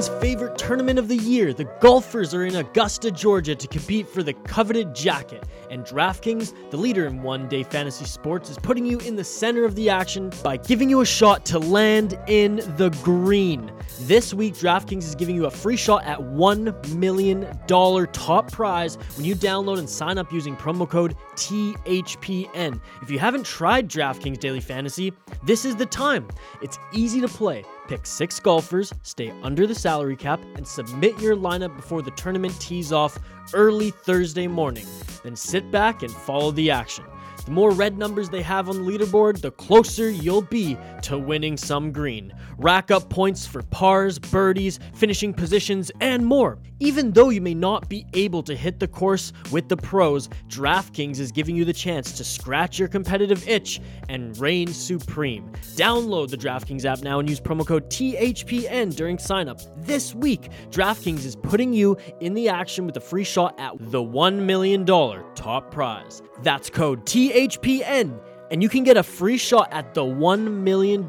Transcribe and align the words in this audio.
Everyone's 0.00 0.22
favorite 0.22 0.56
tournament 0.56 0.98
of 0.98 1.08
the 1.08 1.16
year. 1.16 1.52
The 1.52 1.64
golfers 1.80 2.32
are 2.32 2.46
in 2.46 2.56
Augusta, 2.56 3.10
Georgia 3.10 3.54
to 3.54 3.66
compete 3.66 4.08
for 4.08 4.22
the 4.22 4.32
coveted 4.32 4.94
jacket. 4.94 5.44
And 5.70 5.84
DraftKings, 5.84 6.70
the 6.70 6.78
leader 6.78 7.06
in 7.06 7.22
one 7.22 7.48
day 7.48 7.62
fantasy 7.62 8.06
sports, 8.06 8.48
is 8.48 8.56
putting 8.56 8.86
you 8.86 8.98
in 9.00 9.14
the 9.14 9.24
center 9.24 9.64
of 9.64 9.74
the 9.74 9.90
action 9.90 10.32
by 10.42 10.56
giving 10.56 10.88
you 10.88 11.02
a 11.02 11.06
shot 11.06 11.44
to 11.46 11.58
land 11.58 12.18
in 12.28 12.56
the 12.78 12.88
green. 13.02 13.70
This 14.00 14.32
week, 14.32 14.54
DraftKings 14.54 15.04
is 15.04 15.14
giving 15.14 15.34
you 15.34 15.44
a 15.44 15.50
free 15.50 15.76
shot 15.76 16.04
at 16.04 16.18
$1 16.18 16.94
million 16.94 17.46
top 17.66 18.50
prize 18.50 18.96
when 19.16 19.26
you 19.26 19.34
download 19.34 19.78
and 19.78 19.88
sign 19.88 20.16
up 20.16 20.32
using 20.32 20.56
promo 20.56 20.88
code 20.88 21.14
THPN. 21.34 22.80
If 23.02 23.10
you 23.10 23.18
haven't 23.18 23.44
tried 23.44 23.90
DraftKings 23.90 24.40
Daily 24.40 24.60
Fantasy, 24.60 25.12
this 25.44 25.66
is 25.66 25.76
the 25.76 25.86
time. 25.86 26.26
It's 26.62 26.78
easy 26.94 27.20
to 27.20 27.28
play. 27.28 27.64
Pick 27.90 28.06
six 28.06 28.38
golfers, 28.38 28.94
stay 29.02 29.32
under 29.42 29.66
the 29.66 29.74
salary 29.74 30.14
cap, 30.14 30.40
and 30.54 30.64
submit 30.64 31.20
your 31.20 31.34
lineup 31.34 31.74
before 31.74 32.02
the 32.02 32.12
tournament 32.12 32.54
tees 32.60 32.92
off 32.92 33.18
early 33.52 33.90
Thursday 33.90 34.46
morning. 34.46 34.86
Then 35.24 35.34
sit 35.34 35.72
back 35.72 36.04
and 36.04 36.12
follow 36.12 36.52
the 36.52 36.70
action. 36.70 37.04
The 37.44 37.50
more 37.50 37.72
red 37.72 37.98
numbers 37.98 38.30
they 38.30 38.42
have 38.42 38.68
on 38.68 38.76
the 38.76 38.88
leaderboard, 38.88 39.40
the 39.40 39.50
closer 39.50 40.08
you'll 40.08 40.42
be 40.42 40.78
to 41.02 41.18
winning 41.18 41.56
some 41.56 41.90
green. 41.90 42.32
Rack 42.58 42.92
up 42.92 43.10
points 43.10 43.44
for 43.44 43.60
pars, 43.60 44.20
birdies, 44.20 44.78
finishing 44.94 45.34
positions, 45.34 45.90
and 46.00 46.24
more. 46.24 46.58
Even 46.82 47.12
though 47.12 47.28
you 47.28 47.42
may 47.42 47.52
not 47.52 47.90
be 47.90 48.06
able 48.14 48.42
to 48.42 48.56
hit 48.56 48.80
the 48.80 48.88
course 48.88 49.34
with 49.52 49.68
the 49.68 49.76
pros, 49.76 50.30
DraftKings 50.48 51.18
is 51.18 51.30
giving 51.30 51.54
you 51.54 51.66
the 51.66 51.74
chance 51.74 52.12
to 52.12 52.24
scratch 52.24 52.78
your 52.78 52.88
competitive 52.88 53.46
itch 53.46 53.82
and 54.08 54.36
reign 54.38 54.66
supreme. 54.66 55.52
Download 55.76 56.30
the 56.30 56.38
DraftKings 56.38 56.86
app 56.86 57.02
now 57.02 57.20
and 57.20 57.28
use 57.28 57.38
promo 57.38 57.66
code 57.66 57.90
THPN 57.90 58.96
during 58.96 59.18
signup. 59.18 59.62
This 59.84 60.14
week, 60.14 60.48
DraftKings 60.70 61.26
is 61.26 61.36
putting 61.36 61.74
you 61.74 61.98
in 62.20 62.32
the 62.32 62.48
action 62.48 62.86
with 62.86 62.96
a 62.96 63.00
free 63.00 63.24
shot 63.24 63.60
at 63.60 63.74
the 63.90 64.02
$1 64.02 64.36
million 64.36 64.86
top 64.86 65.70
prize. 65.70 66.22
That's 66.42 66.70
code 66.70 67.04
THPN, 67.04 68.18
and 68.50 68.62
you 68.62 68.70
can 68.70 68.84
get 68.84 68.96
a 68.96 69.02
free 69.02 69.36
shot 69.36 69.70
at 69.70 69.92
the 69.92 70.02
$1 70.02 70.50
million 70.50 71.06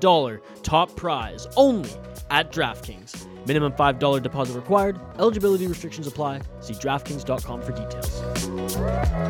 top 0.63 0.95
prize 0.97 1.47
only 1.55 1.91
at 2.29 2.51
DraftKings. 2.51 3.30
Minimum 3.45 3.73
$5 3.73 4.21
deposit 4.21 4.55
required. 4.55 4.99
Eligibility 5.17 5.67
restrictions 5.67 6.07
apply. 6.07 6.41
See 6.59 6.73
DraftKings.com 6.73 7.61
for 7.61 7.71
details. 7.71 9.21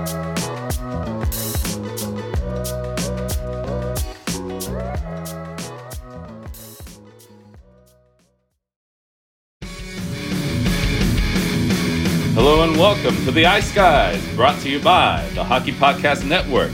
Hello 12.33 12.63
and 12.63 12.75
welcome 12.77 13.15
to 13.25 13.31
the 13.31 13.45
Ice 13.45 13.71
Guys, 13.73 14.25
brought 14.35 14.59
to 14.61 14.69
you 14.69 14.79
by 14.79 15.29
the 15.35 15.43
Hockey 15.43 15.73
Podcast 15.73 16.27
Network. 16.27 16.71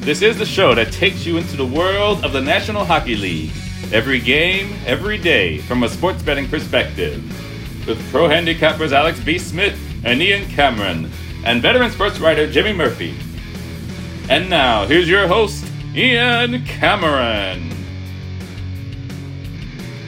This 0.00 0.22
is 0.22 0.38
the 0.38 0.46
show 0.46 0.74
that 0.74 0.92
takes 0.92 1.26
you 1.26 1.38
into 1.38 1.56
the 1.56 1.66
world 1.66 2.24
of 2.24 2.32
the 2.32 2.40
National 2.40 2.84
Hockey 2.84 3.16
League. 3.16 3.50
Every 3.90 4.20
game, 4.20 4.78
every 4.84 5.16
day, 5.16 5.58
from 5.58 5.82
a 5.82 5.88
sports 5.88 6.22
betting 6.22 6.46
perspective. 6.46 7.22
With 7.86 7.98
pro 8.10 8.28
handicappers 8.28 8.92
Alex 8.92 9.18
B. 9.18 9.38
Smith 9.38 9.80
and 10.04 10.20
Ian 10.20 10.46
Cameron, 10.50 11.10
and 11.44 11.62
veteran 11.62 11.90
sports 11.90 12.20
writer 12.20 12.50
Jimmy 12.50 12.74
Murphy. 12.74 13.16
And 14.28 14.50
now, 14.50 14.86
here's 14.86 15.08
your 15.08 15.26
host, 15.26 15.64
Ian 15.94 16.66
Cameron. 16.66 17.72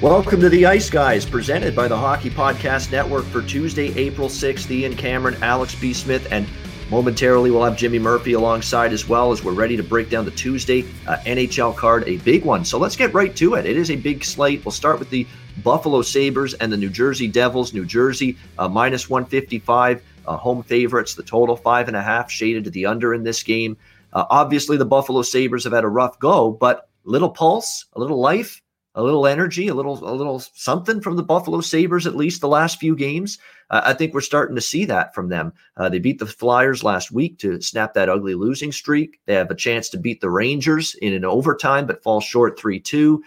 Welcome 0.02 0.40
to 0.40 0.50
the 0.50 0.66
Ice 0.66 0.90
Guys, 0.90 1.24
presented 1.24 1.74
by 1.74 1.88
the 1.88 1.96
Hockey 1.96 2.28
Podcast 2.28 2.92
Network 2.92 3.24
for 3.26 3.40
Tuesday, 3.40 3.94
April 3.98 4.28
6th. 4.28 4.70
Ian 4.70 4.94
Cameron, 4.94 5.42
Alex 5.42 5.74
B. 5.74 5.94
Smith, 5.94 6.26
and 6.30 6.46
momentarily 6.90 7.50
we'll 7.50 7.64
have 7.64 7.76
Jimmy 7.76 7.98
Murphy 7.98 8.32
alongside 8.32 8.92
as 8.92 9.08
well 9.08 9.30
as 9.30 9.44
we're 9.44 9.52
ready 9.52 9.76
to 9.76 9.82
break 9.82 10.10
down 10.10 10.24
the 10.24 10.30
Tuesday 10.32 10.84
uh, 11.06 11.16
NHL 11.18 11.76
card, 11.76 12.02
a 12.08 12.16
big 12.18 12.44
one. 12.44 12.64
So 12.64 12.78
let's 12.78 12.96
get 12.96 13.14
right 13.14 13.34
to 13.36 13.54
it. 13.54 13.64
It 13.64 13.76
is 13.76 13.90
a 13.90 13.96
big 13.96 14.24
slate. 14.24 14.64
We'll 14.64 14.72
start 14.72 14.98
with 14.98 15.08
the 15.08 15.26
Buffalo 15.62 16.02
Sabres 16.02 16.54
and 16.54 16.72
the 16.72 16.76
New 16.76 16.90
Jersey 16.90 17.28
Devils. 17.28 17.72
New 17.72 17.84
Jersey, 17.84 18.36
uh, 18.58 18.68
minus 18.68 19.08
155, 19.08 20.02
uh, 20.26 20.36
home 20.36 20.62
favorites. 20.64 21.14
The 21.14 21.22
total, 21.22 21.56
five 21.56 21.86
and 21.86 21.96
a 21.96 22.02
half, 22.02 22.30
shaded 22.30 22.64
to 22.64 22.70
the 22.70 22.86
under 22.86 23.14
in 23.14 23.22
this 23.22 23.42
game. 23.42 23.76
Uh, 24.12 24.24
obviously, 24.28 24.76
the 24.76 24.84
Buffalo 24.84 25.22
Sabres 25.22 25.64
have 25.64 25.72
had 25.72 25.84
a 25.84 25.88
rough 25.88 26.18
go, 26.18 26.50
but 26.50 26.88
little 27.04 27.30
pulse, 27.30 27.86
a 27.94 28.00
little 28.00 28.20
life 28.20 28.60
a 28.94 29.02
little 29.02 29.26
energy, 29.26 29.68
a 29.68 29.74
little 29.74 29.98
a 30.04 30.14
little 30.14 30.40
something 30.40 31.00
from 31.00 31.16
the 31.16 31.22
Buffalo 31.22 31.60
Sabres 31.60 32.06
at 32.06 32.16
least 32.16 32.40
the 32.40 32.48
last 32.48 32.80
few 32.80 32.96
games. 32.96 33.38
Uh, 33.70 33.82
I 33.84 33.94
think 33.94 34.12
we're 34.12 34.20
starting 34.20 34.56
to 34.56 34.60
see 34.60 34.84
that 34.86 35.14
from 35.14 35.28
them. 35.28 35.52
Uh, 35.76 35.88
they 35.88 36.00
beat 36.00 36.18
the 36.18 36.26
Flyers 36.26 36.82
last 36.82 37.12
week 37.12 37.38
to 37.38 37.60
snap 37.60 37.94
that 37.94 38.08
ugly 38.08 38.34
losing 38.34 38.72
streak. 38.72 39.20
They 39.26 39.34
have 39.34 39.50
a 39.50 39.54
chance 39.54 39.88
to 39.90 39.98
beat 39.98 40.20
the 40.20 40.30
Rangers 40.30 40.96
in 40.96 41.14
an 41.14 41.24
overtime, 41.24 41.86
but 41.86 42.02
fall 42.02 42.20
short 42.20 42.58
three 42.58 42.80
two, 42.80 43.22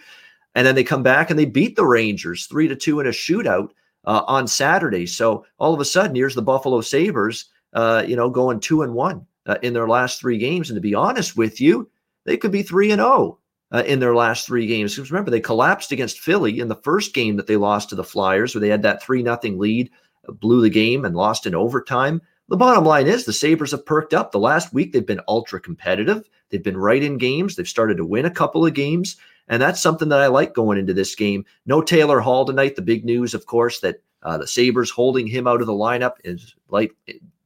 and 0.54 0.66
then 0.66 0.74
they 0.74 0.84
come 0.84 1.02
back 1.02 1.30
and 1.30 1.38
they 1.38 1.46
beat 1.46 1.76
the 1.76 1.86
Rangers 1.86 2.46
three 2.46 2.68
to 2.68 2.76
two 2.76 3.00
in 3.00 3.06
a 3.06 3.10
shootout 3.10 3.70
uh, 4.04 4.22
on 4.26 4.46
Saturday. 4.46 5.06
So 5.06 5.46
all 5.58 5.72
of 5.72 5.80
a 5.80 5.84
sudden, 5.84 6.14
here's 6.14 6.34
the 6.34 6.42
Buffalo 6.42 6.82
Sabres, 6.82 7.46
uh, 7.72 8.04
you 8.06 8.16
know, 8.16 8.28
going 8.28 8.60
two 8.60 8.82
and 8.82 8.92
one 8.92 9.26
uh, 9.46 9.56
in 9.62 9.72
their 9.72 9.88
last 9.88 10.20
three 10.20 10.36
games. 10.36 10.68
And 10.68 10.76
to 10.76 10.82
be 10.82 10.94
honest 10.94 11.38
with 11.38 11.58
you, 11.58 11.90
they 12.26 12.36
could 12.36 12.52
be 12.52 12.62
three 12.62 12.90
and 12.90 13.00
zero. 13.00 13.08
Oh 13.10 13.38
uh, 13.74 13.82
in 13.86 13.98
their 13.98 14.14
last 14.14 14.46
three 14.46 14.66
games. 14.66 14.94
Because 14.94 15.10
remember, 15.10 15.32
they 15.32 15.40
collapsed 15.40 15.90
against 15.90 16.20
Philly 16.20 16.60
in 16.60 16.68
the 16.68 16.76
first 16.76 17.12
game 17.12 17.36
that 17.36 17.48
they 17.48 17.56
lost 17.56 17.88
to 17.88 17.96
the 17.96 18.04
Flyers, 18.04 18.54
where 18.54 18.60
they 18.60 18.68
had 18.68 18.82
that 18.82 19.02
3 19.02 19.22
nothing 19.22 19.58
lead, 19.58 19.90
uh, 20.28 20.32
blew 20.32 20.62
the 20.62 20.70
game, 20.70 21.04
and 21.04 21.16
lost 21.16 21.44
in 21.44 21.56
overtime. 21.56 22.22
The 22.48 22.56
bottom 22.56 22.84
line 22.84 23.08
is 23.08 23.24
the 23.24 23.32
Sabres 23.32 23.72
have 23.72 23.84
perked 23.84 24.14
up. 24.14 24.30
The 24.30 24.38
last 24.38 24.72
week, 24.72 24.92
they've 24.92 25.04
been 25.04 25.20
ultra 25.26 25.58
competitive. 25.58 26.28
They've 26.50 26.62
been 26.62 26.76
right 26.76 27.02
in 27.02 27.18
games. 27.18 27.56
They've 27.56 27.66
started 27.66 27.96
to 27.96 28.04
win 28.04 28.26
a 28.26 28.30
couple 28.30 28.64
of 28.64 28.74
games. 28.74 29.16
And 29.48 29.60
that's 29.60 29.80
something 29.80 30.08
that 30.10 30.20
I 30.20 30.28
like 30.28 30.54
going 30.54 30.78
into 30.78 30.94
this 30.94 31.14
game. 31.14 31.44
No 31.66 31.82
Taylor 31.82 32.20
Hall 32.20 32.44
tonight. 32.44 32.76
The 32.76 32.82
big 32.82 33.04
news, 33.04 33.34
of 33.34 33.46
course, 33.46 33.80
that 33.80 34.02
uh, 34.22 34.38
the 34.38 34.46
Sabres 34.46 34.90
holding 34.90 35.26
him 35.26 35.46
out 35.48 35.60
of 35.60 35.66
the 35.66 35.72
lineup 35.72 36.14
is 36.22 36.54
like 36.68 36.94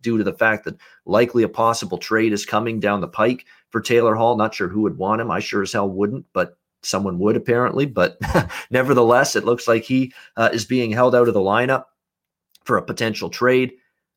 due 0.01 0.19
to 0.19 0.25
the 0.25 0.33
fact 0.33 0.65
that 0.65 0.77
likely 1.07 1.43
a 1.43 1.49
possible 1.49 1.99
trade 1.99 2.33
is 2.33 2.47
coming 2.47 2.81
down 2.81 3.01
the 3.01 3.09
pike 3.09 3.45
for 3.71 3.81
Taylor 3.81 4.15
Hall. 4.15 4.37
Not 4.37 4.55
sure 4.55 4.69
who 4.69 4.83
would 4.83 4.99
want 4.99 5.21
him. 5.21 5.31
I 5.31 5.41
sure 5.41 5.63
as 5.63 5.73
hell 5.73 5.89
wouldn't, 5.89 6.27
but 6.33 6.57
someone 6.83 7.19
would 7.19 7.37
apparently. 7.37 7.87
But 7.87 8.19
nevertheless, 8.71 9.37
it 9.37 9.45
looks 9.45 9.69
like 9.69 9.85
he 9.85 10.13
uh, 10.37 10.51
is 10.53 10.65
being 10.65 10.91
held 10.91 11.15
out 11.15 11.29
of 11.29 11.35
the 11.35 11.41
lineup 11.41 11.85
for 12.65 12.77
a 12.77 12.83
potential 12.83 13.31
trade. 13.31 13.73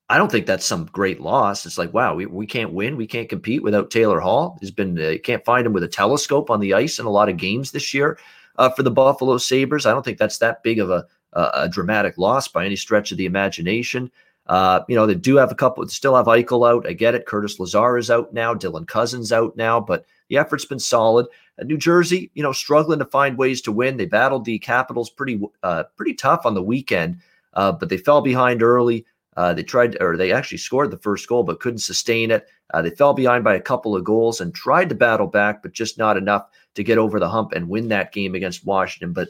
I 0.08 0.18
don't 0.18 0.30
think 0.30 0.46
that's 0.46 0.66
some 0.66 0.86
great 0.86 1.20
loss. 1.20 1.64
It's 1.64 1.78
like, 1.78 1.94
wow, 1.94 2.14
we, 2.14 2.26
we 2.26 2.46
can't 2.46 2.74
win. 2.74 2.96
We 2.96 3.06
can't 3.06 3.28
compete 3.28 3.62
without 3.62 3.90
Taylor 3.90 4.20
Hall. 4.20 4.58
He's 4.60 4.70
been, 4.70 5.00
uh, 5.00 5.14
can't 5.24 5.44
find 5.44 5.66
him 5.66 5.72
with 5.72 5.84
a 5.84 5.88
telescope 5.88 6.50
on 6.50 6.60
the 6.60 6.74
ice 6.74 6.98
in 6.98 7.06
a 7.06 7.10
lot 7.10 7.30
of 7.30 7.38
games 7.38 7.70
this 7.70 7.94
year 7.94 8.18
uh, 8.56 8.68
for 8.68 8.82
the 8.82 8.90
Buffalo 8.90 9.38
Sabres. 9.38 9.86
I 9.86 9.92
don't 9.92 10.04
think 10.04 10.18
that's 10.18 10.38
that 10.38 10.62
big 10.62 10.80
of 10.80 10.90
a, 10.90 11.06
a, 11.32 11.50
a 11.54 11.68
dramatic 11.68 12.18
loss 12.18 12.46
by 12.46 12.66
any 12.66 12.76
stretch 12.76 13.10
of 13.10 13.16
the 13.16 13.24
imagination. 13.24 14.10
Uh, 14.46 14.80
you 14.88 14.96
know, 14.96 15.06
they 15.06 15.14
do 15.14 15.36
have 15.36 15.52
a 15.52 15.54
couple, 15.54 15.86
still 15.88 16.16
have 16.16 16.26
Eichel 16.26 16.68
out. 16.68 16.86
I 16.86 16.92
get 16.92 17.14
it. 17.14 17.26
Curtis 17.26 17.60
Lazar 17.60 17.96
is 17.96 18.10
out 18.10 18.34
now. 18.34 18.54
Dylan 18.54 18.86
Cozens 18.88 19.32
out 19.32 19.56
now, 19.56 19.80
but 19.80 20.04
the 20.28 20.36
effort's 20.36 20.64
been 20.64 20.80
solid. 20.80 21.26
New 21.62 21.76
Jersey, 21.76 22.30
you 22.34 22.42
know, 22.42 22.52
struggling 22.52 22.98
to 22.98 23.04
find 23.04 23.38
ways 23.38 23.60
to 23.62 23.72
win. 23.72 23.96
They 23.96 24.06
battled 24.06 24.44
the 24.44 24.58
Capitals 24.58 25.10
pretty, 25.10 25.40
uh, 25.62 25.84
pretty 25.96 26.14
tough 26.14 26.44
on 26.44 26.54
the 26.54 26.62
weekend, 26.62 27.18
uh, 27.54 27.72
but 27.72 27.88
they 27.88 27.98
fell 27.98 28.20
behind 28.20 28.62
early. 28.62 29.06
Uh, 29.36 29.54
they 29.54 29.62
tried, 29.62 29.96
or 30.00 30.16
they 30.16 30.32
actually 30.32 30.58
scored 30.58 30.90
the 30.90 30.98
first 30.98 31.28
goal, 31.28 31.42
but 31.42 31.60
couldn't 31.60 31.78
sustain 31.78 32.30
it. 32.30 32.48
Uh, 32.74 32.82
they 32.82 32.90
fell 32.90 33.14
behind 33.14 33.44
by 33.44 33.54
a 33.54 33.60
couple 33.60 33.94
of 33.94 34.04
goals 34.04 34.40
and 34.40 34.54
tried 34.54 34.88
to 34.88 34.94
battle 34.94 35.26
back, 35.26 35.62
but 35.62 35.72
just 35.72 35.98
not 35.98 36.16
enough 36.16 36.48
to 36.74 36.82
get 36.82 36.98
over 36.98 37.20
the 37.20 37.28
hump 37.28 37.52
and 37.52 37.68
win 37.68 37.88
that 37.88 38.12
game 38.12 38.34
against 38.34 38.66
Washington. 38.66 39.12
But 39.12 39.28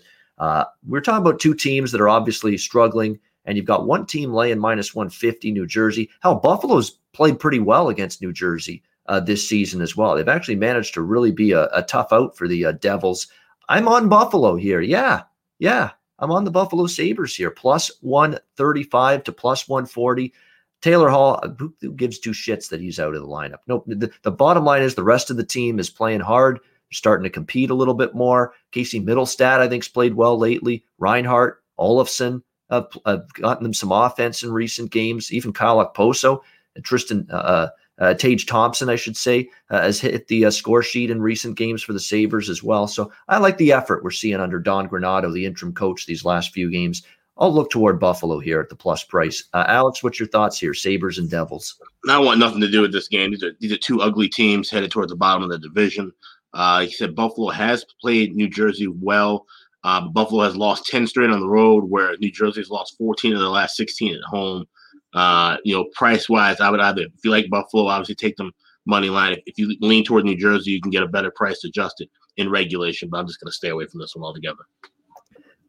we're 0.86 1.00
talking 1.00 1.20
about 1.20 1.38
two 1.38 1.54
teams 1.54 1.92
that 1.92 2.00
are 2.00 2.08
obviously 2.08 2.56
struggling 2.56 3.18
and 3.44 3.56
you've 3.56 3.66
got 3.66 3.86
one 3.86 4.06
team 4.06 4.32
laying 4.32 4.58
minus 4.58 4.94
150, 4.94 5.52
New 5.52 5.66
Jersey. 5.66 6.10
Hell, 6.20 6.36
Buffalo's 6.36 6.98
played 7.12 7.38
pretty 7.38 7.58
well 7.58 7.88
against 7.88 8.22
New 8.22 8.32
Jersey 8.32 8.82
uh, 9.06 9.20
this 9.20 9.48
season 9.48 9.80
as 9.80 9.96
well. 9.96 10.14
They've 10.14 10.28
actually 10.28 10.56
managed 10.56 10.94
to 10.94 11.02
really 11.02 11.32
be 11.32 11.52
a, 11.52 11.64
a 11.72 11.82
tough 11.82 12.12
out 12.12 12.36
for 12.36 12.46
the 12.46 12.66
uh, 12.66 12.72
Devils. 12.72 13.26
I'm 13.68 13.88
on 13.88 14.08
Buffalo 14.08 14.56
here. 14.56 14.80
Yeah, 14.80 15.22
yeah. 15.58 15.90
I'm 16.18 16.30
on 16.30 16.44
the 16.44 16.50
Buffalo 16.50 16.86
Sabres 16.86 17.34
here, 17.34 17.50
plus 17.50 17.90
135 18.00 19.24
to 19.24 19.32
plus 19.32 19.68
140. 19.68 20.32
Taylor 20.80 21.08
Hall, 21.08 21.40
who, 21.58 21.74
who, 21.80 21.92
gives 21.92 22.18
two 22.18 22.30
shits 22.30 22.68
that 22.68 22.80
he's 22.80 23.00
out 23.00 23.14
of 23.14 23.22
the 23.22 23.28
lineup? 23.28 23.58
Nope. 23.66 23.84
The, 23.86 24.10
the 24.22 24.30
bottom 24.30 24.64
line 24.64 24.82
is 24.82 24.94
the 24.94 25.02
rest 25.02 25.30
of 25.30 25.36
the 25.36 25.44
team 25.44 25.78
is 25.78 25.90
playing 25.90 26.20
hard. 26.20 26.60
Starting 26.92 27.24
to 27.24 27.30
compete 27.30 27.70
a 27.70 27.74
little 27.74 27.94
bit 27.94 28.14
more. 28.14 28.52
Casey 28.70 29.00
Mittelstadt, 29.00 29.60
I 29.60 29.68
think, 29.68 29.82
has 29.82 29.88
played 29.88 30.14
well 30.14 30.38
lately. 30.38 30.84
Reinhart, 30.98 31.62
Olofsson 31.78 32.42
have, 32.72 32.88
have 33.06 33.32
gotten 33.34 33.62
them 33.62 33.74
some 33.74 33.92
offense 33.92 34.42
in 34.42 34.52
recent 34.52 34.90
games. 34.90 35.32
Even 35.32 35.52
Kyle 35.52 35.84
Okposo 35.84 36.40
and 36.74 36.84
Tristan 36.84 37.28
uh, 37.30 37.36
uh, 37.36 37.68
uh, 37.98 38.14
Tage 38.14 38.46
Thompson, 38.46 38.88
I 38.88 38.96
should 38.96 39.16
say, 39.16 39.48
uh, 39.70 39.82
has 39.82 40.00
hit 40.00 40.26
the 40.28 40.46
uh, 40.46 40.50
score 40.50 40.82
sheet 40.82 41.10
in 41.10 41.22
recent 41.22 41.56
games 41.56 41.82
for 41.82 41.92
the 41.92 42.00
Sabres 42.00 42.48
as 42.48 42.62
well. 42.62 42.88
So 42.88 43.12
I 43.28 43.38
like 43.38 43.58
the 43.58 43.72
effort 43.72 44.02
we're 44.02 44.10
seeing 44.10 44.40
under 44.40 44.58
Don 44.58 44.88
Granato, 44.88 45.32
the 45.32 45.46
interim 45.46 45.72
coach, 45.72 46.06
these 46.06 46.24
last 46.24 46.52
few 46.52 46.70
games. 46.70 47.02
I'll 47.38 47.52
look 47.52 47.70
toward 47.70 48.00
Buffalo 48.00 48.40
here 48.40 48.60
at 48.60 48.68
the 48.68 48.76
plus 48.76 49.04
price. 49.04 49.44
Uh, 49.54 49.64
Alex, 49.66 50.02
what's 50.02 50.18
your 50.18 50.28
thoughts 50.28 50.58
here? 50.58 50.74
Sabres 50.74 51.18
and 51.18 51.30
Devils. 51.30 51.80
I 52.08 52.18
want 52.18 52.38
nothing 52.38 52.60
to 52.60 52.70
do 52.70 52.82
with 52.82 52.92
this 52.92 53.08
game. 53.08 53.30
These 53.30 53.42
are 53.42 53.52
these 53.58 53.72
are 53.72 53.78
two 53.78 54.02
ugly 54.02 54.28
teams 54.28 54.68
headed 54.68 54.90
towards 54.90 55.10
the 55.10 55.16
bottom 55.16 55.42
of 55.42 55.48
the 55.48 55.58
division. 55.58 56.12
Uh, 56.52 56.80
he 56.80 56.90
said 56.90 57.14
Buffalo 57.14 57.48
has 57.50 57.86
played 58.00 58.36
New 58.36 58.48
Jersey 58.48 58.86
well. 58.86 59.46
Uh, 59.84 60.08
Buffalo 60.08 60.44
has 60.44 60.56
lost 60.56 60.86
10 60.86 61.06
straight 61.06 61.30
on 61.30 61.40
the 61.40 61.48
road, 61.48 61.84
where 61.84 62.16
New 62.18 62.30
Jersey 62.30 62.60
has 62.60 62.70
lost 62.70 62.96
14 62.98 63.34
of 63.34 63.40
the 63.40 63.48
last 63.48 63.76
16 63.76 64.14
at 64.14 64.22
home. 64.22 64.64
Uh, 65.14 65.56
you 65.64 65.74
know, 65.74 65.86
price 65.94 66.28
wise, 66.28 66.60
I 66.60 66.70
would 66.70 66.80
either, 66.80 67.02
if 67.02 67.24
you 67.24 67.30
like 67.30 67.50
Buffalo, 67.50 67.86
obviously 67.86 68.14
take 68.14 68.36
them 68.36 68.52
money 68.86 69.10
line. 69.10 69.32
If, 69.32 69.40
if 69.46 69.58
you 69.58 69.76
lean 69.80 70.04
toward 70.04 70.24
New 70.24 70.36
Jersey, 70.36 70.70
you 70.70 70.80
can 70.80 70.90
get 70.90 71.02
a 71.02 71.08
better 71.08 71.30
price 71.30 71.64
adjusted 71.64 72.08
in 72.36 72.50
regulation, 72.50 73.08
but 73.10 73.18
I'm 73.18 73.26
just 73.26 73.40
going 73.40 73.50
to 73.50 73.54
stay 73.54 73.68
away 73.68 73.86
from 73.86 74.00
this 74.00 74.14
one 74.14 74.24
altogether. 74.24 74.62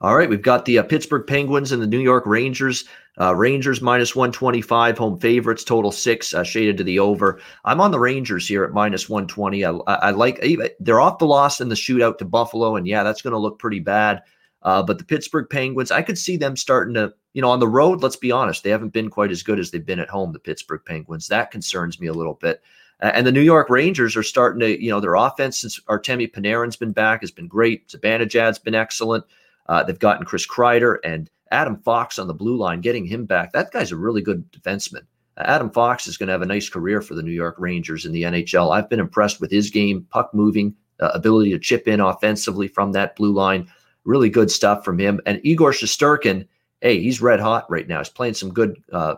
All 0.04 0.18
right, 0.18 0.30
we've 0.30 0.42
got 0.42 0.66
the 0.66 0.80
uh, 0.80 0.84
Pittsburgh 0.84 1.26
Penguins 1.26 1.72
and 1.72 1.82
the 1.82 1.88
New 1.88 2.02
York 2.02 2.26
Rangers. 2.26 2.84
Uh, 3.22 3.34
Rangers 3.34 3.82
minus 3.82 4.14
125, 4.14 4.98
home 4.98 5.18
favorites, 5.18 5.64
total 5.64 5.94
six, 5.94 6.34
uh, 6.34 6.44
shaded 6.44 6.76
to 6.78 6.84
the 6.84 7.00
over. 7.00 7.40
I'm 7.64 7.80
on 7.80 7.92
the 7.92 8.00
Rangers 8.00 8.46
here 8.46 8.66
at 8.66 8.74
minus 8.74 9.08
120. 9.08 9.64
I, 9.64 9.72
I, 9.88 10.12
like 10.12 10.44
they're 10.82 11.00
off 11.00 11.20
the 11.20 11.26
loss 11.26 11.62
in 11.62 11.70
the 11.70 11.76
shootout 11.76 12.18
to 12.18 12.26
Buffalo, 12.26 12.76
and 12.76 12.86
yeah, 12.86 13.04
that's 13.04 13.22
going 13.22 13.32
to 13.32 13.38
look 13.38 13.60
pretty 13.60 13.80
bad. 13.80 14.24
Uh, 14.62 14.84
but 14.84 14.98
the 14.98 15.06
Pittsburgh 15.06 15.48
Penguins, 15.50 15.90
I 15.90 16.02
could 16.02 16.18
see 16.18 16.36
them 16.36 16.58
starting 16.58 16.96
to, 16.96 17.14
you 17.32 17.42
know, 17.42 17.50
on 17.50 17.62
the 17.62 17.68
road. 17.70 18.04
Let's 18.04 18.18
be 18.18 18.32
honest, 18.32 18.64
they 18.64 18.72
haven't 18.72 18.92
been 18.92 19.10
quite 19.10 19.32
as 19.32 19.42
good 19.42 19.58
as 19.58 19.72
they've 19.72 19.86
been 19.86 20.00
at 20.00 20.10
home. 20.10 20.34
The 20.34 20.40
Pittsburgh 20.40 20.82
Penguins 20.86 21.30
that 21.30 21.50
concerns 21.50 22.02
me 22.02 22.08
a 22.08 22.14
little 22.14 22.36
bit. 22.36 22.62
And 23.00 23.28
the 23.28 23.34
New 23.34 23.42
York 23.42 23.70
Rangers 23.70 24.16
are 24.16 24.24
starting 24.24 24.62
to, 24.62 24.82
you 24.82 24.90
know, 24.90 25.02
their 25.02 25.16
offense 25.16 25.60
since 25.60 25.80
Artemi 25.90 26.32
Panarin's 26.32 26.78
been 26.78 26.94
back 26.94 27.22
has 27.22 27.32
been 27.32 27.48
great. 27.48 27.90
Zibanejad's 27.90 28.60
been 28.60 28.76
excellent. 28.76 29.26
Uh, 29.68 29.84
they've 29.84 30.00
gotten 30.00 30.26
Chris 30.26 30.48
Kreider 30.48 30.98
and 31.04 31.30
Adam 31.52 31.78
Fox 31.78 32.20
on 32.20 32.28
the 32.28 32.34
blue 32.34 32.58
line, 32.58 32.82
getting 32.82 33.06
him 33.06 33.26
back. 33.26 33.54
That 33.54 33.72
guy's 33.72 33.92
a 33.92 33.98
really 33.98 34.22
good 34.22 34.52
defenseman. 34.52 35.04
Uh, 35.38 35.44
Adam 35.46 35.70
Fox 35.70 36.08
is 36.08 36.18
going 36.18 36.28
to 36.28 36.34
have 36.34 36.42
a 36.42 36.48
nice 36.48 36.70
career 36.70 37.02
for 37.02 37.16
the 37.16 37.24
New 37.24 37.32
York 37.32 37.56
Rangers 37.60 38.06
in 38.06 38.12
the 38.12 38.24
NHL. 38.24 38.76
I've 38.76 38.90
been 38.90 39.00
impressed 39.00 39.40
with 39.40 39.52
his 39.52 39.70
game, 39.70 40.06
puck 40.10 40.34
moving, 40.34 40.76
uh, 41.00 41.12
ability 41.14 41.52
to 41.52 41.60
chip 41.60 41.88
in 41.88 42.00
offensively 42.00 42.68
from 42.68 42.92
that 42.94 43.16
blue 43.16 43.32
line. 43.32 43.68
Really 44.04 44.30
good 44.30 44.52
stuff 44.52 44.84
from 44.84 45.00
him. 45.00 45.22
And 45.26 45.40
Igor 45.44 45.72
Shesterkin, 45.72 46.48
hey, 46.82 47.00
he's 47.00 47.22
red 47.22 47.40
hot 47.40 47.70
right 47.70 47.88
now. 47.88 48.00
He's 48.00 48.10
playing 48.10 48.34
some 48.34 48.52
good, 48.52 48.82
uh, 48.92 49.16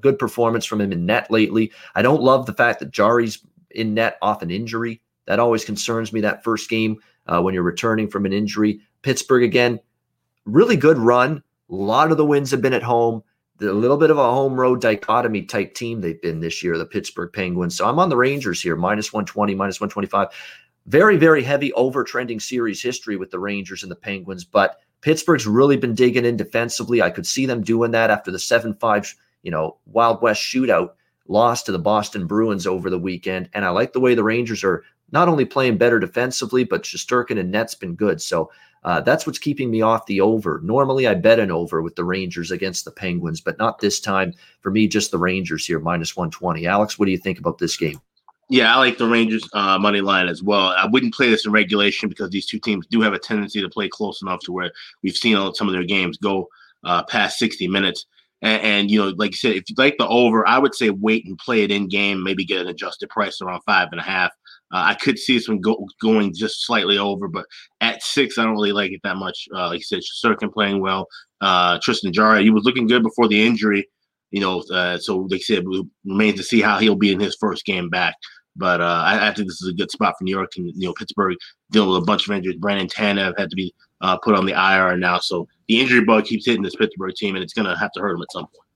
good 0.00 0.18
performance 0.18 0.64
from 0.64 0.80
him 0.80 0.92
in 0.92 1.04
net 1.04 1.30
lately. 1.30 1.72
I 1.94 2.02
don't 2.02 2.22
love 2.22 2.46
the 2.46 2.54
fact 2.54 2.78
that 2.80 2.90
Jarry's 2.90 3.44
in 3.70 3.94
net 3.94 4.18
off 4.22 4.42
an 4.42 4.50
injury. 4.50 5.00
That 5.26 5.38
always 5.38 5.64
concerns 5.64 6.12
me. 6.12 6.20
That 6.20 6.42
first 6.42 6.68
game 6.70 7.00
uh, 7.26 7.40
when 7.40 7.54
you're 7.54 7.62
returning 7.62 8.08
from 8.08 8.26
an 8.26 8.32
injury. 8.32 8.80
Pittsburgh 9.02 9.42
again, 9.42 9.80
really 10.44 10.76
good 10.76 10.98
run. 10.98 11.42
A 11.70 11.74
lot 11.74 12.10
of 12.10 12.16
the 12.16 12.24
wins 12.26 12.50
have 12.50 12.62
been 12.62 12.72
at 12.72 12.82
home. 12.82 13.22
a 13.60 13.66
little 13.66 13.96
bit 13.96 14.10
of 14.10 14.18
a 14.18 14.30
home 14.30 14.58
road 14.58 14.80
dichotomy 14.80 15.42
type 15.42 15.74
team 15.74 16.00
they've 16.00 16.20
been 16.20 16.40
this 16.40 16.62
year, 16.62 16.78
the 16.78 16.86
Pittsburgh 16.86 17.32
Penguins. 17.32 17.76
So 17.76 17.86
I'm 17.86 17.98
on 17.98 18.08
the 18.08 18.16
Rangers 18.16 18.62
here, 18.62 18.76
minus 18.76 19.12
120, 19.12 19.54
minus 19.54 19.80
125. 19.80 20.28
Very, 20.86 21.16
very 21.16 21.42
heavy 21.42 21.72
over 21.74 22.02
trending 22.02 22.40
series 22.40 22.82
history 22.82 23.16
with 23.16 23.30
the 23.30 23.38
Rangers 23.38 23.82
and 23.82 23.92
the 23.92 23.96
Penguins, 23.96 24.44
but 24.44 24.80
Pittsburgh's 25.02 25.46
really 25.46 25.76
been 25.76 25.94
digging 25.94 26.24
in 26.24 26.36
defensively. 26.36 27.00
I 27.00 27.10
could 27.10 27.26
see 27.26 27.46
them 27.46 27.62
doing 27.62 27.90
that 27.92 28.10
after 28.10 28.30
the 28.30 28.38
7 28.38 28.74
5, 28.74 29.14
you 29.42 29.50
know, 29.50 29.76
Wild 29.86 30.20
West 30.20 30.42
shootout 30.42 30.92
loss 31.28 31.62
to 31.62 31.72
the 31.72 31.78
Boston 31.78 32.26
Bruins 32.26 32.66
over 32.66 32.90
the 32.90 32.98
weekend. 32.98 33.48
And 33.54 33.64
I 33.64 33.70
like 33.70 33.92
the 33.92 34.00
way 34.00 34.14
the 34.14 34.24
Rangers 34.24 34.64
are 34.64 34.84
not 35.12 35.28
only 35.28 35.44
playing 35.44 35.78
better 35.78 35.98
defensively, 35.98 36.64
but 36.64 36.82
Shesterkin 36.82 37.38
and 37.38 37.50
net's 37.50 37.74
been 37.74 37.94
good. 37.94 38.20
So 38.20 38.50
uh, 38.82 39.00
that's 39.00 39.26
what's 39.26 39.38
keeping 39.38 39.70
me 39.70 39.82
off 39.82 40.06
the 40.06 40.20
over. 40.20 40.60
Normally, 40.62 41.06
I 41.06 41.14
bet 41.14 41.38
an 41.38 41.50
over 41.50 41.82
with 41.82 41.96
the 41.96 42.04
Rangers 42.04 42.50
against 42.50 42.84
the 42.84 42.90
Penguins, 42.90 43.40
but 43.40 43.58
not 43.58 43.78
this 43.78 44.00
time. 44.00 44.32
For 44.60 44.70
me, 44.70 44.88
just 44.88 45.10
the 45.10 45.18
Rangers 45.18 45.66
here, 45.66 45.80
minus 45.80 46.16
120. 46.16 46.66
Alex, 46.66 46.98
what 46.98 47.06
do 47.06 47.12
you 47.12 47.18
think 47.18 47.38
about 47.38 47.58
this 47.58 47.76
game? 47.76 48.00
Yeah, 48.48 48.74
I 48.74 48.78
like 48.78 48.98
the 48.98 49.06
Rangers 49.06 49.48
uh, 49.52 49.78
money 49.78 50.00
line 50.00 50.28
as 50.28 50.42
well. 50.42 50.74
I 50.76 50.86
wouldn't 50.86 51.14
play 51.14 51.30
this 51.30 51.46
in 51.46 51.52
regulation 51.52 52.08
because 52.08 52.30
these 52.30 52.46
two 52.46 52.58
teams 52.58 52.86
do 52.86 53.00
have 53.00 53.12
a 53.12 53.18
tendency 53.18 53.60
to 53.60 53.68
play 53.68 53.88
close 53.88 54.22
enough 54.22 54.40
to 54.40 54.52
where 54.52 54.72
we've 55.02 55.16
seen 55.16 55.54
some 55.54 55.68
of 55.68 55.72
their 55.72 55.84
games 55.84 56.16
go 56.16 56.48
uh, 56.82 57.04
past 57.04 57.38
60 57.38 57.68
minutes. 57.68 58.06
And, 58.42 58.62
and, 58.62 58.90
you 58.90 58.98
know, 58.98 59.14
like 59.16 59.32
you 59.32 59.36
said, 59.36 59.54
if 59.54 59.68
you 59.68 59.76
like 59.78 59.98
the 59.98 60.08
over, 60.08 60.48
I 60.48 60.58
would 60.58 60.74
say 60.74 60.90
wait 60.90 61.26
and 61.26 61.38
play 61.38 61.62
it 61.62 61.70
in 61.70 61.88
game, 61.88 62.24
maybe 62.24 62.44
get 62.44 62.62
an 62.62 62.68
adjusted 62.68 63.10
price 63.10 63.40
around 63.40 63.60
five 63.66 63.88
and 63.92 64.00
a 64.00 64.04
half. 64.04 64.32
Uh, 64.72 64.84
I 64.86 64.94
could 64.94 65.18
see 65.18 65.36
this 65.36 65.48
one 65.48 65.60
go, 65.60 65.86
going 66.00 66.34
just 66.34 66.64
slightly 66.64 66.98
over, 66.98 67.28
but 67.28 67.46
at 67.80 68.02
six, 68.02 68.38
I 68.38 68.44
don't 68.44 68.52
really 68.52 68.72
like 68.72 68.92
it 68.92 69.00
that 69.02 69.16
much. 69.16 69.48
Uh, 69.54 69.68
like 69.68 69.78
you 69.78 69.84
said, 69.84 70.00
Sirkin 70.24 70.52
playing 70.52 70.80
well. 70.80 71.08
Uh, 71.40 71.78
Tristan 71.82 72.12
Jarry, 72.12 72.44
he 72.44 72.50
was 72.50 72.64
looking 72.64 72.86
good 72.86 73.02
before 73.02 73.28
the 73.28 73.44
injury, 73.44 73.88
you 74.30 74.40
know. 74.40 74.62
Uh, 74.72 74.98
so 74.98 75.26
they 75.28 75.38
said, 75.38 75.64
it 75.66 75.86
remains 76.04 76.36
to 76.38 76.44
see 76.44 76.60
how 76.60 76.78
he'll 76.78 76.94
be 76.94 77.12
in 77.12 77.20
his 77.20 77.36
first 77.40 77.64
game 77.64 77.88
back. 77.88 78.14
But 78.56 78.80
uh, 78.80 79.02
I, 79.06 79.28
I, 79.28 79.34
think 79.34 79.48
this 79.48 79.62
is 79.62 79.68
a 79.68 79.74
good 79.74 79.90
spot 79.90 80.14
for 80.18 80.24
New 80.24 80.34
York 80.34 80.50
and 80.56 80.72
you 80.74 80.88
know 80.88 80.92
Pittsburgh 80.92 81.36
dealing 81.70 81.90
with 81.90 82.02
a 82.02 82.04
bunch 82.04 82.28
of 82.28 82.34
injuries. 82.34 82.58
Brandon 82.58 82.88
Tanev 82.88 83.38
had 83.38 83.48
to 83.48 83.56
be 83.56 83.72
uh, 84.00 84.18
put 84.18 84.34
on 84.34 84.44
the 84.44 84.52
IR 84.52 84.96
now, 84.96 85.18
so 85.18 85.46
the 85.68 85.80
injury 85.80 86.04
bug 86.04 86.24
keeps 86.24 86.46
hitting 86.46 86.62
this 86.62 86.74
Pittsburgh 86.74 87.14
team, 87.14 87.36
and 87.36 87.44
it's 87.44 87.54
going 87.54 87.68
to 87.68 87.76
have 87.76 87.92
to 87.92 88.00
hurt 88.00 88.12
them 88.12 88.22
at 88.22 88.32
some 88.32 88.46
point. 88.46 88.66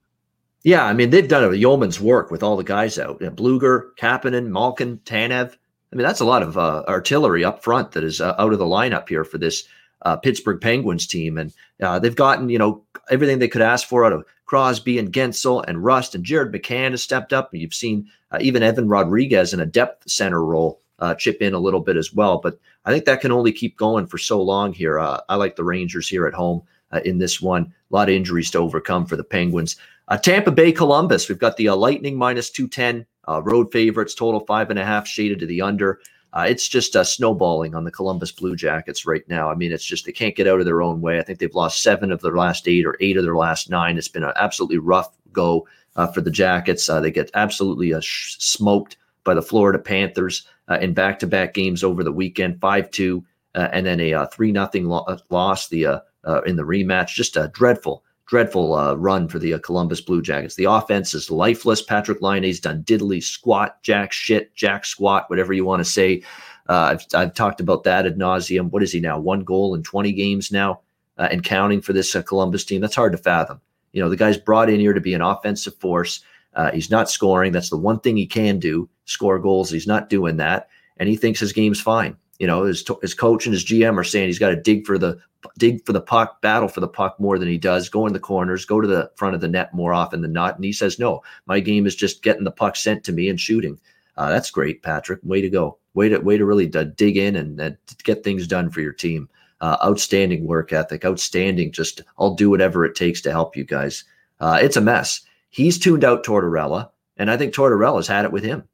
Yeah, 0.62 0.84
I 0.84 0.94
mean 0.94 1.10
they've 1.10 1.28
done 1.28 1.44
a 1.44 1.54
yeoman's 1.54 2.00
work 2.00 2.30
with 2.30 2.42
all 2.42 2.56
the 2.56 2.64
guys 2.64 2.98
out. 2.98 3.18
You 3.20 3.26
know, 3.26 3.32
Blueger, 3.32 3.90
Kapanen, 3.98 4.46
Malkin, 4.46 4.98
Tanev. 4.98 5.56
I 5.94 5.96
mean, 5.96 6.06
that's 6.06 6.20
a 6.20 6.24
lot 6.24 6.42
of 6.42 6.58
uh, 6.58 6.82
artillery 6.88 7.44
up 7.44 7.62
front 7.62 7.92
that 7.92 8.02
is 8.02 8.20
uh, 8.20 8.34
out 8.36 8.52
of 8.52 8.58
the 8.58 8.64
lineup 8.64 9.08
here 9.08 9.22
for 9.22 9.38
this 9.38 9.62
uh, 10.02 10.16
Pittsburgh 10.16 10.60
Penguins 10.60 11.06
team. 11.06 11.38
And 11.38 11.52
uh, 11.80 12.00
they've 12.00 12.16
gotten, 12.16 12.48
you 12.48 12.58
know, 12.58 12.82
everything 13.10 13.38
they 13.38 13.46
could 13.46 13.62
ask 13.62 13.86
for 13.86 14.04
out 14.04 14.12
of 14.12 14.24
Crosby 14.44 14.98
and 14.98 15.12
Guentzel 15.12 15.64
and 15.68 15.84
Rust 15.84 16.16
and 16.16 16.24
Jared 16.24 16.52
McCann 16.52 16.90
has 16.90 17.02
stepped 17.04 17.32
up. 17.32 17.52
And 17.52 17.62
you've 17.62 17.74
seen 17.74 18.10
uh, 18.32 18.38
even 18.40 18.64
Evan 18.64 18.88
Rodrigues 18.88 19.54
in 19.54 19.60
a 19.60 19.66
depth 19.66 20.10
center 20.10 20.44
role 20.44 20.80
uh, 20.98 21.14
chip 21.14 21.40
in 21.40 21.54
a 21.54 21.60
little 21.60 21.80
bit 21.80 21.96
as 21.96 22.12
well. 22.12 22.38
But 22.38 22.58
I 22.84 22.90
think 22.90 23.04
that 23.04 23.20
can 23.20 23.30
only 23.30 23.52
keep 23.52 23.76
going 23.76 24.08
for 24.08 24.18
so 24.18 24.42
long 24.42 24.72
here. 24.72 24.98
I 24.98 25.36
like 25.36 25.54
the 25.54 25.64
Rangers 25.64 26.08
here 26.08 26.26
at 26.26 26.34
home 26.34 26.62
in 27.04 27.18
this 27.18 27.40
one. 27.40 27.72
A 27.90 27.94
lot 27.94 28.08
of 28.08 28.16
injuries 28.16 28.50
to 28.50 28.58
overcome 28.58 29.06
for 29.06 29.16
the 29.16 29.24
Penguins. 29.24 29.76
Tampa 30.22 30.50
Bay 30.50 30.70
Columbus, 30.70 31.28
we've 31.28 31.38
got 31.38 31.56
the 31.56 31.70
Lightning 31.70 32.16
minus 32.16 32.50
210 32.50 33.06
uh, 33.28 33.42
road 33.42 33.72
favorites, 33.72 34.14
total 34.14 34.40
five 34.40 34.70
and 34.70 34.78
a 34.78 34.84
half, 34.84 35.06
shaded 35.06 35.38
to 35.40 35.46
the 35.46 35.62
under. 35.62 36.00
Uh, 36.32 36.46
it's 36.48 36.66
just 36.66 36.96
uh, 36.96 37.04
snowballing 37.04 37.76
on 37.76 37.84
the 37.84 37.92
Columbus 37.92 38.32
Blue 38.32 38.56
Jackets 38.56 39.06
right 39.06 39.26
now. 39.28 39.48
I 39.50 39.54
mean, 39.54 39.70
it's 39.70 39.84
just 39.84 40.04
they 40.04 40.12
can't 40.12 40.34
get 40.34 40.48
out 40.48 40.58
of 40.58 40.66
their 40.66 40.82
own 40.82 41.00
way. 41.00 41.20
I 41.20 41.22
think 41.22 41.38
they've 41.38 41.54
lost 41.54 41.82
seven 41.82 42.10
of 42.10 42.22
their 42.22 42.36
last 42.36 42.66
eight 42.66 42.84
or 42.84 42.96
eight 43.00 43.16
of 43.16 43.22
their 43.22 43.36
last 43.36 43.70
nine. 43.70 43.96
It's 43.96 44.08
been 44.08 44.24
an 44.24 44.32
absolutely 44.34 44.78
rough 44.78 45.16
go 45.32 45.66
uh, 45.94 46.08
for 46.08 46.20
the 46.20 46.32
Jackets. 46.32 46.88
Uh, 46.88 47.00
they 47.00 47.12
get 47.12 47.30
absolutely 47.34 47.94
uh, 47.94 48.00
sh- 48.00 48.36
smoked 48.40 48.96
by 49.22 49.34
the 49.34 49.42
Florida 49.42 49.78
Panthers 49.78 50.44
uh, 50.68 50.78
in 50.80 50.92
back 50.92 51.20
to 51.20 51.26
back 51.28 51.54
games 51.54 51.84
over 51.84 52.02
the 52.02 52.12
weekend, 52.12 52.60
5 52.60 52.90
2, 52.90 53.24
and 53.54 53.86
then 53.86 54.00
a 54.00 54.26
3 54.26 54.50
nothing 54.50 54.86
lo- 54.86 55.16
loss 55.30 55.68
the 55.68 56.02
in 56.46 56.56
the 56.56 56.64
rematch. 56.64 57.14
Just 57.14 57.36
a 57.36 57.48
dreadful 57.54 58.02
dreadful 58.26 58.74
uh, 58.74 58.94
run 58.94 59.28
for 59.28 59.38
the 59.38 59.54
uh, 59.54 59.58
Columbus 59.58 60.00
Blue 60.00 60.22
Jackets. 60.22 60.54
The 60.54 60.64
offense 60.64 61.14
is 61.14 61.30
lifeless. 61.30 61.84
Patrik 61.84 62.20
Laine's 62.20 62.60
done 62.60 62.82
diddly 62.84 63.22
squat, 63.22 63.82
jack 63.82 64.12
shit, 64.12 64.54
jack 64.54 64.84
squat, 64.84 65.28
whatever 65.28 65.52
you 65.52 65.64
want 65.64 65.80
to 65.80 65.90
say. 65.90 66.22
Uh, 66.68 66.96
I've, 66.96 67.06
I've 67.14 67.34
talked 67.34 67.60
about 67.60 67.84
that 67.84 68.06
ad 68.06 68.16
nauseum. 68.16 68.70
What 68.70 68.82
is 68.82 68.92
he 68.92 69.00
now? 69.00 69.18
One 69.18 69.44
goal 69.44 69.74
in 69.74 69.82
20 69.82 70.12
games 70.12 70.50
now 70.50 70.80
uh, 71.18 71.28
and 71.30 71.44
counting 71.44 71.82
for 71.82 71.92
this 71.92 72.14
uh, 72.16 72.22
Columbus 72.22 72.64
team. 72.64 72.80
That's 72.80 72.94
hard 72.94 73.12
to 73.12 73.18
fathom. 73.18 73.60
You 73.92 74.02
know, 74.02 74.08
the 74.08 74.16
guy's 74.16 74.38
brought 74.38 74.70
in 74.70 74.80
here 74.80 74.94
to 74.94 75.00
be 75.00 75.14
an 75.14 75.20
offensive 75.20 75.76
force. 75.76 76.24
Uh, 76.54 76.70
he's 76.70 76.90
not 76.90 77.10
scoring. 77.10 77.52
That's 77.52 77.70
the 77.70 77.76
one 77.76 78.00
thing 78.00 78.16
he 78.16 78.26
can 78.26 78.58
do 78.58 78.88
score 79.04 79.38
goals. 79.38 79.70
He's 79.70 79.86
not 79.86 80.08
doing 80.08 80.36
that. 80.38 80.68
And 80.96 81.08
he 81.08 81.16
thinks 81.16 81.40
his 81.40 81.52
game's 81.52 81.80
fine. 81.80 82.16
You 82.38 82.46
know, 82.46 82.64
his, 82.64 82.84
his 83.00 83.14
coach 83.14 83.46
and 83.46 83.52
his 83.52 83.64
GM 83.64 83.96
are 83.96 84.04
saying 84.04 84.26
he's 84.26 84.38
got 84.38 84.50
to 84.50 84.56
dig 84.56 84.86
for 84.86 84.98
the 84.98 85.18
dig 85.58 85.84
for 85.84 85.92
the 85.92 86.00
puck, 86.00 86.40
battle 86.40 86.68
for 86.68 86.80
the 86.80 86.88
puck 86.88 87.20
more 87.20 87.38
than 87.38 87.48
he 87.48 87.58
does, 87.58 87.88
go 87.88 88.06
in 88.06 88.12
the 88.12 88.18
corners, 88.18 88.64
go 88.64 88.80
to 88.80 88.88
the 88.88 89.10
front 89.16 89.34
of 89.34 89.40
the 89.40 89.48
net 89.48 89.74
more 89.74 89.92
often 89.92 90.22
than 90.22 90.32
not. 90.32 90.56
And 90.56 90.64
he 90.64 90.72
says, 90.72 90.98
no, 90.98 91.22
my 91.46 91.60
game 91.60 91.86
is 91.86 91.94
just 91.94 92.22
getting 92.22 92.44
the 92.44 92.50
puck 92.50 92.76
sent 92.76 93.04
to 93.04 93.12
me 93.12 93.28
and 93.28 93.38
shooting. 93.38 93.78
Uh, 94.16 94.30
that's 94.30 94.50
great, 94.50 94.82
Patrick. 94.82 95.20
Way 95.22 95.42
to 95.42 95.50
go. 95.50 95.78
Way 95.92 96.08
to 96.08 96.18
way 96.18 96.38
to 96.38 96.46
really 96.46 96.66
d- 96.66 96.84
dig 96.96 97.16
in 97.16 97.36
and, 97.36 97.60
and, 97.60 97.76
get 98.02 98.24
things 98.24 98.46
done 98.46 98.70
for 98.70 98.80
your 98.80 98.92
team. 98.92 99.28
Uh, 99.60 99.76
outstanding 99.84 100.46
work 100.46 100.72
ethic. 100.72 101.04
Outstanding. 101.04 101.72
Just 101.72 102.00
I'll 102.18 102.34
do 102.34 102.50
whatever 102.50 102.84
it 102.84 102.94
takes 102.94 103.20
to 103.22 103.30
help 103.30 103.56
you 103.56 103.64
guys. 103.64 104.04
Uh, 104.40 104.58
it's 104.60 104.76
a 104.76 104.80
mess 104.80 105.20
He's 105.54 105.78
tuned 105.78 106.02
out 106.02 106.24
Tortorella, 106.24 106.90
and 107.16 107.30
I 107.30 107.36
think 107.36 107.54
Tortorella's 107.54 108.08
had 108.08 108.24
it 108.24 108.32
with 108.32 108.42
him. 108.42 108.64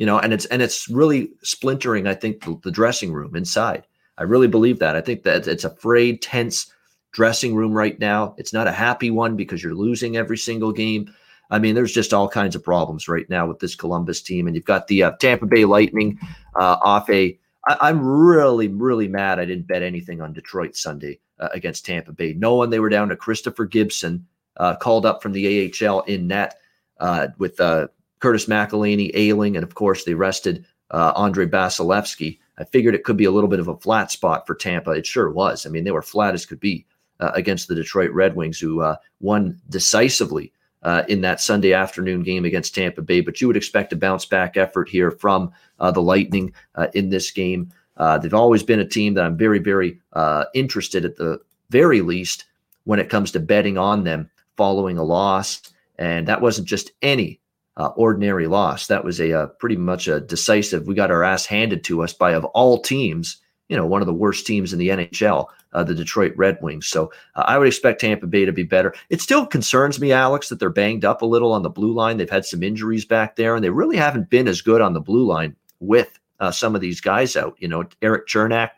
You 0.00 0.06
know, 0.06 0.18
and 0.18 0.32
it's 0.32 0.46
and 0.46 0.62
it's 0.62 0.88
really 0.88 1.28
splintering. 1.42 2.06
I 2.06 2.14
think 2.14 2.42
the, 2.42 2.58
the 2.62 2.70
dressing 2.70 3.12
room 3.12 3.36
inside. 3.36 3.86
I 4.16 4.22
really 4.22 4.48
believe 4.48 4.78
that. 4.78 4.96
I 4.96 5.02
think 5.02 5.24
that 5.24 5.46
it's 5.46 5.64
a 5.64 5.76
frayed, 5.76 6.22
tense 6.22 6.72
dressing 7.12 7.54
room 7.54 7.74
right 7.74 8.00
now. 8.00 8.34
It's 8.38 8.54
not 8.54 8.66
a 8.66 8.72
happy 8.72 9.10
one 9.10 9.36
because 9.36 9.62
you're 9.62 9.74
losing 9.74 10.16
every 10.16 10.38
single 10.38 10.72
game. 10.72 11.12
I 11.50 11.58
mean, 11.58 11.74
there's 11.74 11.92
just 11.92 12.14
all 12.14 12.30
kinds 12.30 12.56
of 12.56 12.64
problems 12.64 13.08
right 13.08 13.28
now 13.28 13.46
with 13.46 13.58
this 13.58 13.74
Columbus 13.74 14.22
team, 14.22 14.46
and 14.46 14.56
you've 14.56 14.64
got 14.64 14.86
the 14.86 15.02
uh, 15.02 15.10
Tampa 15.20 15.44
Bay 15.44 15.66
Lightning 15.66 16.18
uh, 16.58 16.78
off 16.82 17.10
a. 17.10 17.38
I, 17.68 17.90
am 17.90 18.00
really, 18.02 18.68
really 18.68 19.06
mad. 19.06 19.38
I 19.38 19.44
didn't 19.44 19.66
bet 19.66 19.82
anything 19.82 20.22
on 20.22 20.32
Detroit 20.32 20.76
Sunday 20.76 21.20
uh, 21.40 21.50
against 21.52 21.84
Tampa 21.84 22.12
Bay, 22.12 22.32
knowing 22.32 22.70
they 22.70 22.80
were 22.80 22.88
down 22.88 23.10
to 23.10 23.16
Christopher 23.16 23.66
Gibson, 23.66 24.26
uh, 24.56 24.76
called 24.76 25.04
up 25.04 25.22
from 25.22 25.32
the 25.32 25.70
AHL 25.70 26.00
in 26.04 26.26
net 26.26 26.56
uh, 27.00 27.28
with 27.36 27.60
uh, 27.60 27.88
Curtis 28.20 28.46
McElhinney 28.46 29.10
ailing, 29.14 29.56
and 29.56 29.64
of 29.64 29.74
course 29.74 30.04
they 30.04 30.14
rested 30.14 30.64
Andre 30.90 31.46
Vasilevskiy. 31.46 32.38
I 32.58 32.64
figured 32.64 32.94
it 32.94 33.04
could 33.04 33.16
be 33.16 33.24
a 33.24 33.30
little 33.30 33.48
bit 33.48 33.60
of 33.60 33.68
a 33.68 33.76
flat 33.76 34.10
spot 34.10 34.46
for 34.46 34.54
Tampa. 34.54 34.90
It 34.92 35.06
sure 35.06 35.30
was. 35.30 35.66
I 35.66 35.70
mean, 35.70 35.84
they 35.84 35.90
were 35.90 36.02
flat 36.02 36.34
as 36.34 36.46
could 36.46 36.60
be 36.60 36.86
against 37.18 37.68
the 37.68 37.74
Detroit 37.74 38.10
Red 38.12 38.36
Wings, 38.36 38.58
who 38.58 38.84
won 39.20 39.60
decisively 39.68 40.52
uh, 40.82 41.04
in 41.08 41.20
that 41.20 41.40
Sunday 41.40 41.72
afternoon 41.72 42.22
game 42.22 42.44
against 42.44 42.74
Tampa 42.74 43.02
Bay. 43.02 43.20
But 43.20 43.40
you 43.40 43.46
would 43.46 43.56
expect 43.56 43.92
a 43.92 43.96
bounce 43.96 44.24
back 44.24 44.56
effort 44.56 44.88
here 44.88 45.10
from 45.10 45.52
uh, 45.78 45.90
the 45.90 46.02
Lightning 46.02 46.52
uh, 46.74 46.88
in 46.94 47.10
this 47.10 47.30
game. 47.30 47.70
Uh, 47.96 48.18
they've 48.18 48.34
always 48.34 48.62
been 48.62 48.80
a 48.80 48.86
team 48.86 49.14
that 49.14 49.24
I'm 49.24 49.36
very, 49.36 49.58
very 49.58 50.00
uh, 50.14 50.46
interested 50.54 51.04
at 51.04 51.16
the 51.16 51.40
very 51.68 52.00
least 52.00 52.46
when 52.84 52.98
it 52.98 53.10
comes 53.10 53.30
to 53.32 53.40
betting 53.40 53.76
on 53.76 54.04
them 54.04 54.30
following 54.56 54.96
a 54.96 55.04
loss. 55.04 55.60
And 55.98 56.26
that 56.28 56.40
wasn't 56.40 56.66
just 56.66 56.92
any 57.02 57.39
uh, 57.80 57.88
ordinary 57.96 58.46
loss. 58.46 58.88
That 58.88 59.04
was 59.04 59.20
a, 59.20 59.30
a, 59.30 59.46
pretty 59.46 59.76
much 59.76 60.06
a 60.06 60.20
decisive. 60.20 60.86
We 60.86 60.94
got 60.94 61.10
our 61.10 61.24
ass 61.24 61.46
handed 61.46 61.82
to 61.84 62.02
us 62.02 62.12
by 62.12 62.32
of 62.32 62.44
all 62.44 62.78
teams, 62.78 63.38
you 63.68 63.76
know, 63.76 63.86
one 63.86 64.02
of 64.02 64.06
the 64.06 64.12
worst 64.12 64.46
teams 64.46 64.72
in 64.72 64.78
the 64.78 64.88
NHL 64.88 65.46
uh, 65.72 65.84
the 65.84 65.94
Detroit 65.94 66.34
Red 66.36 66.58
Wings. 66.60 66.86
So 66.86 67.12
uh, 67.36 67.44
I 67.46 67.58
would 67.58 67.68
expect 67.68 68.00
Tampa 68.00 68.26
Bay 68.26 68.44
to 68.44 68.52
be 68.52 68.64
better. 68.64 68.94
It 69.08 69.20
still 69.20 69.46
concerns 69.46 70.00
me, 70.00 70.12
Alex, 70.12 70.48
that 70.48 70.58
they're 70.58 70.70
banged 70.70 71.04
up 71.04 71.22
a 71.22 71.26
little 71.26 71.52
on 71.52 71.62
the 71.62 71.70
blue 71.70 71.92
line. 71.92 72.16
They've 72.16 72.28
had 72.28 72.44
some 72.44 72.62
injuries 72.62 73.04
back 73.04 73.36
there, 73.36 73.54
and 73.54 73.64
they 73.64 73.70
really 73.70 73.96
haven't 73.96 74.30
been 74.30 74.48
as 74.48 74.62
good 74.62 74.80
on 74.80 74.92
the 74.92 75.00
blue 75.00 75.24
line 75.24 75.56
with 75.78 76.18
uh, 76.40 76.50
some 76.50 76.74
of 76.74 76.80
these 76.80 77.00
guys 77.00 77.36
out. 77.36 77.56
You 77.58 77.68
know, 77.68 77.84
Eric 78.02 78.26
Cernak. 78.26 78.70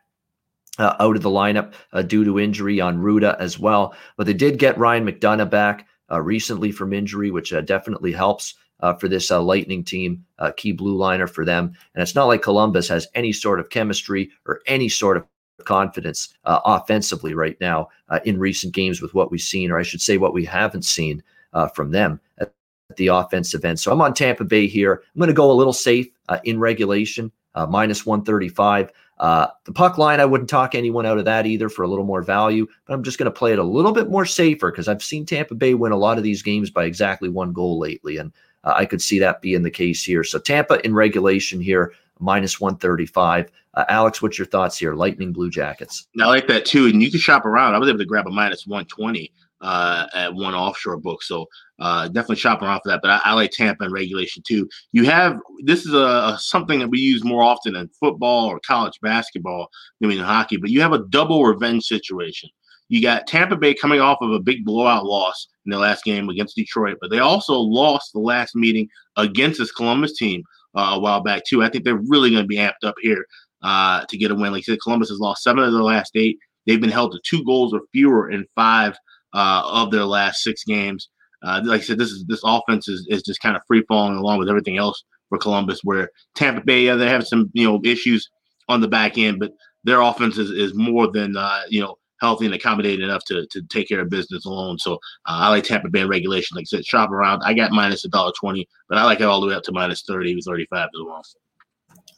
Uh, 0.78 0.97
out 1.00 1.16
of 1.16 1.23
the 1.23 1.28
lineup 1.28 1.75
uh, 1.92 2.00
due 2.00 2.25
to 2.25 2.40
injury 2.40 2.78
Jan 2.78 2.97
Rutta 2.97 3.38
as 3.38 3.59
well. 3.59 3.94
But 4.16 4.26
they 4.26 4.32
did 4.32 4.59
get 4.59 4.78
Ryan 4.78 5.04
McDonagh 5.06 5.50
back 5.50 5.87
uh, 6.11 6.23
recently 6.23 6.73
from 6.73 6.94
injury, 6.94 7.30
which 7.30 7.52
definitely 7.66 8.11
helps. 8.11 8.54
Uh, 8.82 8.92
for 8.94 9.08
this 9.08 9.30
uh, 9.30 9.40
Lightning 9.40 9.84
team, 9.84 10.24
uh, 10.40 10.50
key 10.56 10.72
blue 10.72 10.96
liner 10.96 11.28
for 11.28 11.44
them. 11.44 11.72
And 11.94 12.02
it's 12.02 12.16
not 12.16 12.26
like 12.26 12.42
Columbus 12.42 12.88
has 12.88 13.06
any 13.14 13.32
sort 13.32 13.60
of 13.60 13.70
chemistry 13.70 14.30
or 14.44 14.60
any 14.66 14.88
sort 14.88 15.16
of 15.16 15.24
confidence 15.64 16.34
uh, 16.44 16.60
offensively 16.64 17.32
right 17.34 17.56
now 17.60 17.88
uh, 18.08 18.18
in 18.24 18.40
recent 18.40 18.74
games 18.74 19.00
with 19.00 19.14
what 19.14 19.30
we've 19.30 19.40
seen, 19.40 19.70
or 19.70 19.78
I 19.78 19.84
should 19.84 20.00
say, 20.00 20.16
what 20.16 20.34
we 20.34 20.44
haven't 20.44 20.84
seen 20.84 21.22
uh, 21.52 21.68
from 21.68 21.92
them 21.92 22.20
at 22.38 22.52
the 22.96 23.06
offensive 23.06 23.64
end. 23.64 23.78
So 23.78 23.92
I'm 23.92 24.00
on 24.00 24.14
Tampa 24.14 24.44
Bay 24.44 24.66
here. 24.66 24.94
I'm 25.14 25.18
going 25.18 25.28
to 25.28 25.34
go 25.34 25.50
a 25.50 25.54
little 25.54 25.72
safe 25.72 26.08
in 26.42 26.58
regulation, 26.58 27.30
minus 27.68 28.04
135. 28.04 28.90
Uh, 29.22 29.46
the 29.66 29.72
puck 29.72 29.98
line, 29.98 30.18
I 30.18 30.24
wouldn't 30.24 30.50
talk 30.50 30.74
anyone 30.74 31.06
out 31.06 31.16
of 31.16 31.24
that 31.26 31.46
either 31.46 31.68
for 31.68 31.84
a 31.84 31.88
little 31.88 32.04
more 32.04 32.22
value, 32.22 32.66
but 32.84 32.94
I'm 32.94 33.04
just 33.04 33.18
going 33.18 33.30
to 33.30 33.38
play 33.38 33.52
it 33.52 33.58
a 33.60 33.62
little 33.64 33.92
bit 33.92 34.10
more 34.10 34.26
safer 34.26 34.72
because 34.72 34.88
I've 34.88 35.02
seen 35.02 35.24
Tampa 35.24 35.54
Bay 35.54 35.74
win 35.74 35.92
a 35.92 35.96
lot 35.96 36.18
of 36.18 36.24
these 36.24 36.42
games 36.42 36.70
by 36.70 36.86
exactly 36.86 37.28
one 37.28 37.52
goal 37.52 37.78
lately. 37.78 38.16
And 38.16 38.32
I 38.64 38.87
could 38.87 39.02
see 39.02 39.19
that 39.19 39.42
being 39.42 39.62
the 39.62 39.71
case 39.71 40.04
here. 40.04 40.25
So 40.25 40.38
Tampa 40.38 40.85
in 40.85 40.95
regulation 40.95 41.61
here, 41.61 41.92
minus 42.19 42.61
135. 42.61 43.50
Uh, 43.75 43.85
Alex, 43.88 44.23
what's 44.23 44.38
your 44.38 44.47
thoughts 44.47 44.78
here? 44.78 44.95
Lightning 44.95 45.33
Blue 45.33 45.50
Jackets. 45.50 46.07
I 46.21 46.26
like 46.26 46.47
that 46.49 46.64
too. 46.64 46.87
And 46.87 47.02
you 47.02 47.11
can 47.11 47.21
shop 47.21 47.45
around. 47.45 47.75
I 47.75 47.78
was 47.78 47.88
able 47.88 47.99
to 47.99 48.04
grab 48.04 48.26
a 48.26 48.31
minus 48.31 48.66
120 48.66 49.33
uh, 49.62 50.07
at 50.14 50.35
one 50.35 50.54
offshore 50.54 50.99
book. 50.99 51.23
So 51.23 51.47
uh, 51.78 52.09
definitely 52.09 52.37
shop 52.37 52.62
around 52.62 52.81
for 52.85 52.90
that. 52.90 53.00
But 53.02 53.11
I, 53.11 53.21
I, 53.25 53.33
like 53.33 53.50
Tampa 53.52 53.85
in 53.85 53.92
regulation 53.92 54.42
too. 54.47 54.69
You 54.92 55.04
have 55.04 55.38
this 55.64 55.87
is 55.87 55.95
a, 55.95 56.37
something 56.38 56.78
that 56.81 56.88
we 56.88 56.99
use 56.99 57.25
more 57.25 57.42
often 57.42 57.76
in 57.76 57.88
football 57.88 58.47
or 58.47 58.61
college 58.61 58.99
basketball 59.00 59.69
than 60.00 60.11
in 60.11 60.19
hockey. 60.19 60.57
But 60.57 60.71
you 60.71 60.81
have 60.81 60.92
a 60.92 61.04
double 61.09 61.45
revenge 61.45 61.85
situation. 61.85 62.50
You 62.92 63.00
got 63.00 63.26
Tampa 63.26 63.56
Bay 63.56 63.72
coming 63.72 64.02
off 64.02 64.18
of 64.20 64.32
a 64.32 64.38
big 64.38 64.66
blowout 64.66 65.06
loss 65.06 65.49
in 65.64 65.70
the 65.70 65.78
last 65.78 66.04
game 66.04 66.28
against 66.28 66.56
Detroit, 66.56 66.99
but 67.00 67.08
they 67.08 67.20
also 67.20 67.54
lost 67.54 68.12
the 68.12 68.20
last 68.20 68.54
meeting 68.54 68.87
against 69.16 69.58
this 69.58 69.72
Columbus 69.72 70.12
team 70.12 70.42
uh, 70.76 70.90
a 70.92 71.00
while 71.00 71.22
back 71.22 71.44
too. 71.46 71.62
I 71.62 71.70
think 71.70 71.84
they're 71.84 72.02
really 72.08 72.28
going 72.28 72.42
to 72.42 72.46
be 72.46 72.58
amped 72.58 72.84
up 72.84 72.96
here 73.00 73.25
uh, 73.62 74.04
to 74.11 74.18
get 74.18 74.30
a 74.30 74.34
win. 74.34 74.52
Like 74.52 74.64
I 74.64 74.72
said, 74.72 74.82
Columbus 74.82 75.08
has 75.08 75.20
lost 75.20 75.42
seven 75.42 75.64
of 75.64 75.72
their 75.72 75.80
last 75.80 76.14
eight. 76.16 76.37
They've 76.66 76.82
been 76.82 76.90
held 76.90 77.12
to 77.12 77.20
two 77.25 77.42
goals 77.46 77.72
or 77.72 77.80
fewer 77.92 78.30
in 78.30 78.44
five 78.54 78.94
uh, 79.32 79.62
of 79.64 79.90
their 79.90 80.04
last 80.04 80.42
six 80.42 80.62
games. 80.62 81.08
Uh, 81.42 81.62
like 81.64 81.80
I 81.80 81.84
said, 81.84 81.96
this 81.96 82.11
is 82.11 82.26
this 82.26 82.42
offense 82.44 82.88
is, 82.88 83.06
is 83.08 83.22
just 83.22 83.40
kind 83.40 83.56
of 83.56 83.62
free 83.66 83.84
falling 83.88 84.18
along 84.18 84.38
with 84.38 84.50
everything 84.50 84.76
else 84.76 85.02
for 85.30 85.38
Columbus. 85.38 85.80
Where 85.82 86.11
Tampa 86.34 86.61
Bay, 86.61 86.82
yeah, 86.82 86.96
they 86.96 87.08
have 87.08 87.26
some 87.26 87.49
you 87.54 87.66
know 87.66 87.80
issues 87.84 88.28
on 88.68 88.82
the 88.82 88.88
back 88.88 89.16
end, 89.16 89.38
but 89.40 89.52
their 89.82 90.02
offense 90.02 90.37
is, 90.37 90.50
is 90.50 90.75
more 90.75 91.11
than 91.11 91.38
uh, 91.38 91.62
you 91.70 91.80
know 91.80 91.96
healthy 92.22 92.46
and 92.46 92.54
accommodating 92.54 93.04
enough 93.04 93.24
to, 93.24 93.46
to 93.50 93.62
take 93.64 93.88
care 93.88 94.00
of 94.00 94.08
business 94.08 94.46
alone. 94.46 94.78
So 94.78 94.94
uh, 94.94 94.96
I 95.26 95.48
like 95.48 95.64
Tampa 95.64 95.90
Bay 95.90 96.04
regulation. 96.04 96.54
Like 96.54 96.62
I 96.62 96.76
said, 96.76 96.86
shop 96.86 97.10
around. 97.10 97.42
I 97.44 97.52
got 97.52 97.72
minus 97.72 98.04
a 98.04 98.08
dollar 98.08 98.32
twenty, 98.38 98.66
but 98.88 98.96
I 98.96 99.04
like 99.04 99.20
it 99.20 99.24
all 99.24 99.40
the 99.40 99.48
way 99.48 99.54
up 99.54 99.64
to 99.64 99.72
minus 99.72 100.02
30, 100.02 100.40
35 100.40 100.84
as 100.84 100.90
well. 101.04 101.22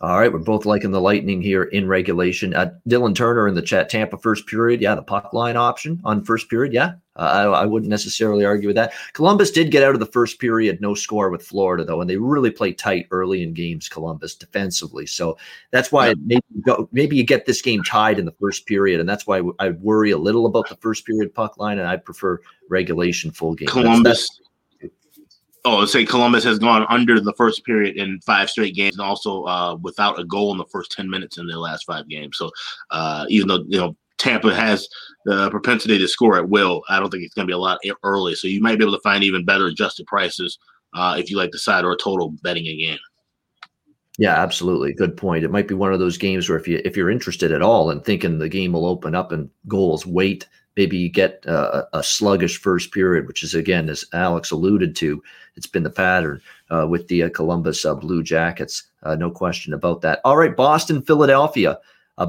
All 0.04 0.20
right, 0.20 0.30
we're 0.30 0.38
both 0.38 0.66
liking 0.66 0.90
the 0.90 1.00
Lightning 1.00 1.40
here 1.40 1.62
in 1.62 1.88
regulation. 1.88 2.54
Uh, 2.54 2.72
Dylan 2.86 3.14
Turner 3.14 3.48
in 3.48 3.54
the 3.54 3.62
chat, 3.62 3.88
Tampa 3.88 4.18
first 4.18 4.46
period. 4.46 4.82
Yeah, 4.82 4.94
the 4.94 5.02
puck 5.02 5.32
line 5.32 5.56
option 5.56 5.98
on 6.04 6.22
first 6.22 6.50
period. 6.50 6.74
Yeah, 6.74 6.92
uh, 7.16 7.20
I, 7.20 7.62
I, 7.62 7.64
wouldn't 7.64 7.88
necessarily 7.88 8.44
argue 8.44 8.68
with 8.68 8.76
that. 8.76 8.92
Columbus 9.14 9.50
did 9.50 9.70
get 9.70 9.82
out 9.82 9.94
of 9.94 10.00
the 10.00 10.06
first 10.06 10.38
period, 10.38 10.78
no 10.82 10.92
score 10.92 11.30
with 11.30 11.42
Florida 11.42 11.86
though, 11.86 12.02
and 12.02 12.10
they 12.10 12.18
really 12.18 12.50
play 12.50 12.74
tight 12.74 13.06
early 13.12 13.42
in 13.42 13.54
games. 13.54 13.88
Columbus 13.88 14.34
defensively, 14.34 15.06
so 15.06 15.38
that's 15.70 15.90
why 15.90 16.08
yeah. 16.08 16.14
maybe 16.26 16.44
you 16.54 16.62
go, 16.62 16.86
maybe 16.92 17.16
you 17.16 17.24
get 17.24 17.46
this 17.46 17.62
game 17.62 17.82
tied 17.82 18.18
in 18.18 18.26
the 18.26 18.34
first 18.38 18.66
period, 18.66 19.00
and 19.00 19.08
that's 19.08 19.26
why 19.26 19.40
I 19.58 19.70
worry 19.70 20.10
a 20.10 20.18
little 20.18 20.44
about 20.44 20.68
the 20.68 20.76
first 20.76 21.06
period 21.06 21.32
puck 21.32 21.56
line, 21.56 21.78
and 21.78 21.88
I 21.88 21.96
prefer 21.96 22.40
regulation 22.68 23.30
full 23.30 23.54
game. 23.54 23.68
Columbus. 23.68 24.02
That's, 24.02 24.28
that's, 24.28 24.50
Oh, 25.66 25.84
say 25.86 26.04
Columbus 26.04 26.44
has 26.44 26.58
gone 26.58 26.84
under 26.90 27.20
the 27.20 27.32
first 27.38 27.64
period 27.64 27.96
in 27.96 28.20
five 28.20 28.50
straight 28.50 28.74
games, 28.74 28.98
and 28.98 29.06
also 29.06 29.44
uh, 29.44 29.76
without 29.76 30.18
a 30.18 30.24
goal 30.24 30.52
in 30.52 30.58
the 30.58 30.66
first 30.66 30.92
ten 30.92 31.08
minutes 31.08 31.38
in 31.38 31.46
their 31.46 31.58
last 31.58 31.84
five 31.84 32.06
games. 32.08 32.36
So, 32.36 32.50
uh, 32.90 33.24
even 33.28 33.48
though 33.48 33.64
you 33.66 33.78
know 33.78 33.96
Tampa 34.18 34.54
has 34.54 34.88
the 35.24 35.50
propensity 35.50 35.98
to 35.98 36.08
score 36.08 36.36
at 36.36 36.48
will, 36.48 36.82
I 36.88 37.00
don't 37.00 37.10
think 37.10 37.24
it's 37.24 37.34
going 37.34 37.46
to 37.46 37.50
be 37.50 37.54
a 37.54 37.58
lot 37.58 37.78
early. 38.02 38.34
So 38.34 38.46
you 38.46 38.60
might 38.60 38.78
be 38.78 38.84
able 38.84 38.96
to 38.96 39.02
find 39.02 39.24
even 39.24 39.44
better 39.44 39.66
adjusted 39.66 40.06
prices 40.06 40.58
uh, 40.94 41.16
if 41.18 41.30
you 41.30 41.36
like 41.36 41.50
the 41.50 41.58
side 41.58 41.84
or 41.84 41.96
total 41.96 42.30
betting 42.42 42.68
again. 42.68 42.98
Yeah, 44.18 44.34
absolutely. 44.34 44.92
Good 44.92 45.16
point. 45.16 45.44
It 45.44 45.50
might 45.50 45.66
be 45.66 45.74
one 45.74 45.92
of 45.92 45.98
those 45.98 46.16
games 46.16 46.48
where 46.48 46.58
if 46.58 46.68
you 46.68 46.80
if 46.84 46.96
you're 46.96 47.10
interested 47.10 47.50
at 47.50 47.62
all 47.62 47.90
and 47.90 48.04
thinking 48.04 48.38
the 48.38 48.48
game 48.48 48.72
will 48.72 48.86
open 48.86 49.14
up 49.14 49.32
and 49.32 49.50
goals 49.66 50.06
wait 50.06 50.46
maybe 50.76 50.96
you 50.96 51.08
get 51.08 51.44
uh, 51.46 51.84
a 51.92 52.02
sluggish 52.02 52.60
first 52.60 52.92
period, 52.92 53.26
which 53.26 53.42
is 53.42 53.54
again, 53.54 53.88
as 53.88 54.04
Alex 54.12 54.50
alluded 54.50 54.96
to, 54.96 55.22
it's 55.56 55.66
been 55.66 55.82
the 55.82 55.90
pattern 55.90 56.40
uh, 56.70 56.86
with 56.88 57.06
the 57.08 57.24
uh, 57.24 57.28
Columbus 57.30 57.84
uh, 57.84 57.94
Blue 57.94 58.22
Jackets. 58.22 58.84
Uh, 59.02 59.14
no 59.14 59.30
question 59.30 59.74
about 59.74 60.00
that. 60.00 60.20
All 60.24 60.36
right, 60.36 60.56
Boston, 60.56 61.02
Philadelphia. 61.02 61.78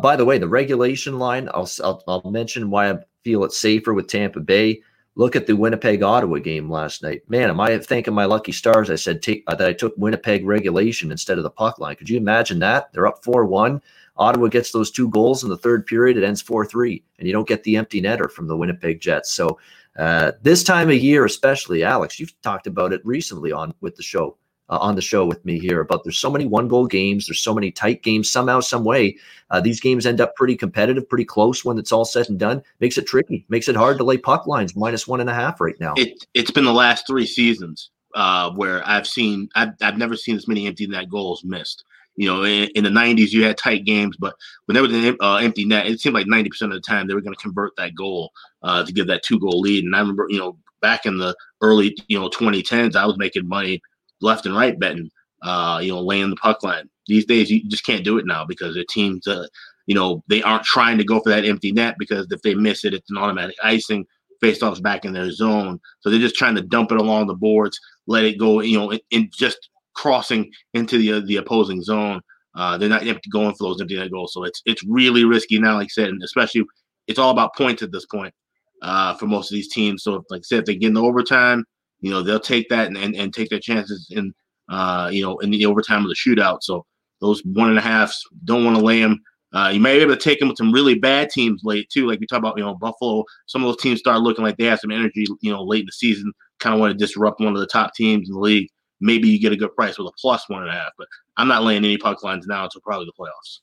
By 0.02 0.16
the 0.16 0.26
way, 0.26 0.40
the 0.40 0.48
regulation 0.48 1.20
line. 1.20 1.50
I'll, 1.54 1.70
I'll, 1.84 2.04
I'll 2.08 2.32
mention 2.32 2.72
why 2.72 2.92
I 2.92 2.98
feel 3.24 3.44
it's 3.44 3.60
safer 3.60 3.94
with 3.94 4.08
Tampa 4.08 4.40
Bay. 4.40 4.82
Look 5.16 5.36
at 5.36 5.48
the 5.48 5.56
Winnipeg 5.56 6.04
Ottawa 6.04 6.40
game 6.40 6.70
last 6.70 7.02
night. 7.02 7.22
Man, 7.30 7.50
am 7.50 7.62
I 7.62 7.78
thanking 7.78 8.14
my 8.14 8.26
lucky 8.26 8.52
stars? 8.52 8.90
I 8.90 8.96
said 8.96 9.22
take, 9.22 9.46
that 9.46 9.62
I 9.62 9.74
took 9.74 9.94
Winnipeg 9.96 10.46
regulation 10.46 11.12
instead 11.12 11.38
of 11.38 11.44
the 11.44 11.50
puck 11.50 11.80
line. 11.80 11.96
Could 11.96 12.10
you 12.10 12.18
imagine 12.18 12.60
that? 12.60 12.92
They're 12.92 13.08
up 13.08 13.24
four 13.24 13.46
one. 13.46 13.82
Ottawa 14.18 14.48
gets 14.48 14.72
those 14.72 14.92
two 14.92 15.10
goals 15.10 15.44
in 15.44 15.50
the 15.50 15.58
third 15.58 15.86
period, 15.86 16.18
it 16.18 16.24
ends 16.24 16.42
4 16.42 16.66
3, 16.66 17.04
and 17.20 17.28
you 17.28 17.34
don't 17.34 17.48
get 17.48 17.64
the 17.64 17.78
empty 17.78 18.02
netter 18.02 18.32
from 18.32 18.48
the 18.48 18.56
Winnipeg 18.56 19.02
Jets. 19.02 19.32
So, 19.32 19.60
uh, 19.98 20.34
this 20.42 20.64
time 20.64 20.90
of 20.90 20.96
year, 20.96 21.26
especially, 21.26 21.84
Alex, 21.84 22.20
you've 22.20 22.40
talked 22.42 22.68
about 22.68 22.94
it 22.94 23.02
recently 23.06 23.52
on 23.52 23.74
with 23.82 23.96
the 23.96 24.04
show. 24.04 24.38
Uh, 24.68 24.80
on 24.82 24.96
the 24.96 25.02
show 25.02 25.28
with 25.28 25.46
me 25.46 25.60
here 25.60 25.80
about 25.80 26.04
there's 26.04 26.18
so 26.18 26.32
many 26.32 26.48
one 26.48 26.68
goal 26.68 26.88
games 26.88 27.28
there's 27.28 27.40
so 27.40 27.54
many 27.54 27.70
tight 27.70 28.02
games 28.02 28.32
somehow 28.32 28.60
some 28.60 28.84
way 28.84 29.16
uh, 29.52 29.62
these 29.62 29.80
games 29.80 30.08
end 30.08 30.20
up 30.20 30.36
pretty 30.36 30.56
competitive 30.56 31.08
pretty 31.08 31.24
close 31.24 31.64
when 31.64 31.78
it's 31.78 31.92
all 31.92 32.04
said 32.04 32.28
and 32.30 32.40
done 32.40 32.64
makes 32.80 32.98
it 32.98 33.06
tricky 33.06 33.46
makes 33.48 33.68
it 33.68 33.76
hard 33.76 33.96
to 33.96 34.04
lay 34.04 34.18
puck 34.18 34.48
lines 34.48 34.76
minus 34.76 35.08
one 35.08 35.22
and 35.22 35.30
a 35.30 35.34
half 35.36 35.62
right 35.62 35.80
now 35.80 35.94
it, 35.98 36.26
it's 36.34 36.50
been 36.50 36.66
the 36.66 36.74
last 36.74 37.06
three 37.06 37.28
seasons 37.28 37.92
uh, 38.16 38.50
where 38.54 38.82
i've 38.88 39.06
seen 39.06 39.48
I've, 39.54 39.74
I've 39.84 40.00
never 40.00 40.16
seen 40.16 40.36
as 40.36 40.48
many 40.48 40.66
empty 40.66 40.88
net 40.88 41.12
goals 41.12 41.44
missed 41.44 41.84
you 42.16 42.28
know, 42.28 42.44
in, 42.44 42.70
in, 42.76 42.84
the 42.84 42.90
90s, 42.90 43.32
you 43.32 43.44
had 43.44 43.58
tight 43.58 43.84
games, 43.84 44.16
but 44.18 44.36
when 44.66 44.74
there 44.74 44.84
was 44.84 44.94
an 44.94 45.18
uh, 45.20 45.36
empty 45.36 45.66
net, 45.66 45.88
it 45.88 46.00
seemed 46.00 46.16
like 46.16 46.28
90% 46.28 46.62
of 46.64 46.72
the 46.72 46.80
time 46.80 47.08
they 47.08 47.14
were 47.14 47.22
going 47.22 47.36
to 47.36 47.42
convert 47.42 47.76
that 47.76 47.96
goal 47.96 48.32
uh, 48.64 48.86
to 48.86 48.94
give 48.94 49.08
that 49.08 49.24
two 49.24 49.40
goal 49.40 49.60
lead. 49.60 49.84
And 49.84 49.96
I 49.96 50.00
remember, 50.00 50.28
you 50.30 50.40
know, 50.40 50.58
back 50.82 51.06
in 51.06 51.18
the 51.18 51.36
early, 51.62 51.96
you 52.08 52.20
know, 52.20 52.30
2010s, 52.30 52.96
I 52.96 53.06
was 53.06 53.18
making 53.18 53.48
money 53.48 53.82
left 54.22 54.46
and 54.46 54.56
right 54.56 54.80
betting, 54.80 55.10
uh, 55.44 55.80
you 55.82 55.92
know, 55.92 56.02
laying 56.02 56.30
the 56.30 56.36
puck 56.38 56.64
line. 56.64 56.90
These 57.08 57.26
days, 57.26 57.52
you 57.52 57.68
just 57.68 57.86
can't 57.86 58.04
do 58.04 58.18
it 58.18 58.26
now 58.26 58.46
because 58.46 58.76
the 58.76 58.86
teams, 58.86 59.28
uh, 59.28 59.48
you 59.86 59.96
know, 59.96 60.24
they 60.28 60.42
aren't 60.42 60.64
trying 60.64 60.98
to 60.98 61.04
go 61.04 61.20
for 61.20 61.30
that 61.30 61.46
empty 61.46 61.72
net 61.72 61.96
because 62.00 62.28
if 62.32 62.42
they 62.42 62.56
miss 62.56 62.86
it, 62.86 62.94
it's 62.94 63.10
an 63.12 63.18
automatic 63.18 63.56
icing. 63.64 64.06
Faceoffs 64.44 64.82
back 64.82 65.06
in 65.06 65.14
their 65.14 65.32
zone, 65.32 65.80
so 66.02 66.10
they're 66.10 66.20
just 66.20 66.36
trying 66.36 66.56
to 66.56 66.62
dump 66.62 66.92
it 66.92 67.00
along 67.00 67.26
the 67.26 67.34
boards, 67.34 67.80
let 68.06 68.26
it 68.26 68.38
go, 68.38 68.60
you 68.60 68.78
know, 68.78 68.92
and 69.12 69.32
just 69.32 69.70
crossing 69.96 70.52
into 70.74 70.98
the 70.98 71.26
the 71.26 71.38
opposing 71.38 71.82
zone. 71.82 72.22
Uh, 72.56 72.78
they're 72.78 72.88
not 72.88 73.04
going 73.32 73.54
for 73.56 73.66
those 73.66 73.82
empty 73.82 73.98
net 73.98 74.12
goals, 74.12 74.34
so 74.34 74.44
it's 74.44 74.62
it's 74.66 74.84
really 74.88 75.26
risky 75.26 75.60
now. 75.60 75.76
Like 75.76 75.86
I 75.86 75.90
said, 75.90 76.10
and 76.10 76.24
especially 76.24 76.64
it's 77.08 77.20
all 77.20 77.32
about 77.32 77.56
points 77.56 77.82
at 77.82 77.92
this 77.92 78.06
point 78.06 78.34
uh, 78.82 79.14
for 79.16 79.28
most 79.28 79.52
of 79.52 79.56
these 79.56 79.68
teams. 79.68 80.04
So, 80.04 80.16
if, 80.16 80.24
like 80.30 80.40
I 80.40 80.44
said, 80.44 80.60
if 80.60 80.66
they 80.66 80.76
get 80.76 80.88
in 80.88 80.94
the 80.94 81.02
overtime, 81.02 81.66
you 82.00 82.12
know, 82.12 82.22
they'll 82.22 82.40
take 82.40 82.70
that 82.70 82.88
and, 82.88 82.98
and, 82.98 83.16
and 83.16 83.34
take 83.34 83.50
their 83.50 83.60
chances 83.60 84.08
in, 84.12 84.34
uh, 84.70 85.10
you 85.12 85.24
know, 85.24 85.38
in 85.40 85.52
the 85.52 85.66
overtime 85.66 86.04
of 86.04 86.10
the 86.10 86.16
shootout. 86.16 86.60
So 86.62 86.86
those 87.22 87.42
one 87.46 87.70
and 87.70 87.78
a 87.78 87.82
halfs 87.82 88.22
don't 88.44 88.66
want 88.66 88.78
to 88.78 88.84
lay 88.84 89.02
them. 89.02 89.22
Uh, 89.54 89.70
you 89.70 89.80
may 89.80 89.96
be 89.96 90.02
able 90.02 90.16
to 90.16 90.22
take 90.22 90.40
them 90.40 90.50
with 90.50 90.58
some 90.58 90.72
really 90.72 90.96
bad 90.96 91.30
teams 91.30 91.62
late 91.64 91.90
too. 91.90 92.08
Like 92.08 92.20
we 92.20 92.28
talk 92.28 92.40
about, 92.40 92.58
you 92.58 92.64
know, 92.64 92.76
Buffalo. 92.76 93.24
Some 93.46 93.64
of 93.64 93.68
those 93.70 93.82
teams 93.82 94.00
start 94.00 94.22
looking 94.22 94.44
like 94.44 94.58
they 94.58 94.66
have 94.66 94.80
some 94.80 94.92
energy, 94.92 95.26
you 95.42 95.52
know, 95.52 95.64
late 95.64 95.82
in 95.82 95.86
the 95.86 95.94
season. 95.94 96.34
Kind 96.60 96.74
of 96.74 96.82
want 96.82 96.92
to 96.92 96.98
disrupt 96.98 97.40
one 97.40 97.54
of 97.54 97.60
the 97.60 97.68
top 97.68 97.94
teams 97.96 98.28
in 98.28 98.34
the 98.34 98.40
league. 98.40 98.70
Maybe 99.02 99.28
you 99.28 99.40
get 99.40 99.52
a 99.52 99.58
good 99.58 99.76
price 99.76 99.98
with 99.98 100.08
a 100.08 100.14
plus 100.20 100.48
one 100.50 100.62
and 100.62 100.72
a 100.72 100.74
half. 100.74 100.92
But 100.98 101.08
I'm 101.38 101.48
not 101.48 101.64
laying 101.64 101.84
any 101.84 101.98
puck 101.98 102.24
lines 102.24 102.48
now 102.48 102.64
until 102.64 102.82
probably 102.82 103.06
the 103.06 103.14
playoffs. 103.20 103.60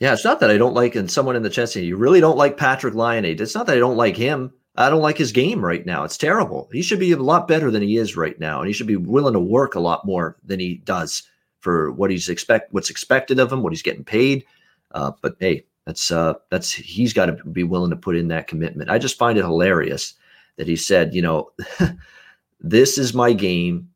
Yeah, 0.00 0.12
it's 0.12 0.24
not 0.24 0.40
that 0.40 0.50
I 0.50 0.58
don't 0.58 0.74
like, 0.74 0.94
and 0.94 1.10
someone 1.10 1.34
in 1.34 1.42
the 1.42 1.50
chat 1.50 1.70
saying 1.70 1.86
you 1.86 1.96
really 1.96 2.20
don't 2.20 2.36
like 2.36 2.56
Patrik 2.56 2.94
Laine. 2.94 3.24
It's 3.24 3.54
not 3.54 3.66
that 3.66 3.76
I 3.76 3.80
don't 3.80 3.96
like 3.96 4.16
him. 4.16 4.52
I 4.76 4.90
don't 4.90 5.02
like 5.02 5.18
his 5.18 5.32
game 5.32 5.64
right 5.64 5.84
now. 5.84 6.04
It's 6.04 6.16
terrible. 6.16 6.68
He 6.72 6.82
should 6.82 7.00
be 7.00 7.10
a 7.10 7.16
lot 7.16 7.48
better 7.48 7.68
than 7.68 7.82
he 7.82 7.96
is 7.96 8.16
right 8.16 8.38
now, 8.38 8.60
and 8.60 8.68
he 8.68 8.72
should 8.72 8.86
be 8.86 8.94
willing 8.94 9.32
to 9.32 9.40
work 9.40 9.74
a 9.74 9.80
lot 9.80 10.06
more 10.06 10.36
than 10.44 10.60
he 10.60 10.76
does 10.84 11.24
for 11.58 11.90
what 11.90 12.12
he's 12.12 12.28
expect, 12.28 12.72
what's 12.72 12.90
expected 12.90 13.40
of 13.40 13.52
him, 13.52 13.62
what 13.62 13.72
he's 13.72 13.82
getting 13.82 14.04
paid. 14.04 14.44
Uh, 14.92 15.10
but 15.20 15.34
hey, 15.40 15.66
that's 15.84 16.12
uh, 16.12 16.34
that's 16.50 16.70
he's 16.70 17.12
got 17.12 17.26
to 17.26 17.32
be 17.44 17.64
willing 17.64 17.90
to 17.90 17.96
put 17.96 18.14
in 18.14 18.28
that 18.28 18.46
commitment. 18.46 18.90
I 18.90 18.98
just 18.98 19.18
find 19.18 19.36
it 19.36 19.44
hilarious 19.44 20.14
that 20.56 20.68
he 20.68 20.76
said, 20.76 21.12
you 21.12 21.22
know, 21.22 21.50
this 22.60 22.98
is 22.98 23.14
my 23.14 23.32
game. 23.32 23.88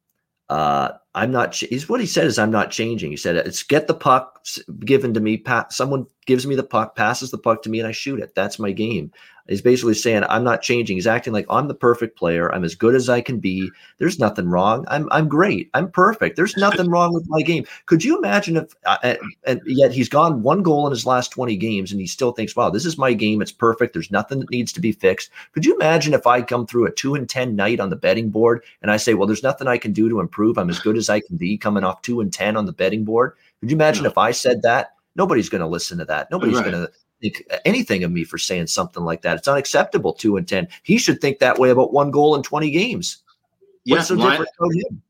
Uh, 0.49 0.91
I'm 1.15 1.31
not. 1.31 1.55
He's 1.55 1.89
what 1.89 2.01
he 2.01 2.07
said 2.07 2.27
is 2.27 2.39
I'm 2.39 2.51
not 2.51 2.71
changing. 2.71 3.11
He 3.11 3.17
said 3.17 3.37
it's 3.37 3.63
get 3.63 3.87
the 3.87 3.95
puck 3.95 4.45
given 4.81 5.15
to 5.15 5.21
me. 5.21 5.39
Pat, 5.39 5.73
someone 5.73 6.07
gives 6.27 6.47
me 6.47 6.55
the 6.55 6.63
puck, 6.63 6.97
passes 6.97 7.31
the 7.31 7.39
puck 7.39 7.63
to 7.63 7.71
me, 7.71 7.79
and 7.79 7.89
I 7.89 7.93
shoot 7.93 8.21
it. 8.21 8.35
That's 8.35 8.59
my 8.59 8.73
game. 8.73 9.13
He's 9.49 9.63
basically 9.63 9.95
saying 9.95 10.25
I'm 10.29 10.45
not 10.45 10.63
changing. 10.63 10.97
He's 10.97 11.07
acting 11.07 11.33
like 11.33 11.47
I'm 11.51 11.69
the 11.69 11.75
perfect 11.75 12.17
player. 12.17 12.53
I'm 12.55 12.65
as 12.65 12.75
good 12.75 12.95
as 12.95 13.09
I 13.09 13.21
can 13.21 13.39
be. 13.39 13.71
There's 13.99 14.19
nothing 14.19 14.49
wrong. 14.49 14.85
I'm 14.89 15.09
I'm 15.11 15.29
great. 15.29 15.71
I'm 15.75 15.91
perfect. 15.91 16.37
There's 16.37 16.57
nothing 16.57 16.89
wrong 16.91 17.13
with 17.13 17.29
my 17.29 17.43
game. 17.43 17.65
Could 17.87 18.05
you 18.05 18.19
imagine 18.19 18.57
if 18.57 18.75
uh, 18.87 19.17
and 19.45 19.61
yet 19.67 19.93
he's 19.93 20.09
gone 20.09 20.43
one 20.43 20.63
goal 20.63 20.87
in 20.87 20.93
his 20.93 21.07
last 21.07 21.31
20 21.31 21.57
games 21.57 21.91
and 21.91 22.01
he 22.01 22.07
still 22.07 22.33
thinks, 22.33 22.55
"Wow, 22.55 22.71
this 22.71 22.87
is 22.87 22.99
my 22.99 23.13
game. 23.13 23.43
It's 23.43 23.53
perfect. 23.53 23.93
There's 23.93 24.11
nothing 24.11 24.41
that 24.41 24.51
needs 24.51 24.73
to 24.73 24.81
be 24.81 24.93
fixed." 24.93 25.31
Could 25.53 25.67
you 25.67 25.75
imagine 25.75 26.15
if 26.15 26.27
I 26.27 26.43
come 26.43 26.67
through 26.67 26.87
a 26.87 26.93
2 26.93 27.15
and 27.15 27.29
10 27.29 27.57
night 27.57 27.81
on 27.81 27.91
the 27.91 27.97
betting 27.97 28.31
board 28.31 28.63
and 28.83 28.91
I 28.91 28.97
say, 28.97 29.15
"Well, 29.15 29.27
there's 29.27 29.43
nothing 29.43 29.69
I 29.69 29.79
can 29.79 29.93
do 29.93 30.09
to 30.09 30.21
improve. 30.21 30.59
I'm 30.59 30.71
as 30.71 30.79
good 30.79 30.97
as 30.97 31.09
I 31.09 31.21
can 31.21 31.37
be 31.37 31.57
coming 31.59 31.85
off 31.85 32.03
2 32.03 32.21
and 32.21 32.33
10 32.33 32.57
on 32.57 32.67
the 32.67 32.73
betting 32.73 33.05
board." 33.05 33.35
Could 33.61 33.71
you 33.71 33.77
imagine 33.77 34.05
no. 34.05 34.11
if 34.11 34.19
I 34.19 34.33
said 34.33 34.63
that? 34.63 34.95
Nobody's 35.15 35.49
going 35.49 35.61
to 35.61 35.67
listen 35.67 35.99
to 35.99 36.05
that. 36.07 36.31
Nobody's 36.31 36.57
right. 36.57 36.71
going 36.71 36.87
to 36.87 36.93
think 37.23 37.45
anything 37.65 38.05
of 38.05 38.11
me 38.11 38.25
for 38.25 38.37
saying 38.37 38.67
something 38.67 39.05
like 39.05 39.23
that. 39.23 39.39
It's 39.39 39.49
unacceptable. 39.49 40.13
Two 40.13 40.37
and 40.37 40.47
ten. 40.47 40.69
He 40.83 40.99
should 40.99 41.21
think 41.21 41.39
that 41.39 41.59
way 41.59 41.71
about 41.71 41.93
one 41.93 42.11
goal 42.11 42.35
in 42.35 42.43
twenty 42.43 42.71
games. 42.71 43.23
What's 43.87 44.09
so 44.09 44.17
different 44.17 44.49
about 44.59 44.75
him? 44.75 45.03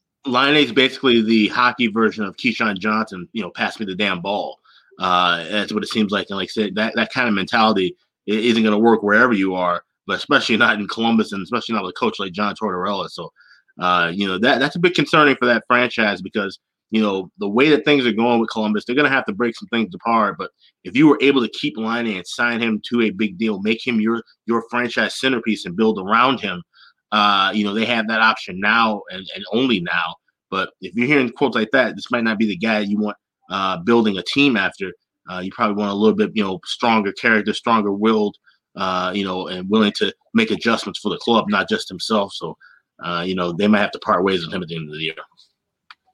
Is 0.57 0.73
basically 0.73 1.23
the 1.23 1.49
hockey 1.49 1.88
version 1.88 2.25
of 2.25 2.37
Keyshawn 2.37 2.78
Johnson. 2.78 3.28
You 3.33 3.42
know, 3.42 3.50
pass 3.50 3.81
me 3.81 3.87
the 3.87 3.97
damn 3.97 4.21
ball. 4.21 4.61
Uh, 4.99 5.45
that's 5.49 5.73
what 5.73 5.83
it 5.83 5.88
seems 5.88 6.12
like. 6.12 6.28
And 6.31 6.38
like 6.38 6.50
I 6.50 6.52
said, 6.52 6.75
that 6.76 6.95
that 6.95 7.12
kind 7.12 7.28
of 7.28 7.35
mentality 7.35 7.97
isn't 8.26 8.63
going 8.63 8.73
to 8.73 8.78
work 8.78 9.02
wherever 9.02 9.32
you 9.32 9.54
are, 9.54 9.82
but 10.06 10.17
especially 10.17 10.56
not 10.56 10.78
in 10.78 10.87
Columbus, 10.87 11.32
and 11.32 11.43
especially 11.43 11.75
not 11.75 11.82
with 11.82 11.95
a 11.97 11.99
coach 11.99 12.21
like 12.21 12.32
John 12.32 12.54
Tortorella. 12.54 13.08
So, 13.10 13.32
uh, 13.80 14.13
you 14.15 14.28
know, 14.28 14.39
that 14.39 14.60
that's 14.60 14.76
a 14.76 14.78
bit 14.78 14.95
concerning 14.95 15.34
for 15.37 15.47
that 15.47 15.65
franchise 15.67 16.23
because 16.23 16.60
you 16.93 17.00
know, 17.00 17.31
the 17.39 17.49
way 17.49 17.71
that 17.71 17.87
things 17.87 18.05
are 18.05 18.13
going 18.13 18.39
with 18.39 18.50
Columbus, 18.50 18.85
they're 18.85 18.95
going 18.95 19.11
to 19.11 19.17
have 19.17 19.25
to 19.25 19.33
break 19.33 19.57
some 19.57 19.69
things 19.69 19.95
apart. 19.95 20.37
But 20.39 20.50
if 20.85 20.95
you 20.95 21.09
were 21.09 21.19
able 21.23 21.41
to 21.41 21.50
keep 21.59 21.78
Laine 21.78 22.19
and 22.19 22.26
sign 22.26 22.61
him 22.61 22.83
to 22.91 23.00
a 23.00 23.11
big 23.11 23.39
deal, 23.39 23.61
make 23.63 23.85
him 23.85 23.99
your 23.99 24.23
your 24.45 24.63
franchise 24.71 25.19
centerpiece 25.19 25.65
and 25.65 25.75
build 25.75 25.99
around 25.99 26.39
him, 26.39 26.63
uh, 27.11 27.50
you 27.55 27.65
know, 27.65 27.73
they 27.73 27.87
have 27.87 28.09
that 28.09 28.21
option 28.21 28.61
now 28.61 29.00
and, 29.11 29.26
and 29.35 29.45
only 29.55 29.81
now. 29.81 30.15
But 30.50 30.75
if 30.83 30.95
you're 30.95 31.07
hearing 31.07 31.31
quotes 31.31 31.57
like 31.57 31.71
that, 31.73 31.97
this 31.97 32.11
might 32.11 32.25
not 32.25 32.39
be 32.39 32.47
the 32.47 32.59
guy 32.59 32.81
you 32.81 32.99
want 32.99 33.17
uh, 33.50 33.78
building 33.78 34.19
a 34.19 34.23
team 34.23 34.59
after. 34.59 34.93
Uh, 35.31 35.39
you 35.39 35.50
probably 35.50 35.76
want 35.76 35.93
a 35.93 35.95
little 35.95 36.15
bit, 36.15 36.33
you 36.35 36.45
know, 36.45 36.61
stronger 36.67 37.13
character, 37.13 37.55
stronger 37.55 37.93
willed, 37.93 38.37
uh, 38.76 39.13
you 39.15 39.25
know, 39.25 39.49
and 39.49 39.71
willing 39.71 39.93
to 39.93 40.13
make 40.35 40.50
adjustments 40.50 41.00
for 41.00 41.09
the 41.09 41.19
club, 41.19 41.47
not 41.49 41.71
just 41.71 41.89
himself. 41.89 42.35
So, 42.35 42.55
uh, 43.02 43.25
you 43.26 43.35
know, 43.35 43.50
they 43.50 43.67
might 43.67 43.81
have 43.81 43.93
to 43.93 43.99
part 44.00 44.25
ways 44.25 44.45
with 44.45 44.52
him 44.52 44.63
at 44.63 44.69
the 44.69 44.76
end 44.76 44.91
of 44.91 44.95
the 44.95 45.00
year. 45.00 45.15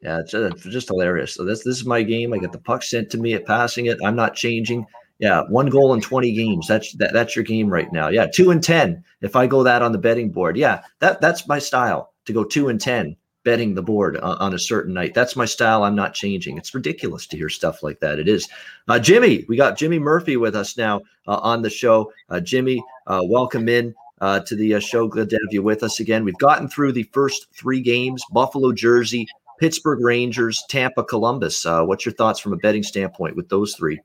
Yeah, 0.00 0.20
it's, 0.20 0.32
uh, 0.32 0.50
just 0.60 0.88
hilarious. 0.88 1.34
So 1.34 1.44
this 1.44 1.64
this 1.64 1.78
is 1.78 1.84
my 1.84 2.02
game. 2.02 2.32
I 2.32 2.38
get 2.38 2.52
the 2.52 2.58
puck 2.58 2.82
sent 2.82 3.10
to 3.10 3.18
me 3.18 3.34
at 3.34 3.46
passing 3.46 3.86
it. 3.86 3.98
I'm 4.04 4.16
not 4.16 4.34
changing. 4.34 4.86
Yeah, 5.18 5.42
one 5.48 5.68
goal 5.68 5.94
in 5.94 6.00
20 6.00 6.32
games. 6.32 6.68
That's 6.68 6.92
that, 6.94 7.12
that's 7.12 7.34
your 7.34 7.44
game 7.44 7.68
right 7.68 7.92
now. 7.92 8.08
Yeah, 8.08 8.26
two 8.32 8.52
and 8.52 8.62
10. 8.62 9.02
If 9.20 9.34
I 9.34 9.48
go 9.48 9.64
that 9.64 9.82
on 9.82 9.90
the 9.90 9.98
betting 9.98 10.30
board, 10.30 10.56
yeah, 10.56 10.82
that 11.00 11.20
that's 11.20 11.48
my 11.48 11.58
style 11.58 12.12
to 12.26 12.32
go 12.32 12.44
two 12.44 12.68
and 12.68 12.80
10 12.80 13.16
betting 13.44 13.74
the 13.74 13.82
board 13.82 14.16
on, 14.18 14.36
on 14.38 14.54
a 14.54 14.58
certain 14.58 14.94
night. 14.94 15.14
That's 15.14 15.34
my 15.34 15.46
style. 15.46 15.82
I'm 15.82 15.96
not 15.96 16.14
changing. 16.14 16.58
It's 16.58 16.74
ridiculous 16.74 17.26
to 17.28 17.36
hear 17.36 17.48
stuff 17.48 17.82
like 17.82 17.98
that. 18.00 18.18
It 18.18 18.28
is. 18.28 18.48
Uh, 18.86 18.98
Jimmy, 18.98 19.44
we 19.48 19.56
got 19.56 19.78
Jimmy 19.78 19.98
Murphy 19.98 20.36
with 20.36 20.54
us 20.54 20.76
now 20.76 21.00
uh, 21.26 21.38
on 21.38 21.62
the 21.62 21.70
show. 21.70 22.12
Uh, 22.28 22.40
Jimmy, 22.40 22.82
uh, 23.06 23.22
welcome 23.24 23.68
in. 23.68 23.94
Uh, 24.20 24.40
to 24.40 24.56
the 24.56 24.74
uh, 24.74 24.80
show. 24.80 25.06
Glad 25.06 25.30
to 25.30 25.36
have 25.36 25.52
you 25.52 25.62
with 25.62 25.84
us 25.84 26.00
again. 26.00 26.24
We've 26.24 26.36
gotten 26.38 26.68
through 26.68 26.90
the 26.90 27.04
first 27.12 27.46
three 27.54 27.80
games 27.80 28.20
Buffalo, 28.32 28.72
Jersey, 28.72 29.28
Pittsburgh 29.58 30.00
Rangers, 30.00 30.64
Tampa, 30.68 31.04
Columbus. 31.04 31.66
Uh, 31.66 31.84
what's 31.84 32.06
your 32.06 32.14
thoughts 32.14 32.40
from 32.40 32.52
a 32.52 32.56
betting 32.56 32.82
standpoint 32.82 33.36
with 33.36 33.48
those 33.48 33.74
three? 33.74 34.00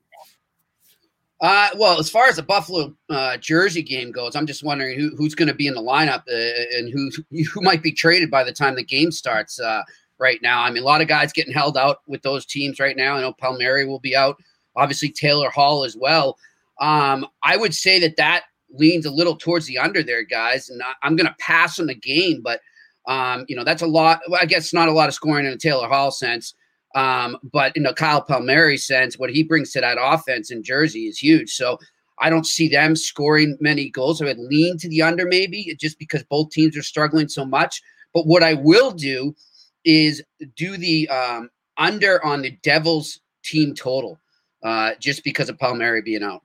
Uh, 1.42 1.68
well, 1.76 2.00
as 2.00 2.10
far 2.10 2.28
as 2.28 2.38
the 2.38 2.44
Buffalo 2.44 2.94
uh, 3.10 3.36
Jersey 3.38 3.84
game 3.84 4.12
goes, 4.12 4.34
I'm 4.36 4.48
just 4.48 4.64
wondering 4.64 4.98
who, 4.98 5.14
who's 5.18 5.36
going 5.36 5.50
to 5.50 5.54
be 5.54 5.68
in 5.68 5.74
the 5.74 5.82
lineup 5.82 6.24
uh, 6.30 6.78
and 6.78 6.90
who 6.90 7.12
who 7.44 7.62
might 7.62 7.84
be 7.84 7.92
traded 7.92 8.32
by 8.32 8.46
the 8.46 8.54
time 8.54 8.76
the 8.76 8.84
game 8.84 9.12
starts. 9.12 9.60
Uh, 9.60 9.82
right 10.20 10.40
now, 10.42 10.62
I 10.62 10.72
mean, 10.72 10.84
a 10.84 10.86
lot 10.86 11.02
of 11.02 11.10
guys 11.10 11.34
getting 11.34 11.54
held 11.54 11.78
out 11.78 11.98
with 12.08 12.22
those 12.22 12.46
teams 12.46 12.80
right 12.80 12.96
now. 12.96 13.16
I 13.16 13.22
know 13.22 13.34
Palmieri 13.34 13.86
will 13.86 14.00
be 14.00 14.16
out, 14.16 14.42
obviously 14.78 15.10
Taylor 15.10 15.50
Hall 15.50 15.84
as 15.84 15.98
well. 15.98 16.38
Um, 16.80 17.28
I 17.44 17.58
would 17.58 17.74
say 17.74 18.00
that 18.00 18.16
that 18.16 18.44
leans 18.72 19.06
a 19.06 19.12
little 19.12 19.36
towards 19.36 19.66
the 19.66 19.78
under 19.78 20.02
there, 20.02 20.24
guys, 20.24 20.70
and 20.70 20.82
I, 20.82 20.94
I'm 21.04 21.18
going 21.18 21.28
to 21.28 21.36
pass 21.40 21.78
on 21.78 21.88
the 21.88 21.94
game, 21.94 22.42
but 22.42 22.62
um, 23.08 23.46
you 23.48 23.56
know, 23.56 23.64
that's 23.64 23.82
a 23.82 23.88
lot. 23.88 24.22
I 24.40 24.46
guess 24.46 24.74
not 24.74 24.88
a 24.88 24.94
lot 24.94 25.10
of 25.10 25.16
scoring 25.16 25.46
in 25.46 25.54
a 25.54 25.58
Taylor 25.58 25.88
Hall 25.88 26.12
sense. 26.12 26.54
Um, 26.96 27.38
but 27.52 27.76
in 27.76 27.86
a 27.86 27.94
Kyle 27.94 28.22
Palmieri 28.22 28.78
sense, 28.78 29.18
what 29.18 29.32
he 29.32 29.44
brings 29.44 29.72
to 29.72 29.82
that 29.82 29.98
offense 30.00 30.52
in 30.52 30.64
Jersey 30.64 31.08
is 31.08 31.18
huge. 31.18 31.52
So 31.52 31.80
I 32.20 32.30
don't 32.30 32.46
see 32.46 32.70
them 32.70 32.96
scoring 32.96 33.58
many 33.60 33.90
goals. 33.90 34.22
I 34.22 34.26
would 34.26 34.38
lean 34.38 34.78
to 34.78 34.90
the 34.90 35.02
under 35.02 35.26
maybe 35.26 35.76
just 35.80 35.98
because 35.98 36.24
both 36.24 36.52
teams 36.52 36.78
are 36.78 36.84
struggling 36.84 37.28
so 37.28 37.46
much. 37.46 37.82
But 38.14 38.28
what 38.28 38.44
I 38.44 38.54
will 38.54 38.92
do 38.92 39.36
is 39.84 40.24
do 40.56 40.78
the 40.78 41.10
um, 41.10 41.50
under 41.78 42.24
on 42.24 42.44
the 42.44 42.52
Devils 42.62 43.20
team 43.44 43.74
total 43.74 44.20
uh, 44.64 44.92
just 45.00 45.24
because 45.24 45.50
of 45.50 45.58
Palmieri 45.58 46.02
being 46.02 46.24
out. 46.24 46.44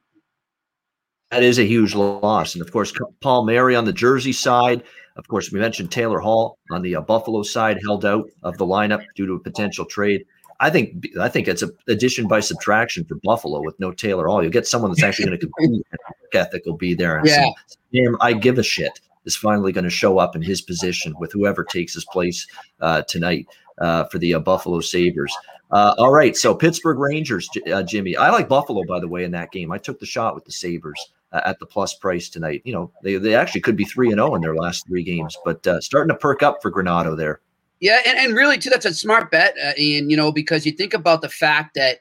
That 1.31 1.43
is 1.43 1.59
a 1.59 1.67
huge 1.67 1.95
loss. 1.95 2.55
And 2.55 2.63
of 2.63 2.73
course, 2.73 2.93
Palmieri 3.21 3.77
on 3.77 3.85
the 3.85 3.93
Jersey 3.93 4.33
side 4.33 4.83
of 5.19 5.27
course, 5.29 5.53
we 5.53 5.59
mentioned 5.59 5.91
Taylor 5.91 6.21
Hall 6.21 6.59
on 6.71 6.83
the 6.83 6.97
uh, 6.97 7.01
Buffalo 7.01 7.43
side 7.43 7.79
held 7.85 8.05
out 8.05 8.31
of 8.43 8.57
the 8.57 8.65
lineup 8.65 9.05
due 9.15 9.27
to 9.27 9.35
a 9.35 9.41
potential 9.41 9.85
trade. 9.85 10.25
I 10.61 10.71
think 10.71 11.07
I 11.21 11.29
think 11.29 11.47
it's 11.47 11.63
an 11.63 11.71
addition 11.89 12.27
by 12.27 12.41
subtraction 12.41 13.05
for 13.05 13.17
Buffalo 13.23 13.61
with 13.63 13.79
no 13.79 13.93
Taylor 13.93 14.27
Hall. 14.27 14.43
You'll 14.43 14.53
get 14.53 14.67
someone 14.67 14.91
that's 14.91 15.03
actually 15.03 15.27
going 15.27 15.39
to 15.39 15.47
compete. 15.47 15.87
work 16.23 16.35
ethic 16.35 16.65
will 16.67 16.77
be 16.77 16.95
there. 16.95 17.19
And 17.19 17.27
yeah. 17.27 17.51
Some, 17.67 18.17
I 18.21 18.33
give 18.33 18.59
a 18.59 18.63
shit 18.63 19.01
is 19.25 19.37
finally 19.37 19.73
going 19.73 19.85
to 19.85 19.91
show 19.91 20.19
up 20.19 20.35
in 20.35 20.43
his 20.43 20.61
position 20.61 21.15
with 21.19 21.33
whoever 21.33 21.65
takes 21.65 21.95
his 21.95 22.05
place 22.05 22.47
uh, 22.81 23.03
tonight 23.03 23.47
uh, 23.81 24.05
for 24.05 24.19
the 24.19 24.35
uh, 24.35 24.39
Buffalo 24.39 24.81
Sabres. 24.81 25.35
Uh, 25.71 25.95
all 25.99 26.13
right, 26.13 26.37
so 26.37 26.55
Pittsburgh 26.55 26.99
Rangers, 26.99 27.49
uh, 27.73 27.83
Jimmy. 27.83 28.17
I 28.17 28.31
like 28.31 28.49
Buffalo, 28.49 28.85
by 28.85 29.01
the 29.01 29.09
way, 29.09 29.25
in 29.25 29.31
that 29.33 29.53
game. 29.53 29.71
I 29.71 29.79
took 29.79 30.01
the 30.01 30.07
shot 30.07 30.35
with 30.35 30.45
the 30.45 30.53
Sabres 30.53 31.13
uh, 31.33 31.43
at 31.45 31.59
the 31.59 31.67
plus 31.67 31.95
price 31.95 32.29
tonight. 32.29 32.63
You 32.65 32.73
know, 32.73 32.91
they, 33.03 33.17
they 33.17 33.35
actually 33.35 33.61
could 33.61 33.77
be 33.77 33.85
3 33.85 34.09
and 34.09 34.19
0 34.19 34.35
in 34.35 34.41
their 34.41 34.55
last 34.55 34.87
three 34.87 35.03
games, 35.03 35.37
but 35.45 35.67
starting 35.83 36.09
to 36.09 36.19
perk 36.19 36.43
up 36.43 36.63
for 36.63 36.73
Granato 36.73 37.17
there. 37.17 37.41
Yeah, 37.81 38.01
and, 38.07 38.19
and 38.19 38.35
really, 38.35 38.59
too, 38.59 38.71
that's 38.71 38.87
a 38.87 38.95
smart 38.95 39.31
bet, 39.31 39.55
Ian, 39.79 40.11
you 40.11 40.17
know, 40.17 40.33
because 40.33 40.67
you 40.67 40.73
think 40.73 40.95
about 40.95 41.21
the 41.21 41.29
fact 41.29 41.75
that 41.75 41.99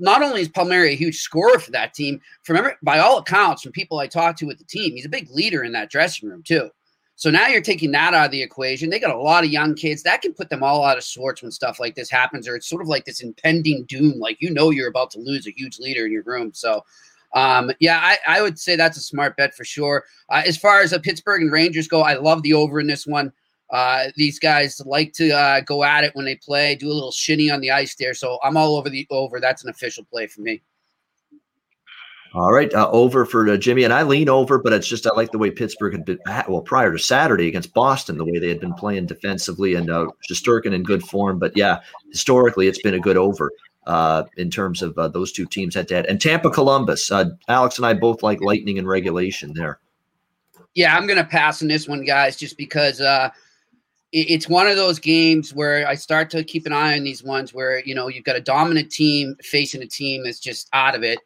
not 0.00 0.22
only 0.22 0.40
is 0.40 0.48
Palmieri 0.48 0.92
a 0.92 0.96
huge 0.96 1.18
scorer 1.18 1.58
for 1.58 1.70
that 1.70 1.94
team, 1.94 2.20
remember, 2.48 2.76
by 2.82 2.98
all 2.98 3.18
accounts, 3.18 3.62
from 3.62 3.72
people 3.72 3.98
I 3.98 4.06
talked 4.06 4.38
to 4.40 4.46
with 4.46 4.58
the 4.58 4.64
team, 4.64 4.92
he's 4.92 5.06
a 5.06 5.10
big 5.10 5.30
leader 5.30 5.64
in 5.64 5.72
that 5.72 5.90
dressing 5.90 6.28
room, 6.28 6.42
too. 6.42 6.70
So 7.18 7.30
now 7.30 7.46
you're 7.46 7.62
taking 7.62 7.90
that 7.92 8.12
out 8.12 8.26
of 8.26 8.30
the 8.30 8.42
equation. 8.42 8.90
They 8.90 9.00
got 9.00 9.14
a 9.14 9.18
lot 9.18 9.42
of 9.42 9.50
young 9.50 9.74
kids 9.74 10.02
that 10.02 10.20
can 10.20 10.34
put 10.34 10.50
them 10.50 10.62
all 10.62 10.84
out 10.84 10.98
of 10.98 11.04
sorts 11.04 11.42
when 11.42 11.50
stuff 11.50 11.80
like 11.80 11.94
this 11.94 12.10
happens, 12.10 12.46
or 12.46 12.56
it's 12.56 12.68
sort 12.68 12.82
of 12.82 12.88
like 12.88 13.06
this 13.06 13.22
impending 13.22 13.84
doom. 13.84 14.18
Like 14.18 14.40
you 14.40 14.50
know 14.50 14.70
you're 14.70 14.88
about 14.88 15.10
to 15.12 15.18
lose 15.18 15.46
a 15.46 15.52
huge 15.56 15.78
leader 15.78 16.04
in 16.04 16.12
your 16.12 16.22
room. 16.22 16.52
So 16.54 16.84
um, 17.34 17.70
yeah, 17.80 18.00
I, 18.02 18.38
I, 18.38 18.42
would 18.42 18.58
say 18.58 18.76
that's 18.76 18.96
a 18.96 19.02
smart 19.02 19.36
bet 19.36 19.54
for 19.54 19.64
sure. 19.64 20.04
Uh, 20.30 20.42
as 20.46 20.56
far 20.56 20.80
as 20.80 20.92
the 20.92 21.00
Pittsburgh 21.00 21.42
and 21.42 21.52
Rangers 21.52 21.88
go, 21.88 22.02
I 22.02 22.14
love 22.14 22.42
the 22.42 22.54
over 22.54 22.80
in 22.80 22.86
this 22.86 23.06
one. 23.06 23.32
Uh, 23.70 24.04
these 24.16 24.38
guys 24.38 24.80
like 24.86 25.12
to 25.14 25.32
uh, 25.32 25.60
go 25.60 25.82
at 25.82 26.04
it 26.04 26.14
when 26.14 26.24
they 26.24 26.36
play, 26.36 26.76
do 26.76 26.86
a 26.86 26.92
little 26.92 27.10
shinny 27.10 27.50
on 27.50 27.60
the 27.60 27.70
ice 27.70 27.96
there. 27.96 28.14
So 28.14 28.38
I'm 28.42 28.56
all 28.56 28.76
over 28.76 28.88
the 28.88 29.06
over. 29.10 29.40
That's 29.40 29.64
an 29.64 29.70
official 29.70 30.04
play 30.04 30.28
for 30.28 30.40
me. 30.40 30.62
All 32.34 32.52
right, 32.52 32.72
uh, 32.74 32.90
over 32.90 33.24
for 33.24 33.48
uh, 33.48 33.56
Jimmy, 33.56 33.84
and 33.84 33.92
I 33.92 34.02
lean 34.02 34.28
over, 34.28 34.58
but 34.58 34.72
it's 34.72 34.86
just 34.86 35.06
I 35.06 35.10
like 35.14 35.30
the 35.30 35.38
way 35.38 35.50
Pittsburgh 35.50 35.94
had 35.94 36.04
been 36.04 36.18
well 36.48 36.60
prior 36.60 36.92
to 36.92 36.98
Saturday 36.98 37.48
against 37.48 37.72
Boston, 37.72 38.18
the 38.18 38.24
way 38.24 38.38
they 38.38 38.48
had 38.48 38.60
been 38.60 38.74
playing 38.74 39.06
defensively, 39.06 39.74
and 39.74 39.88
uh, 39.88 40.08
Shesterkin 40.28 40.74
in 40.74 40.82
good 40.82 41.02
form. 41.02 41.38
But 41.38 41.56
yeah, 41.56 41.80
historically, 42.10 42.68
it's 42.68 42.82
been 42.82 42.94
a 42.94 43.00
good 43.00 43.16
over 43.16 43.52
uh, 43.86 44.24
in 44.36 44.50
terms 44.50 44.82
of 44.82 44.98
uh, 44.98 45.08
those 45.08 45.32
two 45.32 45.46
teams 45.46 45.74
head 45.74 45.88
to 45.88 45.94
head. 45.94 46.06
And 46.06 46.20
Tampa 46.20 46.50
Columbus, 46.50 47.10
uh, 47.10 47.30
Alex 47.48 47.78
and 47.78 47.86
I 47.86 47.94
both 47.94 48.22
like 48.22 48.40
Lightning 48.40 48.76
in 48.76 48.86
regulation 48.86 49.54
there. 49.54 49.78
Yeah, 50.74 50.94
I'm 50.94 51.06
to 51.08 51.24
pass 51.24 51.62
on 51.62 51.68
this 51.68 51.88
one, 51.88 52.04
guys, 52.04 52.36
just 52.36 52.58
because 52.58 53.00
uh, 53.00 53.30
it, 54.12 54.30
it's 54.30 54.48
one 54.48 54.66
of 54.66 54.76
those 54.76 54.98
games 54.98 55.54
where 55.54 55.88
I 55.88 55.94
start 55.94 56.28
to 56.30 56.44
keep 56.44 56.66
an 56.66 56.72
eye 56.72 56.96
on 56.98 57.04
these 57.04 57.24
ones 57.24 57.54
where 57.54 57.82
you 57.84 57.94
know 57.94 58.08
you've 58.08 58.24
got 58.24 58.36
a 58.36 58.40
dominant 58.40 58.90
team 58.90 59.36
facing 59.42 59.82
a 59.82 59.86
team 59.86 60.24
that's 60.24 60.40
just 60.40 60.68
out 60.74 60.94
of 60.94 61.02
it 61.02 61.18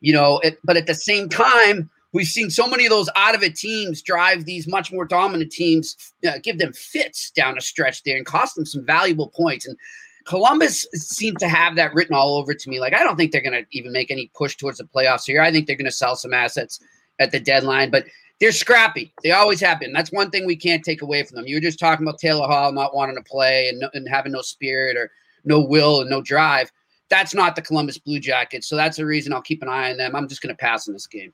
you 0.00 0.12
know, 0.12 0.38
it, 0.40 0.58
but 0.64 0.76
at 0.76 0.86
the 0.86 0.94
same 0.94 1.28
time, 1.28 1.90
we've 2.12 2.26
seen 2.26 2.50
so 2.50 2.66
many 2.66 2.86
of 2.86 2.90
those 2.90 3.08
out 3.16 3.34
of 3.34 3.42
it 3.42 3.56
teams 3.56 4.02
drive 4.02 4.44
these 4.44 4.66
much 4.66 4.92
more 4.92 5.04
dominant 5.04 5.52
teams, 5.52 6.12
uh, 6.26 6.38
give 6.42 6.58
them 6.58 6.72
fits 6.72 7.30
down 7.30 7.58
a 7.58 7.60
stretch 7.60 8.02
there 8.02 8.16
and 8.16 8.26
cost 8.26 8.54
them 8.54 8.66
some 8.66 8.84
valuable 8.84 9.28
points. 9.28 9.66
And 9.66 9.76
Columbus 10.24 10.86
seems 10.92 11.38
to 11.40 11.48
have 11.48 11.76
that 11.76 11.94
written 11.94 12.14
all 12.14 12.36
over 12.36 12.54
to 12.54 12.70
me. 12.70 12.80
Like, 12.80 12.94
I 12.94 13.02
don't 13.02 13.16
think 13.16 13.32
they're 13.32 13.40
going 13.40 13.64
to 13.64 13.66
even 13.76 13.92
make 13.92 14.10
any 14.10 14.30
push 14.34 14.56
towards 14.56 14.78
the 14.78 14.84
playoffs 14.84 15.24
here. 15.24 15.40
I 15.40 15.50
think 15.50 15.66
they're 15.66 15.76
going 15.76 15.86
to 15.86 15.90
sell 15.90 16.16
some 16.16 16.34
assets 16.34 16.80
at 17.18 17.32
the 17.32 17.40
deadline, 17.40 17.90
but 17.90 18.04
they're 18.38 18.52
scrappy. 18.52 19.12
They 19.22 19.32
always 19.32 19.60
have 19.60 19.80
been. 19.80 19.92
That's 19.92 20.12
one 20.12 20.30
thing 20.30 20.46
we 20.46 20.54
can't 20.54 20.84
take 20.84 21.02
away 21.02 21.24
from 21.24 21.36
them. 21.36 21.46
You 21.46 21.56
were 21.56 21.60
just 21.60 21.78
talking 21.78 22.06
about 22.06 22.18
Taylor 22.18 22.46
Hall 22.46 22.70
not 22.72 22.94
wanting 22.94 23.16
to 23.16 23.22
play 23.22 23.68
and, 23.68 23.82
and 23.94 24.08
having 24.08 24.32
no 24.32 24.42
spirit 24.42 24.96
or 24.96 25.10
no 25.44 25.60
will 25.60 26.02
and 26.02 26.10
no 26.10 26.22
drive. 26.22 26.70
That's 27.10 27.34
not 27.34 27.56
the 27.56 27.62
Columbus 27.62 27.98
Blue 27.98 28.20
Jackets. 28.20 28.68
So 28.68 28.76
that's 28.76 28.96
the 28.96 29.06
reason 29.06 29.32
I'll 29.32 29.42
keep 29.42 29.62
an 29.62 29.68
eye 29.68 29.90
on 29.90 29.96
them. 29.96 30.14
I'm 30.14 30.28
just 30.28 30.42
going 30.42 30.54
to 30.54 30.58
pass 30.58 30.86
in 30.86 30.92
this 30.92 31.06
game. 31.06 31.32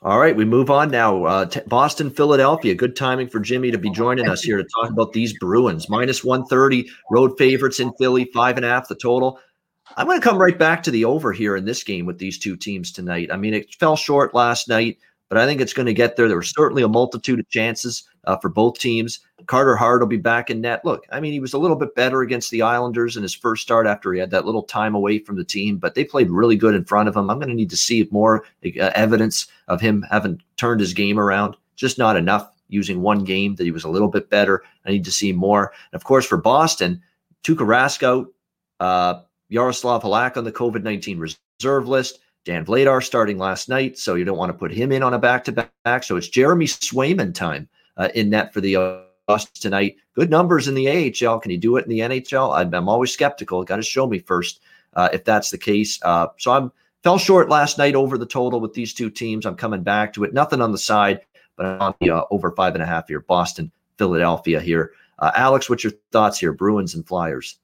All 0.00 0.18
right, 0.18 0.34
we 0.34 0.44
move 0.44 0.70
on 0.70 0.90
now. 0.90 1.24
Uh, 1.24 1.44
t- 1.44 1.60
Boston, 1.66 2.10
Philadelphia. 2.10 2.74
Good 2.74 2.96
timing 2.96 3.28
for 3.28 3.38
Jimmy 3.38 3.70
to 3.70 3.78
be 3.78 3.90
joining 3.90 4.28
us 4.28 4.42
here 4.42 4.56
to 4.56 4.64
talk 4.64 4.90
about 4.90 5.12
these 5.12 5.38
Bruins. 5.38 5.88
Minus 5.88 6.24
130, 6.24 6.90
road 7.10 7.38
favorites 7.38 7.78
in 7.78 7.92
Philly, 8.00 8.24
five 8.34 8.56
and 8.56 8.66
a 8.66 8.68
half 8.68 8.88
the 8.88 8.96
total. 8.96 9.38
I'm 9.96 10.06
going 10.06 10.20
to 10.20 10.26
come 10.26 10.38
right 10.38 10.58
back 10.58 10.82
to 10.84 10.90
the 10.90 11.04
over 11.04 11.32
here 11.32 11.54
in 11.54 11.66
this 11.66 11.84
game 11.84 12.06
with 12.06 12.18
these 12.18 12.38
two 12.38 12.56
teams 12.56 12.90
tonight. 12.90 13.30
I 13.30 13.36
mean, 13.36 13.54
it 13.54 13.74
fell 13.74 13.94
short 13.94 14.34
last 14.34 14.68
night 14.68 14.98
but 15.32 15.40
I 15.40 15.46
think 15.46 15.62
it's 15.62 15.72
going 15.72 15.86
to 15.86 15.94
get 15.94 16.16
there. 16.16 16.28
There 16.28 16.36
were 16.36 16.42
certainly 16.42 16.82
a 16.82 16.88
multitude 16.88 17.40
of 17.40 17.48
chances 17.48 18.06
uh, 18.24 18.36
for 18.36 18.48
both 18.48 18.78
teams. 18.78 19.20
Carter 19.46 19.76
Hart 19.76 20.00
will 20.00 20.08
be 20.08 20.16
back 20.16 20.50
in 20.50 20.60
net. 20.60 20.84
Look, 20.84 21.04
I 21.10 21.20
mean, 21.20 21.32
he 21.32 21.40
was 21.40 21.52
a 21.52 21.58
little 21.58 21.76
bit 21.76 21.94
better 21.94 22.22
against 22.22 22.50
the 22.50 22.62
Islanders 22.62 23.16
in 23.16 23.22
his 23.22 23.34
first 23.34 23.62
start 23.62 23.86
after 23.86 24.12
he 24.12 24.20
had 24.20 24.30
that 24.30 24.46
little 24.46 24.62
time 24.62 24.94
away 24.94 25.18
from 25.18 25.36
the 25.36 25.44
team, 25.44 25.78
but 25.78 25.94
they 25.94 26.04
played 26.04 26.30
really 26.30 26.56
good 26.56 26.74
in 26.74 26.84
front 26.84 27.08
of 27.08 27.16
him. 27.16 27.28
I'm 27.28 27.38
going 27.38 27.48
to 27.48 27.54
need 27.54 27.70
to 27.70 27.76
see 27.76 28.08
more 28.10 28.44
uh, 28.64 28.90
evidence 28.94 29.46
of 29.68 29.80
him 29.80 30.04
having 30.10 30.40
turned 30.56 30.80
his 30.80 30.94
game 30.94 31.18
around. 31.18 31.56
Just 31.74 31.98
not 31.98 32.16
enough 32.16 32.48
using 32.68 33.02
one 33.02 33.24
game 33.24 33.56
that 33.56 33.64
he 33.64 33.70
was 33.70 33.84
a 33.84 33.88
little 33.88 34.08
bit 34.08 34.30
better. 34.30 34.62
I 34.86 34.90
need 34.90 35.04
to 35.04 35.12
see 35.12 35.32
more. 35.32 35.72
And 35.92 36.00
of 36.00 36.04
course, 36.04 36.24
for 36.24 36.38
Boston, 36.38 37.02
Tuukka 37.44 37.66
Rask 37.66 38.02
out, 38.02 38.28
uh, 38.80 39.22
Jaroslav 39.50 40.02
Halak 40.02 40.36
on 40.36 40.44
the 40.44 40.52
COVID 40.52 40.82
19 40.82 41.18
reserve 41.18 41.88
list. 41.88 42.20
Dan 42.44 42.64
Vladar 42.64 43.04
starting 43.04 43.38
last 43.38 43.68
night, 43.68 43.96
so 43.96 44.16
you 44.16 44.24
don't 44.24 44.38
want 44.38 44.50
to 44.50 44.58
put 44.58 44.72
him 44.72 44.90
in 44.90 45.04
on 45.04 45.14
a 45.14 45.18
back 45.18 45.44
to 45.44 45.52
back. 45.52 46.02
So 46.02 46.16
it's 46.16 46.28
Jeremy 46.28 46.66
Swayman 46.66 47.32
time 47.32 47.68
uh, 47.96 48.08
in 48.14 48.30
net 48.30 48.52
for 48.52 48.60
the 48.60 49.04
us 49.28 49.44
tonight. 49.46 49.96
Good 50.14 50.30
numbers 50.30 50.68
in 50.68 50.74
the 50.74 50.88
AHL. 50.88 51.40
Can 51.40 51.50
he 51.50 51.56
do 51.56 51.76
it 51.76 51.84
in 51.84 51.90
the 51.90 52.00
NHL? 52.00 52.56
I'm, 52.56 52.72
I'm 52.74 52.88
always 52.88 53.12
skeptical. 53.12 53.64
Got 53.64 53.76
to 53.76 53.82
show 53.82 54.06
me 54.06 54.18
first 54.18 54.60
uh, 54.94 55.08
if 55.12 55.24
that's 55.24 55.50
the 55.50 55.58
case. 55.58 55.98
Uh, 56.02 56.28
so 56.38 56.52
I'm 56.52 56.72
fell 57.02 57.18
short 57.18 57.48
last 57.48 57.78
night 57.78 57.94
over 57.94 58.16
the 58.18 58.26
total 58.26 58.60
with 58.60 58.74
these 58.74 58.94
two 58.94 59.10
teams. 59.10 59.46
I'm 59.46 59.56
coming 59.56 59.82
back 59.82 60.12
to 60.14 60.24
it. 60.24 60.32
Nothing 60.32 60.60
on 60.60 60.72
the 60.72 60.78
side, 60.78 61.20
but 61.56 61.66
on 61.80 61.94
the 62.00 62.10
uh, 62.10 62.24
over 62.30 62.52
five 62.52 62.74
and 62.74 62.82
a 62.82 62.86
half 62.86 63.08
here. 63.08 63.20
Boston, 63.20 63.70
Philadelphia 63.98 64.60
here. 64.60 64.92
Uh, 65.18 65.32
Alex, 65.34 65.70
what's 65.70 65.84
your 65.84 65.92
thoughts 66.10 66.38
here? 66.38 66.52
Bruins 66.52 66.94
and 66.94 67.06
Flyers. 67.06 67.58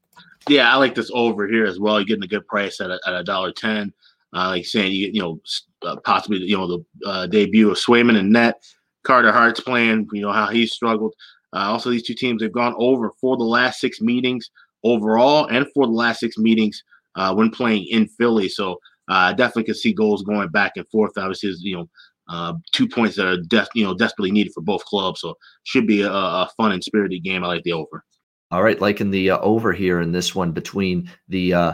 Yeah, 0.49 0.73
I 0.73 0.77
like 0.77 0.95
this 0.95 1.11
over 1.13 1.47
here 1.47 1.67
as 1.67 1.79
well. 1.79 1.99
You're 1.99 2.07
getting 2.07 2.25
a 2.25 2.29
good 2.29 2.47
price 2.47 2.81
at 2.81 2.91
a, 2.91 2.99
at 3.07 3.15
a 3.15 3.25
dollar 3.25 3.53
ten. 3.53 3.93
Uh, 4.35 4.49
like 4.49 4.67
saying 4.67 4.93
you 4.93 5.09
you 5.09 5.21
know 5.21 5.41
uh, 5.83 5.97
possibly 5.97 6.39
you 6.39 6.57
know 6.57 6.67
the 6.67 7.09
uh, 7.09 7.27
debut 7.27 7.71
of 7.71 7.79
Swayman 7.79 8.19
and 8.19 8.31
net, 8.31 8.63
Carter 9.05 9.33
Hart's 9.33 9.61
playing. 9.61 10.09
You 10.13 10.23
know 10.23 10.33
how 10.33 10.49
he's 10.49 10.73
struggled. 10.73 11.15
Uh, 11.53 11.71
also, 11.71 11.91
these 11.91 12.03
two 12.03 12.15
teams 12.15 12.43
have 12.43 12.53
gone 12.53 12.75
over 12.77 13.13
for 13.21 13.37
the 13.37 13.45
last 13.45 13.81
six 13.81 14.01
meetings 14.01 14.51
overall, 14.85 15.47
and 15.47 15.67
for 15.75 15.87
the 15.87 15.93
last 15.93 16.21
six 16.21 16.39
meetings 16.39 16.83
uh, 17.15 17.35
when 17.35 17.51
playing 17.51 17.87
in 17.87 18.07
Philly. 18.09 18.49
So 18.49 18.73
uh, 19.09 19.31
I 19.31 19.33
definitely 19.33 19.65
can 19.65 19.75
see 19.75 19.93
goals 19.93 20.23
going 20.23 20.49
back 20.49 20.73
and 20.77 20.89
forth. 20.89 21.13
Obviously, 21.17 21.55
you 21.61 21.77
know. 21.77 21.89
Uh, 22.31 22.53
two 22.73 22.87
points 22.87 23.17
that 23.17 23.27
are 23.27 23.39
de- 23.39 23.67
you 23.75 23.83
know 23.83 23.95
desperately 23.95 24.31
needed 24.31 24.53
for 24.53 24.61
both 24.61 24.85
clubs, 24.85 25.23
so 25.23 25.35
should 25.63 25.87
be 25.87 26.03
a, 26.03 26.13
a 26.13 26.47
fun 26.59 26.73
and 26.73 26.85
spirited 26.85 27.25
game. 27.25 27.43
I 27.43 27.47
like 27.47 27.63
the 27.63 27.73
over. 27.73 28.05
All 28.51 28.63
right, 28.63 28.79
liking 28.79 29.11
the 29.11 29.31
uh, 29.31 29.39
over 29.39 29.73
here 29.73 30.03
in 30.03 30.13
this 30.13 30.35
one 30.35 30.53
between 30.53 31.11
the 31.29 31.55
uh, 31.55 31.73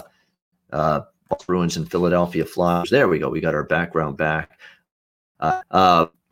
uh, 0.73 1.01
Bruins 1.47 1.77
and 1.77 1.91
Philadelphia 1.91 2.45
Flyers. 2.45 2.89
There 2.89 3.09
we 3.09 3.19
go. 3.19 3.29
We 3.31 3.41
got 3.41 3.55
our 3.55 3.65
background 3.65 4.17
back. 4.17 4.59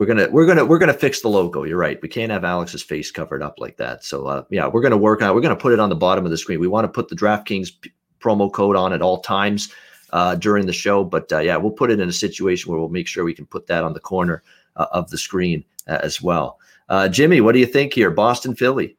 We're 0.03 0.07
gonna 0.07 0.29
we're 0.33 0.47
gonna 0.47 0.65
we're 0.65 0.81
gonna 0.81 0.93
fix 0.93 1.21
the 1.21 1.29
logo. 1.29 1.63
You're 1.63 1.79
right. 1.79 1.97
We 2.03 2.09
can't 2.09 2.33
have 2.33 2.43
Alex's 2.43 2.83
face 2.83 3.13
covered 3.13 3.41
up 3.41 3.61
like 3.61 3.77
that. 3.77 4.03
So 4.03 4.27
uh, 4.27 4.43
yeah, 4.51 4.67
we're 4.67 4.81
gonna 4.81 4.97
work 4.97 5.23
on. 5.23 5.31
it. 5.31 5.35
We're 5.37 5.43
gonna 5.43 5.55
put 5.55 5.73
it 5.73 5.79
on 5.79 5.91
the 5.91 5.95
bottom 5.95 6.25
of 6.25 6.33
the 6.33 6.37
screen. 6.37 6.59
We 6.59 6.67
want 6.67 6.87
to 6.87 6.89
put 6.89 7.09
the 7.09 7.15
DraftKings 7.15 7.81
p- 7.81 7.93
promo 8.19 8.53
code 8.53 8.75
on 8.75 8.93
at 8.93 9.01
all 9.01 9.21
times 9.21 9.73
uh, 10.13 10.35
during 10.35 10.67
the 10.67 10.73
show. 10.73 11.05
But 11.05 11.33
uh, 11.33 11.39
yeah, 11.39 11.57
we'll 11.57 11.71
put 11.71 11.93
it 11.93 12.01
in 12.01 12.09
a 12.09 12.13
situation 12.13 12.69
where 12.69 12.81
we'll 12.81 12.89
make 12.89 13.07
sure 13.07 13.23
we 13.23 13.33
can 13.33 13.47
put 13.47 13.69
that 13.69 13.85
on 13.85 13.93
the 13.93 14.01
corner 14.01 14.43
uh, 14.75 14.87
of 14.91 15.09
the 15.11 15.19
screen 15.19 15.65
uh, 15.87 16.01
as 16.03 16.21
well. 16.21 16.59
Uh, 16.89 17.09
Jimmy, 17.09 17.41
what 17.41 17.53
do 17.53 17.61
you 17.61 17.67
think 17.67 17.93
here? 17.93 18.11
Boston, 18.11 18.57
Philly. 18.57 18.97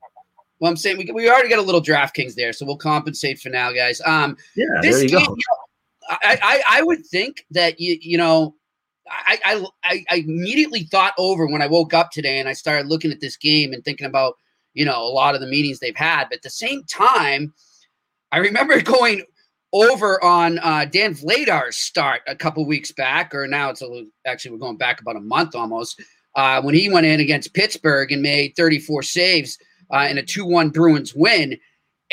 Well, 0.60 0.72
I'm 0.72 0.78
saying 0.78 1.00
we, 1.00 1.12
we 1.14 1.30
already 1.30 1.50
got 1.50 1.60
a 1.60 1.64
little 1.64 1.82
DraftKings 1.82 2.36
there, 2.36 2.54
so 2.54 2.66
we'll 2.66 2.78
compensate 2.78 3.42
for 3.42 3.50
now, 3.50 3.74
guys. 3.74 4.00
Um, 4.06 4.38
yeah, 4.56 4.68
this 4.82 4.96
there 4.96 5.04
you 5.04 5.10
game, 5.10 5.26
go. 5.26 5.36
You 5.36 5.44
know, 5.52 6.18
I, 6.24 6.40
I, 6.42 6.64
I 6.80 6.82
would 6.82 7.06
think 7.06 7.46
that 7.52 7.78
you 7.82 7.98
you 8.00 8.18
know 8.18 8.56
I, 9.10 9.66
I 9.84 10.06
I 10.10 10.16
immediately 10.16 10.84
thought 10.84 11.14
over 11.18 11.46
when 11.48 11.62
I 11.62 11.68
woke 11.68 11.94
up 11.94 12.12
today 12.12 12.40
and 12.40 12.48
I 12.48 12.54
started 12.54 12.88
looking 12.88 13.12
at 13.12 13.20
this 13.20 13.38
game 13.38 13.74
and 13.74 13.84
thinking 13.84 14.08
about 14.08 14.36
you 14.74 14.86
know 14.86 15.04
a 15.04 15.10
lot 15.10 15.36
of 15.36 15.42
the 15.42 15.48
meetings 15.48 15.80
they've 15.80 15.96
had. 15.96 16.30
But 16.30 16.38
at 16.38 16.44
the 16.44 16.50
same 16.50 16.84
time, 16.86 17.54
I 18.32 18.38
remember 18.38 18.82
going 18.82 19.24
over 19.74 20.24
on 20.24 20.60
uh, 20.60 20.86
Dan 20.86 21.16
Vladar's 21.16 21.78
start 21.78 22.22
a 22.28 22.36
couple 22.36 22.66
weeks 22.66 22.92
back, 22.92 23.34
or 23.34 23.48
now 23.48 23.70
it's 23.70 23.82
a 23.82 23.88
little, 23.88 24.08
actually 24.26 24.52
we're 24.52 24.58
going 24.58 24.78
back 24.78 25.02
about 25.02 25.16
a 25.16 25.22
month 25.22 25.56
almost 25.56 26.02
uh, 26.36 26.62
when 26.62 26.76
he 26.76 26.90
went 26.90 27.08
in 27.08 27.20
against 27.20 27.54
Pittsburgh 27.54 28.12
and 28.12 28.22
made 28.22 28.54
34 28.56 29.02
saves 29.04 29.58
uh, 29.92 30.08
in 30.10 30.20
a 30.20 30.24
2-1 30.24 30.72
Bruins 30.72 31.14
win. 31.16 31.58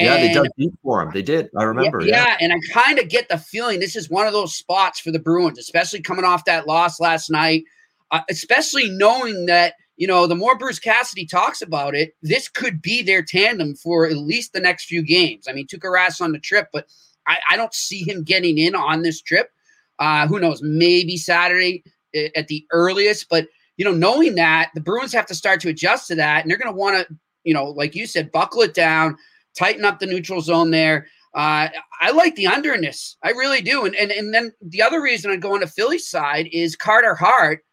Yeah, 0.00 0.16
they 0.16 0.32
dug 0.32 0.46
deep 0.56 0.72
for 0.82 1.02
him. 1.02 1.10
They 1.12 1.22
did. 1.22 1.50
I 1.56 1.64
remember. 1.64 2.00
Yeah, 2.00 2.26
yeah. 2.26 2.36
and 2.40 2.52
I 2.52 2.56
kind 2.72 2.98
of 2.98 3.08
get 3.08 3.28
the 3.28 3.38
feeling 3.38 3.80
this 3.80 3.96
is 3.96 4.08
one 4.08 4.26
of 4.26 4.32
those 4.32 4.54
spots 4.54 5.00
for 5.00 5.10
the 5.10 5.18
Bruins, 5.18 5.58
especially 5.58 6.00
coming 6.00 6.24
off 6.24 6.44
that 6.46 6.66
loss 6.66 7.00
last 7.00 7.30
night. 7.30 7.64
Uh, 8.12 8.22
especially 8.28 8.90
knowing 8.90 9.46
that 9.46 9.74
you 9.96 10.06
know 10.06 10.26
the 10.26 10.34
more 10.34 10.56
Bruce 10.58 10.78
Cassidy 10.78 11.26
talks 11.26 11.62
about 11.62 11.94
it, 11.94 12.14
this 12.22 12.48
could 12.48 12.82
be 12.82 13.02
their 13.02 13.22
tandem 13.22 13.74
for 13.74 14.06
at 14.06 14.16
least 14.16 14.52
the 14.52 14.60
next 14.60 14.86
few 14.86 15.02
games. 15.02 15.46
I 15.48 15.52
mean, 15.52 15.66
Tuukka 15.66 15.92
Rask 15.92 16.20
on 16.20 16.32
the 16.32 16.38
trip, 16.38 16.68
but 16.72 16.86
I, 17.26 17.38
I, 17.50 17.56
don't 17.56 17.74
see 17.74 18.02
him 18.02 18.24
getting 18.24 18.58
in 18.58 18.74
on 18.74 19.02
this 19.02 19.20
trip. 19.20 19.50
Uh, 19.98 20.26
who 20.26 20.40
knows? 20.40 20.62
Maybe 20.62 21.16
Saturday 21.16 21.84
eh, 22.14 22.30
at 22.34 22.48
the 22.48 22.66
earliest, 22.72 23.28
but 23.28 23.46
you 23.76 23.84
know, 23.84 23.92
knowing 23.92 24.34
that 24.34 24.70
the 24.74 24.80
Bruins 24.80 25.12
have 25.12 25.26
to 25.26 25.34
start 25.34 25.60
to 25.60 25.68
adjust 25.68 26.08
to 26.08 26.14
that, 26.16 26.42
and 26.42 26.50
they're 26.50 26.58
going 26.58 26.72
to 26.72 26.78
want 26.78 27.06
to, 27.06 27.14
you 27.44 27.54
know, 27.54 27.66
like 27.66 27.94
you 27.94 28.06
said, 28.06 28.32
buckle 28.32 28.62
it 28.62 28.74
down 28.74 29.16
tighten 29.56 29.84
up 29.84 29.98
the 29.98 30.06
neutral 30.06 30.40
zone 30.40 30.70
there. 30.70 31.06
Uh, 31.34 31.68
I 32.00 32.10
like 32.10 32.34
the 32.34 32.46
underness. 32.46 33.14
I 33.22 33.30
really 33.30 33.60
do. 33.60 33.84
And, 33.84 33.94
and 33.94 34.10
and 34.10 34.34
then 34.34 34.52
the 34.60 34.82
other 34.82 35.00
reason 35.00 35.30
I 35.30 35.36
go 35.36 35.54
on 35.54 35.60
the 35.60 35.66
Philly 35.66 35.98
side 35.98 36.48
is 36.52 36.74
Carter 36.74 37.14
Hart. 37.14 37.64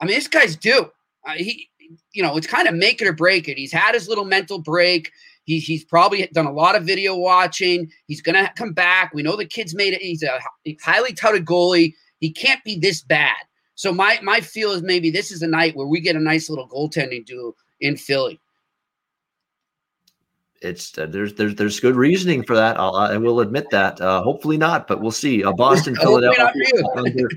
I 0.00 0.04
mean, 0.04 0.14
this 0.14 0.28
guy's 0.28 0.56
due. 0.56 0.90
Uh, 1.26 1.32
he, 1.32 1.68
you 2.12 2.22
know, 2.22 2.36
it's 2.36 2.46
kind 2.46 2.68
of 2.68 2.74
make 2.74 3.00
it 3.00 3.08
or 3.08 3.12
break 3.12 3.48
it. 3.48 3.56
He's 3.56 3.72
had 3.72 3.94
his 3.94 4.08
little 4.08 4.24
mental 4.24 4.58
break. 4.58 5.10
He's 5.44 5.64
he's 5.64 5.84
probably 5.84 6.28
done 6.34 6.46
a 6.46 6.52
lot 6.52 6.76
of 6.76 6.84
video 6.84 7.16
watching. 7.16 7.90
He's 8.06 8.20
gonna 8.20 8.52
come 8.56 8.72
back. 8.74 9.14
We 9.14 9.22
know 9.22 9.36
the 9.36 9.46
kid's 9.46 9.74
made 9.74 9.94
it. 9.94 10.02
He's 10.02 10.22
a 10.22 10.38
highly 10.82 11.14
touted 11.14 11.46
goalie. 11.46 11.94
He 12.20 12.30
can't 12.30 12.62
be 12.64 12.78
this 12.78 13.00
bad. 13.02 13.36
So 13.76 13.94
my 13.94 14.18
my 14.22 14.40
feel 14.40 14.72
is 14.72 14.82
maybe 14.82 15.10
this 15.10 15.32
is 15.32 15.40
a 15.40 15.46
night 15.46 15.74
where 15.74 15.86
we 15.86 16.00
get 16.00 16.16
a 16.16 16.20
nice 16.20 16.50
little 16.50 16.68
goaltending 16.68 17.24
duel 17.24 17.56
in 17.80 17.96
Philly 17.96 18.38
it's 20.60 20.96
uh, 20.98 21.06
there's 21.06 21.34
there's 21.34 21.54
there's 21.54 21.80
good 21.80 21.96
reasoning 21.96 22.42
for 22.42 22.54
that. 22.54 22.78
I'll, 22.78 22.94
I 22.94 23.16
will 23.16 23.40
admit 23.40 23.70
that. 23.70 24.00
Uh, 24.00 24.22
hopefully 24.22 24.58
not, 24.58 24.86
but 24.86 25.00
we'll 25.00 25.10
see. 25.10 25.42
Uh, 25.42 25.52
Boston, 25.52 25.96
Philadelphia, 26.00 26.52
under 26.96 27.28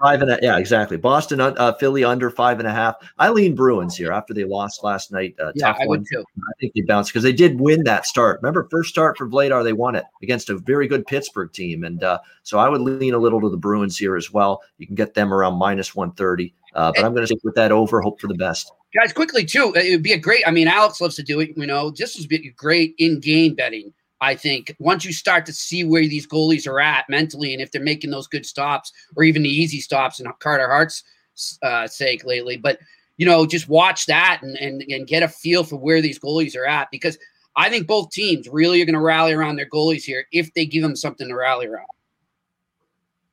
five 0.00 0.22
and 0.22 0.30
a, 0.30 0.38
yeah, 0.40 0.56
exactly. 0.56 0.96
Boston, 0.96 1.40
uh, 1.40 1.74
Philly 1.74 2.04
under 2.04 2.30
five 2.30 2.58
and 2.58 2.66
a 2.66 2.72
half. 2.72 2.96
I 3.18 3.28
lean 3.30 3.54
Bruins 3.54 3.96
here 3.96 4.12
after 4.12 4.32
they 4.32 4.44
lost 4.44 4.82
last 4.82 5.12
night. 5.12 5.34
Uh, 5.38 5.52
yeah, 5.54 5.76
I 5.78 5.86
one. 5.86 5.88
would 5.88 6.06
too. 6.10 6.20
I 6.20 6.52
think 6.58 6.72
they 6.74 6.80
bounced 6.82 7.10
because 7.10 7.22
they 7.22 7.32
did 7.32 7.60
win 7.60 7.84
that 7.84 8.06
start. 8.06 8.40
Remember, 8.42 8.66
first 8.70 8.88
start 8.88 9.18
for 9.18 9.28
Vladar, 9.28 9.62
they 9.62 9.74
won 9.74 9.94
it 9.94 10.04
against 10.22 10.48
a 10.48 10.56
very 10.56 10.88
good 10.88 11.06
Pittsburgh 11.06 11.52
team, 11.52 11.84
and 11.84 12.02
uh, 12.02 12.18
so 12.44 12.58
I 12.58 12.68
would 12.68 12.80
lean 12.80 13.12
a 13.14 13.18
little 13.18 13.40
to 13.42 13.50
the 13.50 13.58
Bruins 13.58 13.98
here 13.98 14.16
as 14.16 14.32
well. 14.32 14.62
You 14.78 14.86
can 14.86 14.96
get 14.96 15.14
them 15.14 15.34
around 15.34 15.58
minus 15.58 15.94
one 15.94 16.12
thirty, 16.12 16.54
uh, 16.74 16.92
but 16.94 17.04
I'm 17.04 17.12
going 17.12 17.22
to 17.22 17.26
stick 17.26 17.44
with 17.44 17.54
that 17.54 17.72
over. 17.72 18.00
Hope 18.00 18.20
for 18.20 18.28
the 18.28 18.34
best 18.34 18.72
guys 18.94 19.12
quickly 19.12 19.44
too 19.44 19.72
it 19.76 19.90
would 19.90 20.02
be 20.02 20.12
a 20.12 20.18
great 20.18 20.42
i 20.46 20.50
mean 20.50 20.66
alex 20.66 21.00
loves 21.00 21.16
to 21.16 21.22
do 21.22 21.40
it 21.40 21.50
you 21.56 21.66
know 21.66 21.90
this 21.90 22.18
would 22.18 22.28
be 22.28 22.50
great 22.50 22.94
in-game 22.98 23.54
betting 23.54 23.92
i 24.20 24.34
think 24.34 24.74
once 24.78 25.04
you 25.04 25.12
start 25.12 25.46
to 25.46 25.52
see 25.52 25.84
where 25.84 26.02
these 26.02 26.26
goalies 26.26 26.66
are 26.66 26.80
at 26.80 27.08
mentally 27.08 27.52
and 27.52 27.62
if 27.62 27.70
they're 27.70 27.82
making 27.82 28.10
those 28.10 28.26
good 28.26 28.44
stops 28.44 28.92
or 29.16 29.22
even 29.22 29.42
the 29.42 29.48
easy 29.48 29.80
stops 29.80 30.18
in 30.18 30.26
carter 30.40 30.66
hart's 30.66 31.04
uh, 31.62 31.86
sake 31.86 32.24
lately 32.24 32.56
but 32.56 32.78
you 33.16 33.24
know 33.24 33.46
just 33.46 33.68
watch 33.68 34.06
that 34.06 34.40
and, 34.42 34.56
and 34.56 34.82
and 34.88 35.06
get 35.06 35.22
a 35.22 35.28
feel 35.28 35.64
for 35.64 35.76
where 35.76 36.02
these 36.02 36.18
goalies 36.18 36.56
are 36.56 36.66
at 36.66 36.90
because 36.90 37.16
i 37.56 37.70
think 37.70 37.86
both 37.86 38.10
teams 38.10 38.48
really 38.48 38.82
are 38.82 38.84
going 38.84 38.94
to 38.94 39.00
rally 39.00 39.32
around 39.32 39.56
their 39.56 39.68
goalies 39.68 40.02
here 40.02 40.26
if 40.32 40.52
they 40.54 40.66
give 40.66 40.82
them 40.82 40.96
something 40.96 41.28
to 41.28 41.34
rally 41.34 41.66
around 41.66 41.86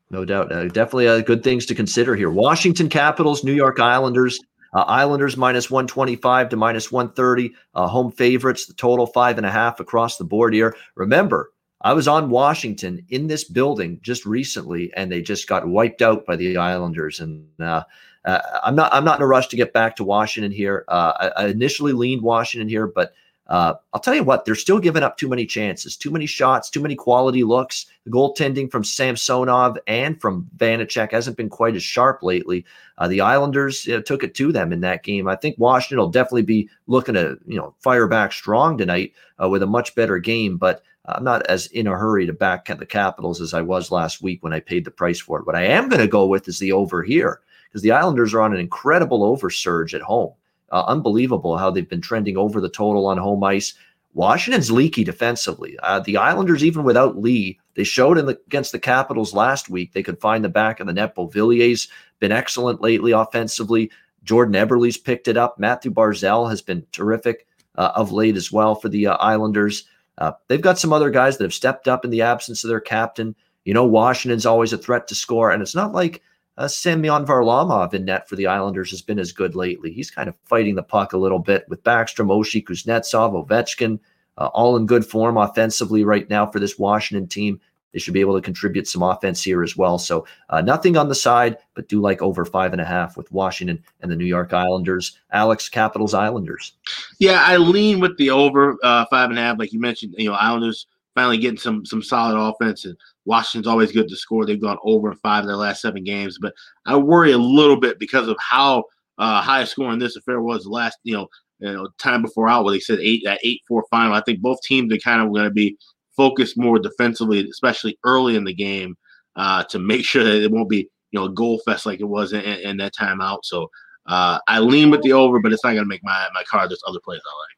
no 0.09 0.25
doubt. 0.25 0.51
Uh, 0.51 0.67
definitely 0.67 1.07
uh, 1.07 1.21
good 1.21 1.43
things 1.43 1.65
to 1.67 1.75
consider 1.75 2.15
here. 2.15 2.29
Washington 2.29 2.89
Capitals, 2.89 3.43
New 3.43 3.53
York 3.53 3.79
Islanders. 3.79 4.39
Uh, 4.73 4.81
Islanders 4.81 5.37
minus 5.37 5.71
125 5.71 6.49
to 6.49 6.55
minus 6.57 6.91
130. 6.91 7.53
Uh, 7.73 7.87
home 7.87 8.11
favorites, 8.11 8.65
the 8.65 8.73
total 8.73 9.07
five 9.07 9.37
and 9.37 9.45
a 9.45 9.51
half 9.51 9.79
across 9.79 10.17
the 10.17 10.23
board 10.23 10.53
here. 10.53 10.75
Remember, 10.95 11.51
I 11.81 11.93
was 11.93 12.07
on 12.07 12.29
Washington 12.29 13.05
in 13.09 13.27
this 13.27 13.43
building 13.43 13.99
just 14.01 14.25
recently, 14.25 14.91
and 14.93 15.11
they 15.11 15.21
just 15.21 15.47
got 15.47 15.67
wiped 15.67 16.01
out 16.01 16.25
by 16.25 16.35
the 16.35 16.57
Islanders. 16.57 17.19
And 17.19 17.47
uh, 17.59 17.83
uh 18.25 18.41
I'm 18.63 18.75
not 18.75 18.93
I'm 18.93 19.05
not 19.05 19.19
in 19.19 19.23
a 19.23 19.27
rush 19.27 19.47
to 19.47 19.55
get 19.55 19.73
back 19.73 19.95
to 19.97 20.03
Washington 20.03 20.51
here. 20.51 20.85
I, 20.87 21.31
I, 21.37 21.47
initially 21.47 21.93
leaned 21.93 22.23
Washington 22.23 22.67
here, 22.67 22.87
but 22.87 23.13
uh, 23.47 23.75
I'll 23.93 24.01
tell 24.01 24.15
you 24.15 24.23
what, 24.23 24.43
they're 24.43 24.55
still 24.55 24.79
giving 24.79 25.03
up 25.03 25.17
too 25.17 25.29
many 25.29 25.45
chances, 25.45 25.95
too 25.95 26.11
many 26.11 26.25
shots, 26.25 26.69
too 26.69 26.81
many 26.81 26.95
quality 26.95 27.43
looks. 27.43 27.85
The 28.03 28.11
goaltending 28.11 28.69
from 28.69 28.83
Samsonov 28.83 29.77
and 29.87 30.19
from 30.19 30.49
Vanecek 30.57 31.11
hasn't 31.11 31.37
been 31.37 31.49
quite 31.49 31.75
as 31.75 31.83
sharp 31.83 32.23
lately. 32.23 32.65
Uh, 32.97 33.07
the 33.07 33.21
Islanders 33.21 33.87
took 34.05 34.23
it 34.23 34.35
to 34.35 34.51
them 34.51 34.73
in 34.73 34.81
that 34.81 35.03
game. 35.03 35.27
I 35.27 35.35
think 35.35 35.57
Washington 35.57 35.99
will 35.99 36.09
definitely 36.09 36.41
be 36.41 36.69
looking 36.87 37.13
to 37.13 37.37
you 37.47 37.57
know 37.57 37.73
fire 37.79 38.07
back 38.07 38.33
strong 38.33 38.77
tonight 38.77 39.13
uh, 39.41 39.47
with 39.47 39.63
a 39.63 39.67
much 39.67 39.95
better 39.95 40.19
game, 40.19 40.57
but 40.57 40.83
I'm 41.05 41.23
not 41.23 41.47
as 41.47 41.67
in 41.67 41.87
a 41.87 41.91
hurry 41.91 42.25
to 42.25 42.33
back 42.33 42.65
the 42.65 42.85
Capitals 42.85 43.39
as 43.39 43.53
I 43.53 43.61
was 43.61 43.91
last 43.91 44.21
week 44.21 44.43
when 44.43 44.51
I 44.53 44.59
paid 44.59 44.83
the 44.83 44.91
price 44.91 45.21
for 45.21 45.39
it. 45.39 45.47
What 45.47 45.55
I 45.55 45.63
am 45.63 45.87
going 45.87 46.01
to 46.01 46.07
go 46.07 46.25
with 46.25 46.47
is 46.49 46.59
the 46.59 46.73
over 46.73 47.01
here 47.01 47.39
because 47.69 47.81
the 47.81 47.91
Islanders 47.91 48.33
are 48.33 48.41
on 48.41 48.53
an 48.53 48.59
incredible 48.59 49.23
over 49.23 49.49
surge 49.49 49.95
at 49.95 50.01
home. 50.01 50.33
Uh, 50.71 50.83
unbelievable 50.87 51.57
how 51.57 51.71
they've 51.71 51.89
been 51.89 52.01
trending 52.01 52.37
over 52.37 52.59
the 52.59 52.69
total 52.69 53.05
on 53.05 53.17
home 53.17 53.43
ice. 53.43 53.73
Washington's 54.13 54.71
leaky 54.71 55.03
defensively. 55.03 55.77
Uh, 55.83 55.99
the 55.99 56.17
Islanders, 56.17 56.63
even 56.63 56.83
without 56.83 57.19
Lee, 57.19 57.59
they 57.75 57.83
showed 57.83 58.17
in 58.17 58.25
the, 58.25 58.39
against 58.47 58.71
the 58.71 58.79
Capitals 58.79 59.33
last 59.33 59.69
week 59.69 59.93
they 59.93 60.01
could 60.01 60.19
find 60.19 60.43
the 60.43 60.49
back 60.49 60.79
of 60.79 60.87
the 60.87 60.93
net. 60.93 61.13
Beauvillier's 61.13 61.87
been 62.19 62.31
excellent 62.31 62.81
lately 62.81 63.11
offensively. 63.11 63.91
Jordan 64.23 64.55
Eberle's 64.55 64.97
picked 64.97 65.27
it 65.27 65.37
up. 65.37 65.59
Mathew 65.59 65.91
Barzal 65.91 66.49
has 66.49 66.61
been 66.61 66.85
terrific 66.91 67.45
uh, 67.75 67.91
of 67.95 68.11
late 68.11 68.35
as 68.35 68.51
well 68.51 68.75
for 68.75 68.89
the 68.89 69.07
uh, 69.07 69.15
Islanders. 69.17 69.85
Uh, 70.17 70.31
they've 70.47 70.61
got 70.61 70.79
some 70.79 70.91
other 70.91 71.11
guys 71.11 71.37
that 71.37 71.43
have 71.43 71.53
stepped 71.53 71.87
up 71.87 72.03
in 72.03 72.11
the 72.11 72.23
absence 72.23 72.63
of 72.63 72.69
their 72.69 72.81
captain. 72.81 73.35
You 73.65 73.73
know, 73.73 73.85
Washington's 73.85 74.45
always 74.45 74.73
a 74.73 74.77
threat 74.77 75.07
to 75.09 75.15
score, 75.15 75.51
and 75.51 75.61
it's 75.61 75.75
not 75.75 75.93
like 75.93 76.23
uh, 76.57 76.67
Semyon 76.67 77.25
Varlamov 77.25 77.93
in 77.93 78.05
net 78.05 78.27
for 78.27 78.35
the 78.35 78.47
Islanders 78.47 78.89
has 78.91 79.01
been 79.01 79.19
as 79.19 79.31
good 79.31 79.55
lately. 79.55 79.91
He's 79.91 80.11
kind 80.11 80.27
of 80.27 80.35
fighting 80.45 80.75
the 80.75 80.83
puck 80.83 81.13
a 81.13 81.17
little 81.17 81.39
bit 81.39 81.65
with 81.69 81.83
Backstrom, 81.83 82.27
Oshie, 82.27 82.63
Kuznetsov, 82.63 83.47
Ovechkin, 83.47 83.99
uh, 84.37 84.47
all 84.47 84.75
in 84.77 84.85
good 84.85 85.05
form 85.05 85.37
offensively 85.37 86.03
right 86.03 86.29
now 86.29 86.45
for 86.45 86.59
this 86.59 86.79
Washington 86.79 87.27
team. 87.27 87.59
They 87.93 87.99
should 87.99 88.13
be 88.13 88.21
able 88.21 88.35
to 88.35 88.41
contribute 88.41 88.87
some 88.87 89.01
offense 89.01 89.41
here 89.41 89.63
as 89.63 89.77
well. 89.77 89.97
So 89.97 90.27
uh, 90.49 90.61
nothing 90.61 90.97
on 90.97 91.09
the 91.09 91.15
side, 91.15 91.57
but 91.73 91.87
do 91.87 92.01
like 92.01 92.21
over 92.21 92.43
five 92.43 92.73
and 92.73 92.81
a 92.81 92.85
half 92.85 93.17
with 93.17 93.31
Washington 93.31 93.83
and 94.01 94.11
the 94.11 94.15
New 94.15 94.25
York 94.25 94.53
Islanders. 94.53 95.17
Alex, 95.31 95.69
Capitals, 95.69 96.13
Islanders. 96.13 96.73
Yeah, 97.17 97.41
I 97.43 97.57
lean 97.57 97.99
with 97.99 98.17
the 98.17 98.29
over 98.29 98.77
uh, 98.83 99.05
five 99.09 99.29
and 99.29 99.39
a 99.39 99.41
half. 99.41 99.57
Like 99.57 99.73
you 99.73 99.79
mentioned, 99.79 100.15
you 100.17 100.29
know, 100.29 100.35
Islanders 100.35 100.85
finally 101.17 101.39
getting 101.39 101.57
some 101.57 101.83
some 101.83 102.03
solid 102.03 102.39
offense 102.39 102.85
and 102.85 102.95
Washington's 103.25 103.65
always 103.65 103.91
good 103.91 104.07
to 104.07 104.15
score. 104.15 104.45
They've 104.45 104.61
gone 104.61 104.77
over 104.83 105.15
five 105.15 105.41
in 105.41 105.47
their 105.47 105.55
last 105.55 105.81
seven 105.81 106.03
games, 106.03 106.37
but 106.39 106.53
I 106.85 106.95
worry 106.95 107.31
a 107.31 107.39
little 107.39 107.79
bit 107.79 107.97
because 107.97 108.27
of 108.27 108.37
how 108.39 108.83
uh, 109.17 109.41
high 109.41 109.63
scoring 109.63 109.97
this 109.97 110.15
affair 110.15 110.41
was 110.41 110.67
last, 110.67 110.99
you 111.03 111.15
know, 111.15 111.27
you 111.57 111.73
know, 111.73 111.89
time 111.97 112.21
before 112.21 112.47
out 112.47 112.63
where 112.63 112.71
they 112.71 112.79
said 112.79 112.99
eight 112.99 113.23
that 113.25 113.39
eight 113.43 113.61
four 113.67 113.83
final. 113.89 114.13
I 114.13 114.21
think 114.21 114.41
both 114.41 114.61
teams 114.61 114.93
are 114.93 114.99
kind 114.99 115.19
of 115.19 115.33
going 115.33 115.45
to 115.45 115.51
be 115.51 115.75
focused 116.15 116.55
more 116.55 116.77
defensively, 116.77 117.49
especially 117.49 117.97
early 118.03 118.35
in 118.35 118.43
the 118.43 118.53
game, 118.53 118.95
uh, 119.37 119.63
to 119.71 119.79
make 119.79 120.05
sure 120.05 120.23
that 120.23 120.43
it 120.43 120.51
won't 120.51 120.69
be 120.69 120.87
you 121.09 121.19
know 121.19 121.25
a 121.25 121.33
goal 121.33 121.59
fest 121.65 121.87
like 121.87 121.99
it 121.99 122.07
was 122.07 122.31
in, 122.31 122.41
in 122.41 122.77
that 122.77 122.93
timeout. 122.93 123.39
So 123.41 123.71
uh, 124.05 124.37
I 124.47 124.59
lean 124.59 124.91
with 124.91 125.01
the 125.01 125.13
over, 125.13 125.39
but 125.39 125.51
it's 125.51 125.63
not 125.63 125.71
going 125.71 125.83
to 125.83 125.89
make 125.89 126.03
my 126.03 126.27
my 126.35 126.43
card. 126.43 126.69
There's 126.69 126.83
other 126.87 126.99
plays 127.03 127.21
I 127.25 127.33
like. 127.33 127.56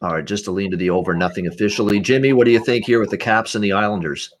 All 0.00 0.14
right, 0.14 0.24
just 0.24 0.44
to 0.44 0.52
lean 0.52 0.70
to 0.70 0.76
the 0.76 0.90
over, 0.90 1.14
nothing 1.14 1.48
officially. 1.48 1.98
Jimmy, 1.98 2.32
what 2.32 2.44
do 2.44 2.52
you 2.52 2.64
think 2.64 2.84
here 2.84 3.00
with 3.00 3.10
the 3.10 3.16
Caps 3.16 3.54
and 3.54 3.64
the 3.64 3.72
Islanders? 3.72 4.32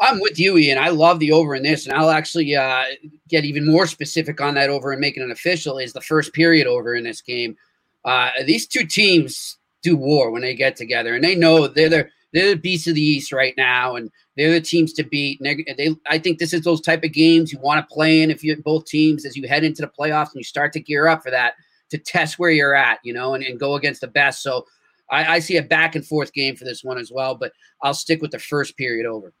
I'm 0.00 0.20
with 0.20 0.38
you, 0.38 0.56
Ian. 0.56 0.78
I 0.78 0.88
love 0.88 1.18
the 1.18 1.32
over 1.32 1.54
in 1.54 1.62
this, 1.62 1.86
and 1.86 1.96
I'll 1.96 2.10
actually 2.10 2.54
uh, 2.54 2.84
get 3.28 3.44
even 3.44 3.66
more 3.66 3.86
specific 3.86 4.40
on 4.40 4.54
that 4.54 4.70
over 4.70 4.92
and 4.92 5.00
make 5.00 5.16
it 5.16 5.22
an 5.22 5.30
official. 5.30 5.78
Is 5.78 5.92
the 5.92 6.00
first 6.00 6.32
period 6.32 6.66
over 6.66 6.94
in 6.94 7.04
this 7.04 7.20
game? 7.20 7.56
Uh, 8.04 8.30
these 8.44 8.66
two 8.66 8.86
teams 8.86 9.58
do 9.82 9.96
war 9.96 10.30
when 10.30 10.42
they 10.42 10.54
get 10.54 10.76
together, 10.76 11.14
and 11.14 11.22
they 11.22 11.34
know 11.34 11.66
they're 11.66 11.88
the 11.88 12.08
they're 12.32 12.50
the 12.50 12.60
beasts 12.60 12.86
of 12.86 12.94
the 12.94 13.02
East 13.02 13.32
right 13.32 13.54
now, 13.56 13.96
and 13.96 14.10
they're 14.36 14.52
the 14.52 14.60
teams 14.60 14.92
to 14.94 15.02
beat. 15.02 15.40
And 15.40 15.64
they, 15.76 15.96
I 16.06 16.18
think 16.18 16.38
this 16.38 16.52
is 16.52 16.62
those 16.62 16.80
type 16.80 17.02
of 17.02 17.12
games 17.12 17.52
you 17.52 17.58
want 17.60 17.86
to 17.86 17.94
play 17.94 18.22
in 18.22 18.30
if 18.30 18.44
you're 18.44 18.56
both 18.58 18.84
teams 18.84 19.24
as 19.24 19.36
you 19.36 19.48
head 19.48 19.64
into 19.64 19.82
the 19.82 19.90
playoffs 19.98 20.32
and 20.32 20.36
you 20.36 20.44
start 20.44 20.72
to 20.74 20.80
gear 20.80 21.06
up 21.06 21.22
for 21.22 21.30
that 21.30 21.54
to 21.90 21.98
test 21.98 22.38
where 22.38 22.50
you're 22.50 22.74
at, 22.74 22.98
you 23.02 23.14
know, 23.14 23.34
and, 23.34 23.42
and 23.44 23.58
go 23.58 23.74
against 23.74 24.02
the 24.02 24.06
best. 24.08 24.42
So 24.42 24.66
I, 25.10 25.36
I 25.36 25.38
see 25.38 25.56
a 25.56 25.62
back 25.62 25.94
and 25.94 26.06
forth 26.06 26.32
game 26.32 26.56
for 26.56 26.64
this 26.64 26.84
one 26.84 26.98
as 26.98 27.10
well, 27.12 27.34
but 27.34 27.52
I'll 27.82 27.94
stick 27.94 28.20
with 28.20 28.30
the 28.30 28.38
first 28.38 28.76
period 28.76 29.06
over. 29.06 29.32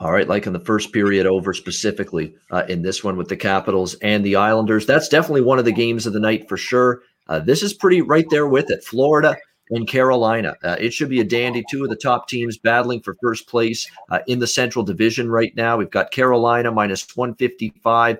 All 0.00 0.12
right, 0.12 0.26
like 0.26 0.46
in 0.46 0.54
the 0.54 0.60
first 0.60 0.94
period 0.94 1.26
over 1.26 1.52
specifically 1.52 2.34
uh, 2.50 2.64
in 2.70 2.80
this 2.80 3.04
one 3.04 3.18
with 3.18 3.28
the 3.28 3.36
Capitals 3.36 3.94
and 3.96 4.24
the 4.24 4.36
Islanders. 4.36 4.86
That's 4.86 5.10
definitely 5.10 5.42
one 5.42 5.58
of 5.58 5.66
the 5.66 5.72
games 5.72 6.06
of 6.06 6.14
the 6.14 6.20
night 6.20 6.48
for 6.48 6.56
sure. 6.56 7.02
Uh, 7.28 7.38
this 7.38 7.62
is 7.62 7.74
pretty 7.74 8.00
right 8.00 8.24
there 8.30 8.48
with 8.48 8.70
it. 8.70 8.82
Florida 8.82 9.36
and 9.68 9.86
Carolina. 9.86 10.56
Uh, 10.64 10.76
it 10.80 10.94
should 10.94 11.10
be 11.10 11.20
a 11.20 11.24
dandy. 11.24 11.62
Two 11.70 11.84
of 11.84 11.90
the 11.90 11.96
top 11.96 12.28
teams 12.28 12.56
battling 12.56 13.02
for 13.02 13.14
first 13.22 13.46
place 13.46 13.86
uh, 14.10 14.20
in 14.26 14.38
the 14.38 14.46
Central 14.46 14.84
Division 14.84 15.30
right 15.30 15.54
now. 15.54 15.76
We've 15.76 15.90
got 15.90 16.12
Carolina 16.12 16.72
minus 16.72 17.06
155, 17.14 18.18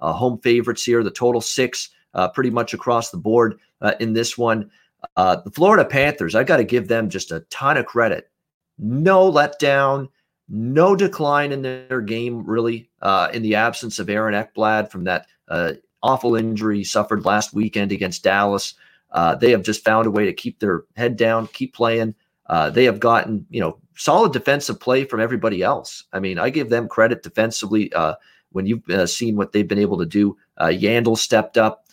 uh, 0.00 0.12
home 0.12 0.38
favorites 0.40 0.84
here. 0.84 1.02
The 1.02 1.10
total 1.10 1.40
six, 1.40 1.88
uh, 2.12 2.28
pretty 2.28 2.50
much 2.50 2.74
across 2.74 3.10
the 3.10 3.16
board 3.16 3.58
in 3.98 4.12
this 4.12 4.36
one. 4.36 4.70
The 5.16 5.52
Florida 5.54 5.84
Panthers, 5.84 6.34
I 6.34 6.44
got 6.44 6.58
to 6.58 6.64
give 6.64 6.88
them 6.88 7.08
just 7.08 7.32
a 7.32 7.40
ton 7.50 7.76
of 7.76 7.86
credit. 7.86 8.30
No 8.78 9.30
letdown 9.30 10.08
no 10.48 10.94
decline 10.94 11.52
in 11.52 11.62
their 11.62 12.00
game, 12.00 12.44
really, 12.44 12.90
uh, 13.02 13.28
in 13.32 13.42
the 13.42 13.54
absence 13.54 13.98
of 13.98 14.10
Aaron 14.10 14.34
Ekblad 14.34 14.90
from 14.90 15.04
that 15.04 15.26
uh, 15.48 15.72
awful 16.02 16.36
injury 16.36 16.84
suffered 16.84 17.24
last 17.24 17.54
weekend 17.54 17.92
against 17.92 18.22
Dallas. 18.22 18.74
Uh, 19.10 19.34
they 19.34 19.50
have 19.50 19.62
just 19.62 19.84
found 19.84 20.06
a 20.06 20.10
way 20.10 20.26
to 20.26 20.32
keep 20.32 20.58
their 20.58 20.84
head 20.96 21.16
down, 21.16 21.46
keep 21.48 21.74
playing. 21.74 22.14
Uh, 22.46 22.68
they 22.68 22.84
have 22.84 23.00
gotten, 23.00 23.46
you 23.48 23.60
know, 23.60 23.78
solid 23.96 24.32
defensive 24.32 24.78
play 24.80 25.04
from 25.04 25.20
everybody 25.20 25.62
else. 25.62 26.04
I 26.12 26.20
mean, 26.20 26.38
I 26.38 26.50
give 26.50 26.68
them 26.68 26.88
credit 26.88 27.22
defensively. 27.22 27.92
Uh, 27.92 28.14
when 28.52 28.66
you've 28.66 28.88
uh, 28.90 29.06
seen 29.06 29.36
what 29.36 29.52
they've 29.52 29.66
been 29.66 29.78
able 29.78 29.98
to 29.98 30.06
do, 30.06 30.36
Yandle 30.60 31.16
stepped 31.16 31.56
up. 31.56 31.86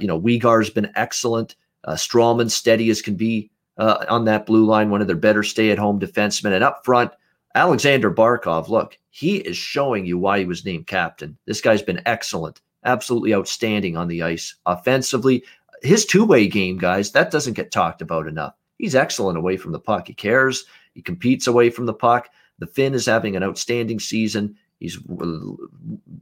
you 0.00 0.06
know, 0.06 0.20
Weegar's 0.20 0.70
been 0.70 0.90
excellent. 0.94 1.54
Uh, 1.84 1.94
Stralman 1.94 2.50
steady 2.50 2.90
as 2.90 3.02
can 3.02 3.14
be 3.14 3.50
on 3.78 4.26
that 4.26 4.44
blue 4.44 4.66
line, 4.66 4.90
one 4.90 5.00
of 5.00 5.06
their 5.06 5.16
better 5.16 5.42
stay-at-home 5.42 5.98
defensemen. 5.98 6.52
And 6.52 6.62
up 6.62 6.84
front, 6.84 7.12
Aleksander 7.54 8.10
Barkov, 8.10 8.68
look, 8.68 8.98
he 9.08 9.38
is 9.38 9.56
showing 9.56 10.04
you 10.04 10.18
why 10.18 10.38
he 10.38 10.44
was 10.44 10.64
named 10.64 10.86
captain. 10.86 11.36
This 11.46 11.62
guy's 11.62 11.82
been 11.82 12.02
excellent, 12.04 12.60
absolutely 12.84 13.34
outstanding 13.34 13.96
on 13.96 14.08
the 14.08 14.22
ice. 14.22 14.54
Offensively, 14.66 15.42
his 15.82 16.04
two 16.04 16.24
way 16.24 16.46
game, 16.46 16.76
guys, 16.76 17.12
that 17.12 17.30
doesn't 17.30 17.54
get 17.54 17.72
talked 17.72 18.02
about 18.02 18.26
enough. 18.26 18.54
He's 18.76 18.94
excellent 18.94 19.38
away 19.38 19.56
from 19.56 19.72
the 19.72 19.80
puck. 19.80 20.06
He 20.08 20.14
cares, 20.14 20.64
he 20.94 21.02
competes 21.02 21.46
away 21.46 21.70
from 21.70 21.86
the 21.86 21.94
puck. 21.94 22.28
The 22.58 22.66
Finn 22.66 22.92
is 22.92 23.06
having 23.06 23.34
an 23.34 23.42
outstanding 23.42 23.98
season. 23.98 24.56
He's 24.80 24.98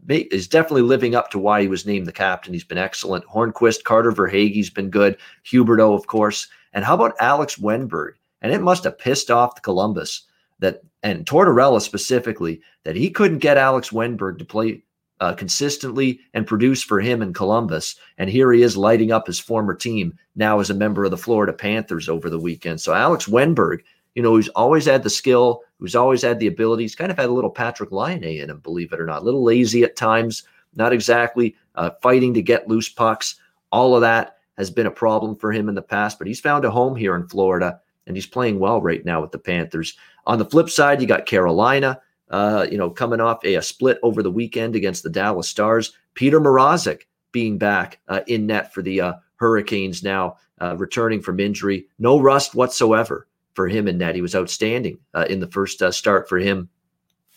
is 0.09 0.49
definitely 0.49 0.83
living 0.83 1.14
up 1.14 1.31
to 1.31 1.38
why 1.38 1.62
he 1.62 1.68
was 1.68 1.87
named 1.87 2.07
the 2.07 2.12
captain. 2.12 2.53
He's 2.53 2.64
been 2.64 2.77
excellent. 2.77 3.25
Hornqvist, 3.27 3.85
Carter 3.85 4.11
Verhaeghe's 4.11 4.68
been 4.68 4.90
good. 4.90 5.16
Huberdeau, 5.47 5.94
of 5.94 6.09
course. 6.09 6.49
And 6.73 6.85
how 6.85 6.97
about 6.97 7.14
Alex 7.21 7.57
Wennberg? 7.57 8.14
And 8.42 8.53
it 8.53 8.61
must 8.61 8.85
have 8.85 8.99
pissed 8.99 9.31
off 9.31 9.55
the 9.55 9.61
Columbus 9.61 10.23
that 10.59 10.83
and 11.05 11.25
Tortorella 11.25 11.81
specifically 11.81 12.61
that 12.83 12.97
he 12.97 13.11
couldn't 13.11 13.38
get 13.38 13.57
Alex 13.57 13.90
Wennberg 13.90 14.38
to 14.38 14.44
play 14.44 14.83
uh, 15.21 15.35
consistently 15.35 16.21
and 16.35 16.47
produce 16.47 16.83
for 16.83 17.01
him 17.01 17.23
in 17.23 17.33
Columbus. 17.33 17.97
And 18.18 18.29
here 18.29 18.53
he 18.53 18.62
is 18.62 18.77
lighting 18.77 19.12
up 19.12 19.27
his 19.27 19.38
former 19.38 19.75
team 19.75 20.18
now 20.35 20.59
as 20.59 20.71
a 20.71 20.75
member 20.75 21.05
of 21.05 21.12
the 21.12 21.16
Florida 21.16 21.53
Panthers 21.53 22.09
over 22.09 22.29
the 22.29 22.38
weekend. 22.40 22.81
So 22.81 22.92
Alex 22.92 23.27
Wennberg, 23.27 23.81
you 24.18 24.22
know, 24.22 24.33
who's 24.33 24.48
always 24.48 24.85
had 24.85 25.04
the 25.04 25.11
skill, 25.11 25.62
who's 25.78 25.94
always 25.94 26.22
had 26.22 26.40
the 26.40 26.48
ability. 26.48 26.83
He's 26.83 26.96
kind 26.96 27.12
of 27.12 27.16
had 27.16 27.28
a 27.28 27.33
little 27.33 27.54
Patrik 27.54 27.92
Laine 27.92 28.24
in 28.24 28.50
him, 28.50 28.59
believe 28.59 28.92
it 28.92 28.98
or 28.98 29.07
not. 29.07 29.22
A 29.22 29.24
little 29.24 29.44
lazy 29.44 29.85
at 29.85 29.94
times, 29.94 30.42
not 30.74 30.92
exactly 30.92 31.54
uh, 31.76 31.90
fighting 32.02 32.35
to 32.35 32.42
get 32.42 32.66
loose 32.66 32.88
pucks. 32.88 33.37
All 33.70 33.94
of 33.94 34.00
that 34.00 34.38
has 34.57 34.72
been 34.72 34.87
a 34.87 34.90
problem 34.90 35.37
for 35.37 35.52
him 35.52 35.68
in 35.68 35.76
the 35.76 35.83
past, 35.83 36.18
but 36.18 36.26
he's 36.26 36.40
found 36.40 36.64
a 36.64 36.70
home 36.72 36.96
here 36.96 37.14
in 37.14 37.28
Florida 37.28 37.78
and 38.09 38.16
he's 38.16 38.26
playing 38.26 38.59
well 38.59 38.83
right 38.83 39.04
now 39.04 39.20
with 39.20 39.31
the 39.31 39.38
Panthers. 39.38 39.96
On 40.26 40.37
the 40.37 40.44
flip 40.44 40.68
side, 40.68 41.00
you 41.00 41.07
got 41.07 41.26
Carolina, 41.26 42.00
uh, 42.28 42.66
you 42.68 42.76
know, 42.76 42.90
coming 42.90 43.20
off 43.20 43.44
a, 43.44 43.54
a, 43.54 43.62
split 43.62 44.00
over 44.02 44.24
the 44.24 44.33
weekend 44.33 44.74
against 44.74 45.04
the 45.04 45.11
Dallas 45.11 45.48
Stars. 45.48 45.92
Petr 46.16 46.42
Mrazek 46.42 47.02
being 47.31 47.57
back 47.57 48.00
uh, 48.09 48.22
in 48.26 48.48
net 48.48 48.74
for 48.74 48.83
the 48.83 49.00
uh, 49.00 49.12
Hurricanes 49.37 50.02
now, 50.02 50.38
uh, 50.61 50.76
returning 50.76 51.22
from 51.22 51.38
injury. 51.38 51.87
No 52.00 52.18
rust 52.18 52.57
whatsoever 52.57 53.28
for 53.59 53.66
him 53.66 53.88
in 53.88 53.99
that. 53.99 54.14
He 54.14 54.23
was 54.23 54.37
outstanding 54.37 55.01
uh, 55.14 55.27
in 55.29 55.40
the 55.40 55.51
first 55.51 55.83
uh, 55.83 55.90
start 55.90 56.29
for 56.29 56.38
him 56.38 56.68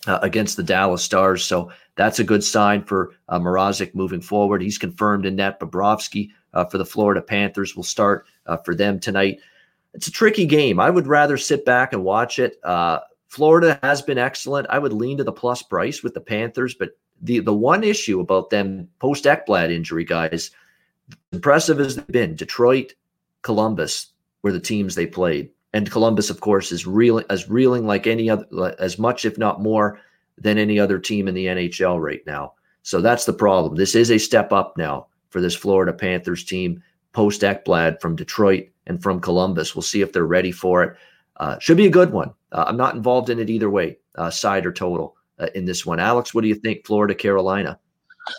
against 0.05 0.55
the 0.55 0.63
Dallas 0.63 1.03
Stars. 1.03 1.43
So 1.43 1.71
that's 1.95 2.19
a 2.19 2.23
good 2.23 2.43
sign 2.43 2.83
for 2.83 3.15
uh, 3.29 3.39
moving 3.39 4.21
forward. 4.21 4.61
He's 4.61 4.77
confirmed 4.77 5.25
in 5.25 5.35
that. 5.37 5.59
Bobrovsky 5.59 6.29
for 6.69 6.77
the 6.77 6.85
Florida 6.85 7.23
Panthers 7.23 7.75
will 7.75 7.83
start 7.83 8.27
for 8.63 8.75
them 8.75 8.99
tonight 8.99 9.39
it's 9.93 10.07
a 10.07 10.11
tricky 10.11 10.45
game. 10.45 10.79
I 10.79 10.89
would 10.89 11.07
rather 11.07 11.37
sit 11.37 11.65
back 11.65 11.93
and 11.93 12.03
watch 12.03 12.39
it. 12.39 12.59
Uh, 12.63 12.99
Florida 13.27 13.79
has 13.83 14.01
been 14.01 14.17
excellent. 14.17 14.67
I 14.69 14.79
would 14.79 14.93
lean 14.93 15.17
to 15.17 15.23
the 15.23 15.31
plus 15.31 15.61
price 15.61 16.03
with 16.03 16.13
the 16.13 16.21
Panthers, 16.21 16.73
but 16.73 16.91
the 17.21 17.39
the 17.39 17.53
one 17.53 17.83
issue 17.83 18.19
about 18.19 18.49
them 18.49 18.87
post 18.99 19.25
Ekblad 19.25 19.71
injury, 19.71 20.03
guys, 20.03 20.51
impressive 21.31 21.79
as 21.79 21.95
they've 21.95 22.07
been, 22.07 22.35
Detroit, 22.35 22.93
Columbus 23.41 24.07
were 24.41 24.51
the 24.51 24.59
teams 24.59 24.95
they 24.95 25.05
played, 25.05 25.51
and 25.73 25.89
Columbus, 25.89 26.29
of 26.29 26.41
course, 26.41 26.71
is 26.71 26.85
reeling 26.85 27.25
as 27.29 27.49
reeling 27.49 27.85
like 27.85 28.07
any 28.07 28.29
other, 28.29 28.75
as 28.79 28.99
much 28.99 29.25
if 29.25 29.37
not 29.37 29.61
more 29.61 29.99
than 30.37 30.57
any 30.57 30.79
other 30.79 30.99
team 30.99 31.27
in 31.27 31.35
the 31.35 31.45
NHL 31.45 32.01
right 32.01 32.21
now. 32.25 32.53
So 32.83 33.01
that's 33.01 33.25
the 33.25 33.33
problem. 33.33 33.75
This 33.75 33.95
is 33.95 34.11
a 34.11 34.17
step 34.17 34.51
up 34.51 34.75
now 34.77 35.07
for 35.29 35.39
this 35.39 35.55
Florida 35.55 35.93
Panthers 35.93 36.43
team 36.43 36.81
post 37.13 37.41
Ekblad 37.41 38.01
from 38.01 38.15
Detroit 38.15 38.67
and 38.87 39.01
from 39.01 39.19
Columbus. 39.19 39.75
We'll 39.75 39.81
see 39.81 40.01
if 40.01 40.13
they're 40.13 40.25
ready 40.25 40.51
for 40.51 40.83
it. 40.83 40.97
Uh, 41.37 41.59
should 41.59 41.77
be 41.77 41.85
a 41.85 41.91
good 41.91 42.11
one. 42.11 42.33
Uh, 42.51 42.65
I'm 42.67 42.77
not 42.77 42.95
involved 42.95 43.29
in 43.29 43.39
it 43.39 43.49
either 43.49 43.69
way, 43.69 43.97
uh, 44.15 44.29
side 44.29 44.65
or 44.65 44.71
total 44.71 45.15
uh, 45.39 45.47
in 45.55 45.65
this 45.65 45.85
one. 45.85 45.99
Alex, 45.99 46.33
what 46.33 46.41
do 46.41 46.47
you 46.47 46.55
think? 46.55 46.85
Florida, 46.85 47.15
Carolina. 47.15 47.79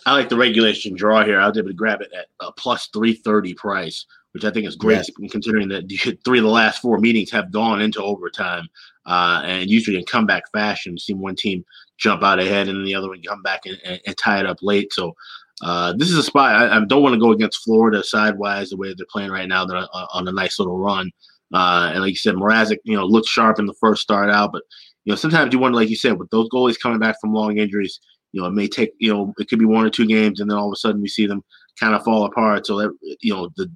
I 0.06 0.12
like 0.12 0.28
the 0.28 0.36
regulation 0.36 0.94
draw 0.94 1.24
here. 1.24 1.40
I 1.40 1.48
was 1.48 1.58
able 1.58 1.68
to 1.68 1.74
grab 1.74 2.00
it 2.00 2.12
at 2.16 2.26
a 2.40 2.52
plus 2.52 2.88
330 2.88 3.54
price, 3.54 4.06
which 4.32 4.44
I 4.44 4.50
think 4.50 4.66
is 4.66 4.76
great 4.76 4.96
yes. 4.96 5.30
considering 5.30 5.68
that 5.68 6.18
three 6.24 6.38
of 6.38 6.44
the 6.44 6.50
last 6.50 6.80
four 6.80 6.98
meetings 6.98 7.30
have 7.30 7.52
gone 7.52 7.80
into 7.80 8.02
overtime. 8.02 8.68
Uh, 9.04 9.42
and 9.44 9.70
usually 9.70 9.98
in 9.98 10.04
comeback 10.04 10.44
fashion, 10.52 10.96
seen 10.96 11.18
one 11.18 11.36
team 11.36 11.64
jump 11.98 12.22
out 12.22 12.38
ahead 12.38 12.68
and 12.68 12.86
the 12.86 12.94
other 12.94 13.08
one 13.08 13.22
come 13.22 13.42
back 13.42 13.66
and, 13.66 13.78
and, 13.84 14.00
and 14.06 14.16
tie 14.16 14.40
it 14.40 14.46
up 14.46 14.58
late. 14.62 14.92
So 14.92 15.14
uh, 15.62 15.92
this 15.96 16.10
is 16.10 16.18
a 16.18 16.22
spot 16.22 16.54
I, 16.54 16.76
I 16.76 16.84
don't 16.84 17.02
want 17.02 17.14
to 17.14 17.20
go 17.20 17.32
against 17.32 17.62
Florida 17.62 18.02
sidewise 18.02 18.70
the 18.70 18.76
way 18.76 18.94
they're 18.94 19.06
playing 19.10 19.30
right 19.30 19.48
now. 19.48 19.64
They're 19.64 19.76
on, 19.78 19.88
on 19.92 20.28
a 20.28 20.32
nice 20.32 20.58
little 20.58 20.78
run. 20.78 21.10
Uh, 21.52 21.90
and 21.92 22.00
like 22.00 22.10
you 22.10 22.16
said, 22.16 22.34
Mrazek, 22.34 22.78
you 22.84 22.96
know, 22.96 23.04
looked 23.04 23.28
sharp 23.28 23.58
in 23.58 23.66
the 23.66 23.74
first 23.74 24.02
start 24.02 24.30
out, 24.30 24.52
but 24.52 24.62
you 25.04 25.12
know, 25.12 25.16
sometimes 25.16 25.52
you 25.52 25.58
wonder, 25.58 25.76
like 25.76 25.90
you 25.90 25.96
said, 25.96 26.18
with 26.18 26.30
those 26.30 26.48
goalies 26.48 26.80
coming 26.80 26.98
back 26.98 27.16
from 27.20 27.34
long 27.34 27.58
injuries, 27.58 28.00
you 28.32 28.40
know, 28.40 28.46
it 28.46 28.52
may 28.52 28.68
take, 28.68 28.92
you 28.98 29.12
know, 29.12 29.34
it 29.38 29.48
could 29.48 29.58
be 29.58 29.64
one 29.64 29.84
or 29.84 29.90
two 29.90 30.06
games, 30.06 30.40
and 30.40 30.50
then 30.50 30.56
all 30.56 30.68
of 30.68 30.72
a 30.72 30.76
sudden 30.76 31.02
we 31.02 31.08
see 31.08 31.26
them 31.26 31.42
kind 31.78 31.94
of 31.94 32.02
fall 32.04 32.24
apart. 32.24 32.66
So 32.66 32.78
that, 32.78 32.96
you 33.20 33.34
know, 33.34 33.50
the 33.56 33.70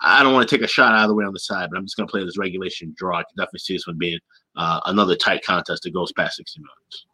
I 0.00 0.22
don't 0.22 0.32
want 0.32 0.48
to 0.48 0.56
take 0.56 0.64
a 0.64 0.68
shot 0.68 0.94
out 0.94 1.04
of 1.04 1.08
the 1.08 1.14
way 1.14 1.24
on 1.24 1.32
the 1.32 1.40
side, 1.40 1.68
but 1.70 1.78
I'm 1.78 1.84
just 1.84 1.96
going 1.96 2.06
to 2.06 2.10
play 2.10 2.24
this 2.24 2.38
regulation 2.38 2.94
draw. 2.96 3.18
I 3.18 3.22
can 3.22 3.36
definitely 3.36 3.60
see 3.60 3.74
this 3.74 3.86
one 3.86 3.98
being 3.98 4.18
uh, 4.56 4.80
another 4.86 5.16
tight 5.16 5.44
contest 5.44 5.82
that 5.82 5.92
goes 5.92 6.12
past 6.12 6.36
60 6.36 6.60
minutes. 6.60 7.06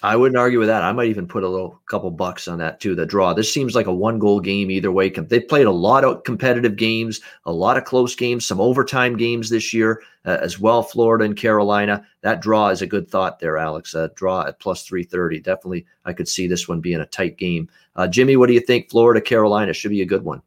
I 0.00 0.14
wouldn't 0.14 0.38
argue 0.38 0.60
with 0.60 0.68
that. 0.68 0.84
I 0.84 0.92
might 0.92 1.08
even 1.08 1.26
put 1.26 1.42
a 1.42 1.48
little 1.48 1.80
couple 1.86 2.10
bucks 2.12 2.46
on 2.46 2.58
that 2.58 2.78
too. 2.78 2.94
The 2.94 3.04
draw. 3.04 3.34
This 3.34 3.52
seems 3.52 3.74
like 3.74 3.86
a 3.86 3.94
one 3.94 4.20
goal 4.20 4.38
game 4.38 4.70
either 4.70 4.92
way. 4.92 5.10
They've 5.10 5.46
played 5.46 5.66
a 5.66 5.72
lot 5.72 6.04
of 6.04 6.22
competitive 6.22 6.76
games, 6.76 7.20
a 7.46 7.52
lot 7.52 7.76
of 7.76 7.84
close 7.84 8.14
games, 8.14 8.46
some 8.46 8.60
overtime 8.60 9.16
games 9.16 9.50
this 9.50 9.74
year 9.74 10.00
uh, 10.24 10.38
as 10.40 10.60
well. 10.60 10.84
Florida 10.84 11.24
and 11.24 11.36
Carolina. 11.36 12.06
That 12.20 12.40
draw 12.40 12.68
is 12.68 12.80
a 12.80 12.86
good 12.86 13.10
thought 13.10 13.40
there, 13.40 13.58
Alex. 13.58 13.92
Uh, 13.92 14.08
draw 14.14 14.46
at 14.46 14.60
plus 14.60 14.84
three 14.84 15.02
thirty. 15.02 15.40
Definitely, 15.40 15.84
I 16.04 16.12
could 16.12 16.28
see 16.28 16.46
this 16.46 16.68
one 16.68 16.80
being 16.80 17.00
a 17.00 17.06
tight 17.06 17.36
game. 17.36 17.68
Uh, 17.96 18.06
Jimmy, 18.06 18.36
what 18.36 18.46
do 18.46 18.52
you 18.52 18.60
think? 18.60 18.90
Florida, 18.90 19.20
Carolina 19.20 19.72
should 19.72 19.90
be 19.90 20.02
a 20.02 20.06
good 20.06 20.24
one. 20.24 20.42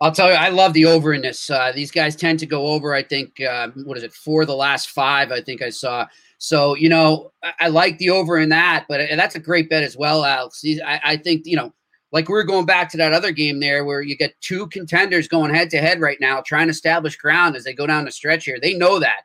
I'll 0.00 0.12
tell 0.12 0.28
you, 0.28 0.36
I 0.36 0.50
love 0.50 0.74
the 0.74 0.84
over 0.84 1.12
in 1.12 1.22
this. 1.22 1.50
Uh, 1.50 1.72
these 1.74 1.90
guys 1.90 2.14
tend 2.14 2.38
to 2.38 2.46
go 2.46 2.68
over. 2.68 2.94
I 2.94 3.02
think 3.02 3.40
uh, 3.40 3.68
what 3.84 3.96
is 3.96 4.04
it? 4.04 4.12
For 4.12 4.44
the 4.44 4.54
last 4.54 4.90
five, 4.90 5.32
I 5.32 5.40
think 5.40 5.60
I 5.60 5.70
saw. 5.70 6.06
So, 6.38 6.76
you 6.76 6.88
know, 6.88 7.32
I, 7.42 7.52
I 7.60 7.68
like 7.68 7.98
the 7.98 8.10
over 8.10 8.38
in 8.38 8.48
that, 8.50 8.86
but 8.88 9.00
that's 9.16 9.34
a 9.34 9.40
great 9.40 9.68
bet 9.68 9.82
as 9.82 9.96
well, 9.96 10.24
Alex. 10.24 10.62
I, 10.64 11.00
I 11.02 11.16
think, 11.16 11.46
you 11.46 11.56
know, 11.56 11.72
like 12.12 12.28
we 12.28 12.36
are 12.36 12.44
going 12.44 12.64
back 12.64 12.88
to 12.90 12.96
that 12.98 13.12
other 13.12 13.32
game 13.32 13.60
there 13.60 13.84
where 13.84 14.00
you 14.00 14.16
get 14.16 14.40
two 14.40 14.68
contenders 14.68 15.28
going 15.28 15.52
head 15.52 15.68
to 15.70 15.78
head 15.78 16.00
right 16.00 16.18
now, 16.20 16.40
trying 16.40 16.68
to 16.68 16.72
establish 16.72 17.16
ground 17.16 17.56
as 17.56 17.64
they 17.64 17.74
go 17.74 17.86
down 17.86 18.04
the 18.04 18.12
stretch 18.12 18.44
here. 18.44 18.58
They 18.60 18.74
know 18.74 19.00
that. 19.00 19.22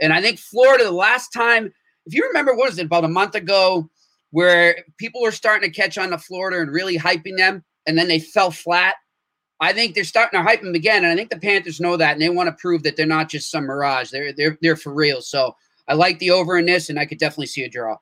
And 0.00 0.12
I 0.12 0.20
think 0.20 0.38
Florida, 0.38 0.84
the 0.84 0.90
last 0.90 1.32
time, 1.32 1.72
if 2.06 2.14
you 2.14 2.26
remember, 2.26 2.54
what 2.54 2.70
was 2.70 2.78
it, 2.78 2.86
about 2.86 3.04
a 3.04 3.08
month 3.08 3.34
ago, 3.34 3.88
where 4.30 4.84
people 4.96 5.22
were 5.22 5.30
starting 5.30 5.70
to 5.70 5.74
catch 5.80 5.96
on 5.96 6.10
to 6.10 6.18
Florida 6.18 6.60
and 6.60 6.72
really 6.72 6.98
hyping 6.98 7.36
them, 7.36 7.62
and 7.86 7.96
then 7.96 8.08
they 8.08 8.18
fell 8.18 8.50
flat. 8.50 8.96
I 9.60 9.72
think 9.72 9.94
they're 9.94 10.04
starting 10.04 10.38
to 10.38 10.42
hype 10.42 10.62
them 10.62 10.74
again, 10.74 11.04
and 11.04 11.12
I 11.12 11.16
think 11.16 11.30
the 11.30 11.38
Panthers 11.38 11.80
know 11.80 11.96
that, 11.96 12.12
and 12.12 12.20
they 12.20 12.28
want 12.28 12.48
to 12.48 12.60
prove 12.60 12.82
that 12.82 12.96
they're 12.96 13.06
not 13.06 13.28
just 13.28 13.50
some 13.50 13.64
mirage. 13.64 14.10
They're 14.10 14.32
they're 14.32 14.58
they're 14.60 14.76
for 14.76 14.92
real. 14.92 15.22
So 15.22 15.56
I 15.88 15.94
like 15.94 16.18
the 16.18 16.30
over 16.30 16.58
in 16.58 16.66
this, 16.66 16.90
and 16.90 16.98
I 16.98 17.06
could 17.06 17.18
definitely 17.18 17.46
see 17.46 17.62
a 17.62 17.68
draw. 17.68 17.96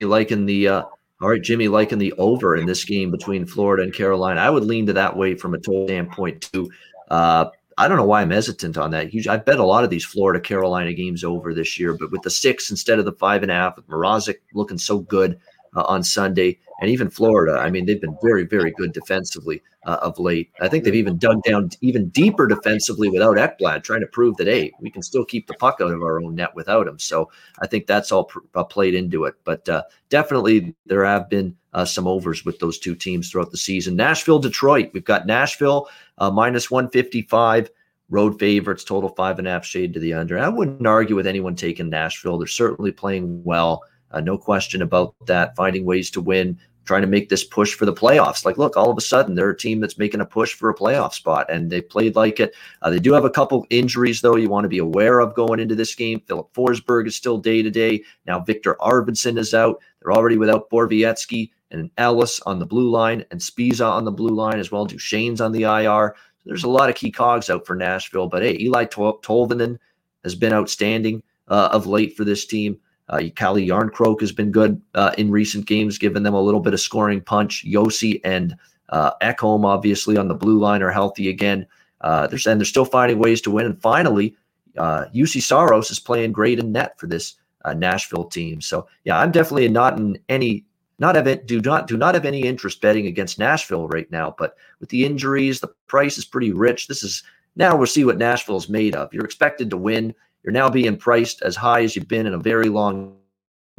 You 0.00 0.08
liking 0.08 0.46
the 0.46 0.68
uh, 0.68 0.82
all 1.20 1.28
right, 1.28 1.42
Jimmy, 1.42 1.68
liking 1.68 1.98
the 1.98 2.12
over 2.14 2.56
in 2.56 2.66
this 2.66 2.84
game 2.84 3.10
between 3.10 3.46
Florida 3.46 3.84
and 3.84 3.94
Carolina. 3.94 4.40
I 4.40 4.50
would 4.50 4.64
lean 4.64 4.86
to 4.86 4.92
that 4.94 5.16
way 5.16 5.36
from 5.36 5.54
a 5.54 5.58
total 5.58 5.86
standpoint 5.86 6.48
too. 6.52 6.70
Uh, 7.10 7.46
I 7.78 7.88
don't 7.88 7.96
know 7.96 8.04
why 8.04 8.22
I'm 8.22 8.30
hesitant 8.30 8.76
on 8.76 8.90
that. 8.90 9.10
I 9.28 9.36
bet 9.36 9.58
a 9.58 9.64
lot 9.64 9.84
of 9.84 9.90
these 9.90 10.04
Florida 10.04 10.40
Carolina 10.40 10.92
games 10.92 11.24
over 11.24 11.54
this 11.54 11.78
year, 11.78 11.94
but 11.94 12.10
with 12.10 12.22
the 12.22 12.30
six 12.30 12.70
instead 12.70 12.98
of 12.98 13.04
the 13.04 13.12
five 13.12 13.42
and 13.42 13.50
a 13.50 13.54
half, 13.54 13.76
with 13.76 13.86
Mrazek 13.86 14.38
looking 14.52 14.78
so 14.78 14.98
good 14.98 15.38
uh, 15.76 15.82
on 15.82 16.02
Sunday, 16.02 16.58
and 16.82 16.90
even 16.90 17.08
Florida. 17.08 17.60
I 17.60 17.70
mean, 17.70 17.86
they've 17.86 18.00
been 18.00 18.18
very, 18.20 18.44
very 18.44 18.72
good 18.72 18.92
defensively 18.92 19.62
uh, 19.86 19.98
of 20.02 20.18
late. 20.18 20.50
I 20.60 20.68
think 20.68 20.82
they've 20.82 20.94
even 20.96 21.16
dug 21.16 21.40
down 21.44 21.70
even 21.80 22.08
deeper 22.08 22.48
defensively 22.48 23.08
without 23.08 23.36
Ekblad, 23.36 23.84
trying 23.84 24.00
to 24.00 24.08
prove 24.08 24.36
that 24.38 24.48
hey, 24.48 24.72
we 24.80 24.90
can 24.90 25.00
still 25.00 25.24
keep 25.24 25.46
the 25.46 25.54
puck 25.54 25.76
out 25.80 25.92
of 25.92 26.02
our 26.02 26.20
own 26.20 26.34
net 26.34 26.56
without 26.56 26.88
him. 26.88 26.98
So 26.98 27.30
I 27.60 27.68
think 27.68 27.86
that's 27.86 28.10
all 28.10 28.24
pr- 28.24 28.40
uh, 28.56 28.64
played 28.64 28.96
into 28.96 29.26
it. 29.26 29.34
But 29.44 29.68
uh, 29.68 29.84
definitely, 30.08 30.74
there 30.84 31.04
have 31.04 31.30
been 31.30 31.56
uh, 31.72 31.84
some 31.84 32.08
overs 32.08 32.44
with 32.44 32.58
those 32.58 32.80
two 32.80 32.96
teams 32.96 33.30
throughout 33.30 33.52
the 33.52 33.56
season. 33.56 33.94
Nashville, 33.94 34.40
Detroit. 34.40 34.90
We've 34.92 35.04
got 35.04 35.24
Nashville 35.24 35.88
uh, 36.18 36.32
minus 36.32 36.68
one 36.68 36.90
fifty 36.90 37.22
five 37.22 37.70
road 38.10 38.40
favorites, 38.40 38.82
total 38.82 39.10
five 39.10 39.38
and 39.38 39.46
a 39.46 39.52
half 39.52 39.64
shade 39.64 39.94
to 39.94 40.00
the 40.00 40.14
under. 40.14 40.36
I 40.36 40.48
wouldn't 40.48 40.84
argue 40.84 41.14
with 41.14 41.28
anyone 41.28 41.54
taking 41.54 41.88
Nashville. 41.88 42.38
They're 42.38 42.48
certainly 42.48 42.90
playing 42.90 43.44
well. 43.44 43.84
Uh, 44.10 44.20
no 44.20 44.36
question 44.36 44.82
about 44.82 45.14
that. 45.26 45.56
Finding 45.56 45.86
ways 45.86 46.10
to 46.10 46.20
win, 46.20 46.58
trying 46.84 47.02
to 47.02 47.08
make 47.08 47.28
this 47.28 47.44
push 47.44 47.74
for 47.74 47.86
the 47.86 47.92
playoffs. 47.92 48.44
Like, 48.44 48.58
look, 48.58 48.76
all 48.76 48.90
of 48.90 48.98
a 48.98 49.02
sudden 49.02 49.34
they're 49.34 49.50
a 49.50 49.56
team 49.56 49.80
that's 49.80 49.98
making 49.98 50.20
a 50.20 50.26
push 50.26 50.54
for 50.54 50.70
a 50.70 50.74
playoff 50.74 51.12
spot, 51.12 51.46
and 51.50 51.70
they 51.70 51.80
played 51.80 52.16
like 52.16 52.40
it. 52.40 52.54
Uh, 52.82 52.90
they 52.90 52.98
do 52.98 53.12
have 53.12 53.24
a 53.24 53.30
couple 53.30 53.66
injuries 53.70 54.20
though 54.20 54.36
you 54.36 54.48
want 54.48 54.64
to 54.64 54.68
be 54.68 54.78
aware 54.78 55.20
of 55.20 55.34
going 55.34 55.60
into 55.60 55.74
this 55.74 55.94
game. 55.94 56.20
Filip 56.26 56.52
Forsberg 56.54 57.06
is 57.06 57.16
still 57.16 57.38
day 57.38 57.62
to 57.62 57.70
day. 57.70 58.02
Now 58.26 58.40
Viktor 58.40 58.76
Arvidsson 58.80 59.38
is 59.38 59.54
out. 59.54 59.80
They're 60.00 60.12
already 60.12 60.36
without 60.36 60.70
Borowiecki 60.70 61.50
and 61.70 61.90
Ellis 61.98 62.40
on 62.40 62.58
the 62.58 62.66
blue 62.66 62.90
line 62.90 63.24
and 63.30 63.40
Sbisa 63.40 63.88
on 63.88 64.04
the 64.04 64.12
blue 64.12 64.34
line 64.34 64.58
as 64.58 64.70
well. 64.70 64.86
Duchene's 64.86 65.40
on 65.40 65.52
the 65.52 65.62
IR. 65.62 66.14
So 66.38 66.42
there's 66.46 66.64
a 66.64 66.68
lot 66.68 66.90
of 66.90 66.96
key 66.96 67.10
cogs 67.10 67.50
out 67.50 67.66
for 67.66 67.76
Nashville, 67.76 68.28
but 68.28 68.42
hey, 68.42 68.58
Eeli 68.58 68.90
Tol- 68.90 69.20
Tolvanen 69.20 69.78
has 70.24 70.34
been 70.34 70.52
outstanding 70.52 71.22
uh, 71.48 71.70
of 71.72 71.86
late 71.86 72.16
for 72.16 72.24
this 72.24 72.44
team. 72.44 72.78
Uh, 73.12 73.28
Calle 73.36 73.56
Jarnkrok 73.56 74.22
has 74.22 74.32
been 74.32 74.50
good 74.50 74.80
uh, 74.94 75.14
in 75.18 75.30
recent 75.30 75.66
games, 75.66 75.98
giving 75.98 76.22
them 76.22 76.32
a 76.32 76.40
little 76.40 76.60
bit 76.60 76.72
of 76.72 76.80
scoring 76.80 77.20
punch. 77.20 77.62
Josi 77.66 78.20
and 78.24 78.56
uh, 78.88 79.12
Ekholm, 79.20 79.66
obviously, 79.66 80.16
on 80.16 80.28
the 80.28 80.34
blue 80.34 80.58
line 80.58 80.82
are 80.82 80.90
healthy 80.90 81.28
again. 81.28 81.66
Uh, 82.00 82.26
they're, 82.26 82.40
and 82.50 82.58
they're 82.58 82.64
still 82.64 82.86
finding 82.86 83.18
ways 83.18 83.42
to 83.42 83.50
win. 83.50 83.66
And 83.66 83.80
finally, 83.82 84.34
uh, 84.78 85.04
Juuse 85.14 85.42
Saros 85.42 85.90
is 85.90 86.00
playing 86.00 86.32
great 86.32 86.58
in 86.58 86.72
net 86.72 86.98
for 86.98 87.06
this 87.06 87.34
uh, 87.66 87.74
Nashville 87.74 88.24
team. 88.24 88.62
So 88.62 88.88
yeah, 89.04 89.18
I'm 89.18 89.30
definitely 89.30 89.68
not 89.68 89.98
in 89.98 90.18
any 90.30 90.64
not 90.98 91.16
have 91.16 91.26
it, 91.26 91.46
do 91.46 91.60
not 91.60 91.88
do 91.88 91.96
not 91.96 92.14
have 92.14 92.24
any 92.24 92.42
interest 92.42 92.80
betting 92.80 93.06
against 93.06 93.38
Nashville 93.38 93.88
right 93.88 94.10
now. 94.10 94.34
But 94.38 94.56
with 94.80 94.88
the 94.88 95.04
injuries, 95.04 95.60
the 95.60 95.68
price 95.86 96.16
is 96.16 96.24
pretty 96.24 96.52
rich. 96.52 96.86
This 96.86 97.02
is 97.02 97.22
now 97.56 97.76
we'll 97.76 97.86
see 97.86 98.04
what 98.04 98.18
Nashville 98.18 98.56
is 98.56 98.68
made 98.68 98.94
of. 98.94 99.12
You're 99.12 99.24
expected 99.24 99.68
to 99.70 99.76
win. 99.76 100.14
You're 100.42 100.52
now 100.52 100.68
being 100.68 100.96
priced 100.96 101.42
as 101.42 101.56
high 101.56 101.82
as 101.82 101.94
you've 101.94 102.08
been 102.08 102.26
in 102.26 102.34
a 102.34 102.38
very 102.38 102.68
long 102.68 103.16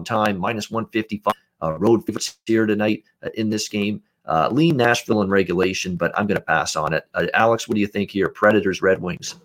time, 0.06 0.38
minus 0.38 0.72
155. 0.72 1.34
Uh, 1.62 1.78
road 1.78 2.06
favorites 2.06 2.38
here 2.46 2.66
tonight 2.66 3.04
uh, 3.24 3.30
in 3.36 3.50
this 3.50 3.70
game. 3.70 4.02
Uh, 4.26 4.50
lean 4.52 4.78
Nashville 4.78 5.22
in 5.22 5.30
regulation, 5.30 5.96
but 5.96 6.18
I'm 6.18 6.28
going 6.28 6.38
to 6.38 6.44
pass 6.44 6.76
on 6.76 6.94
it. 6.94 7.06
Uh, 7.14 7.28
Alex, 7.34 7.68
what 7.68 7.76
do 7.76 7.82
you 7.82 7.88
think 7.88 8.12
here? 8.12 8.30
Predators, 8.30 8.82
Red 8.82 9.02
Wings. 9.02 9.36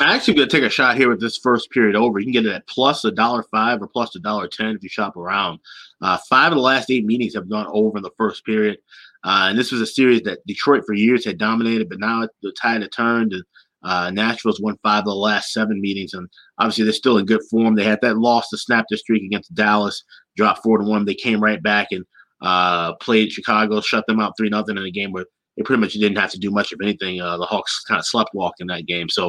I'm 0.00 0.08
actually 0.08 0.34
going 0.34 0.48
to 0.48 0.56
take 0.56 0.66
a 0.66 0.70
shot 0.70 0.96
here 0.96 1.08
with 1.08 1.20
this 1.20 1.38
first 1.38 1.70
period 1.70 1.94
over. 1.94 2.18
You 2.18 2.26
can 2.26 2.32
get 2.32 2.46
it 2.46 2.54
at 2.54 2.66
plus 2.66 3.04
a 3.04 3.12
dollar 3.12 3.44
five 3.44 3.80
or 3.80 3.86
plus 3.86 4.16
a 4.16 4.18
dollar 4.18 4.48
ten 4.48 4.74
if 4.74 4.82
you 4.82 4.88
shop 4.88 5.16
around. 5.16 5.60
Uh, 6.00 6.18
five 6.28 6.50
of 6.52 6.56
the 6.56 6.62
last 6.62 6.90
eight 6.90 7.04
meetings 7.04 7.34
have 7.34 7.48
gone 7.48 7.66
over 7.68 7.96
in 7.96 8.02
the 8.02 8.10
first 8.16 8.44
period, 8.44 8.78
uh, 9.22 9.46
and 9.48 9.58
this 9.58 9.70
was 9.70 9.80
a 9.80 9.86
series 9.86 10.22
that 10.22 10.44
Detroit 10.46 10.82
for 10.84 10.94
years 10.94 11.24
had 11.24 11.38
dominated, 11.38 11.88
but 11.88 12.00
now 12.00 12.26
the 12.42 12.52
tide 12.60 12.82
had 12.82 12.92
turned. 12.92 13.32
And, 13.32 13.44
uh, 13.84 14.10
Nashville's 14.10 14.60
won 14.60 14.78
five 14.82 15.00
of 15.00 15.06
the 15.06 15.14
last 15.14 15.52
seven 15.52 15.80
meetings, 15.80 16.14
and 16.14 16.28
obviously 16.58 16.84
they're 16.84 16.92
still 16.92 17.18
in 17.18 17.26
good 17.26 17.42
form. 17.50 17.74
They 17.74 17.84
had 17.84 18.00
that 18.02 18.18
loss 18.18 18.48
to 18.48 18.58
snap 18.58 18.86
the 18.88 18.96
streak 18.96 19.22
against 19.22 19.54
Dallas, 19.54 20.02
dropped 20.36 20.62
four 20.62 20.78
to 20.78 20.84
one. 20.84 21.04
They 21.04 21.14
came 21.14 21.40
right 21.40 21.62
back 21.62 21.88
and 21.90 22.04
uh, 22.40 22.94
played 22.96 23.32
Chicago, 23.32 23.80
shut 23.80 24.06
them 24.06 24.20
out 24.20 24.34
three 24.36 24.48
nothing 24.48 24.78
in 24.78 24.84
a 24.84 24.90
game 24.90 25.12
where 25.12 25.26
they 25.56 25.62
pretty 25.62 25.80
much 25.80 25.92
didn't 25.92 26.18
have 26.18 26.30
to 26.30 26.38
do 26.38 26.50
much 26.50 26.72
of 26.72 26.80
anything. 26.82 27.20
Uh, 27.20 27.36
the 27.36 27.44
Hawks 27.44 27.84
kind 27.84 27.98
of 27.98 28.06
slept 28.06 28.30
walk 28.34 28.54
in 28.58 28.66
that 28.68 28.86
game. 28.86 29.08
So 29.08 29.28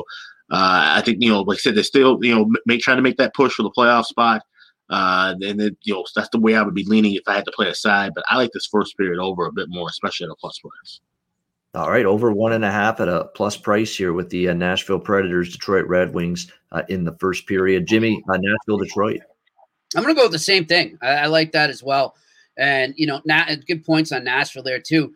uh, 0.52 0.96
I 0.96 1.02
think 1.02 1.22
you 1.22 1.30
know, 1.30 1.42
like 1.42 1.58
I 1.58 1.60
said, 1.60 1.76
they're 1.76 1.84
still 1.84 2.20
you 2.22 2.34
know 2.34 2.50
make 2.66 2.82
trying 2.82 2.98
to 2.98 3.04
make 3.04 3.18
that 3.18 3.34
push 3.34 3.54
for 3.54 3.64
the 3.64 3.72
playoff 3.72 4.06
spot. 4.06 4.42
Uh, 4.90 5.34
and 5.42 5.60
then 5.60 5.76
you 5.84 5.94
know 5.94 6.06
that's 6.16 6.30
the 6.30 6.40
way 6.40 6.56
I 6.56 6.62
would 6.62 6.76
be 6.76 6.86
leaning 6.86 7.16
if 7.16 7.24
I 7.28 7.36
had 7.36 7.46
to 7.46 7.52
play 7.52 7.68
a 7.68 7.76
side. 7.76 8.12
But 8.16 8.24
I 8.28 8.38
like 8.38 8.52
this 8.54 8.68
first 8.68 8.96
period 8.98 9.20
over 9.20 9.46
a 9.46 9.52
bit 9.52 9.68
more, 9.70 9.90
especially 9.90 10.26
at 10.26 10.32
a 10.32 10.36
plus 10.36 10.60
price. 10.60 11.02
All 11.76 11.92
right, 11.92 12.06
over 12.06 12.32
one 12.32 12.54
and 12.54 12.64
a 12.64 12.72
half 12.72 13.00
at 13.00 13.08
a 13.08 13.26
plus 13.36 13.58
price 13.58 13.96
here 13.96 14.14
with 14.14 14.30
the 14.30 14.50
uh, 14.50 14.54
Nashville 14.54 15.00
Predators, 15.00 15.52
Detroit 15.52 15.86
Red 15.88 16.14
Wings 16.14 16.52
uh, 16.72 16.84
in 16.90 17.04
the 17.04 17.16
first 17.20 17.48
period. 17.48 17.86
Jimmy, 17.86 18.24
uh, 18.30 18.38
Nashville, 18.38 18.78
Detroit. 18.78 19.22
I'm 19.96 20.04
going 20.04 20.16
to 20.16 20.20
go 20.20 20.26
with 20.26 20.32
the 20.32 20.40
same 20.40 20.66
thing. 20.66 20.98
I, 21.02 21.08
I, 21.08 21.26
like 21.28 21.52
that 21.52 21.70
as 21.70 21.84
well. 21.84 22.16
And 22.58 22.94
you 22.98 23.08
know, 23.08 23.22
na- 23.26 23.56
good 23.68 23.84
points 23.84 24.12
on 24.12 24.24
Nashville 24.24 24.64
there 24.64 24.80
too 24.80 25.14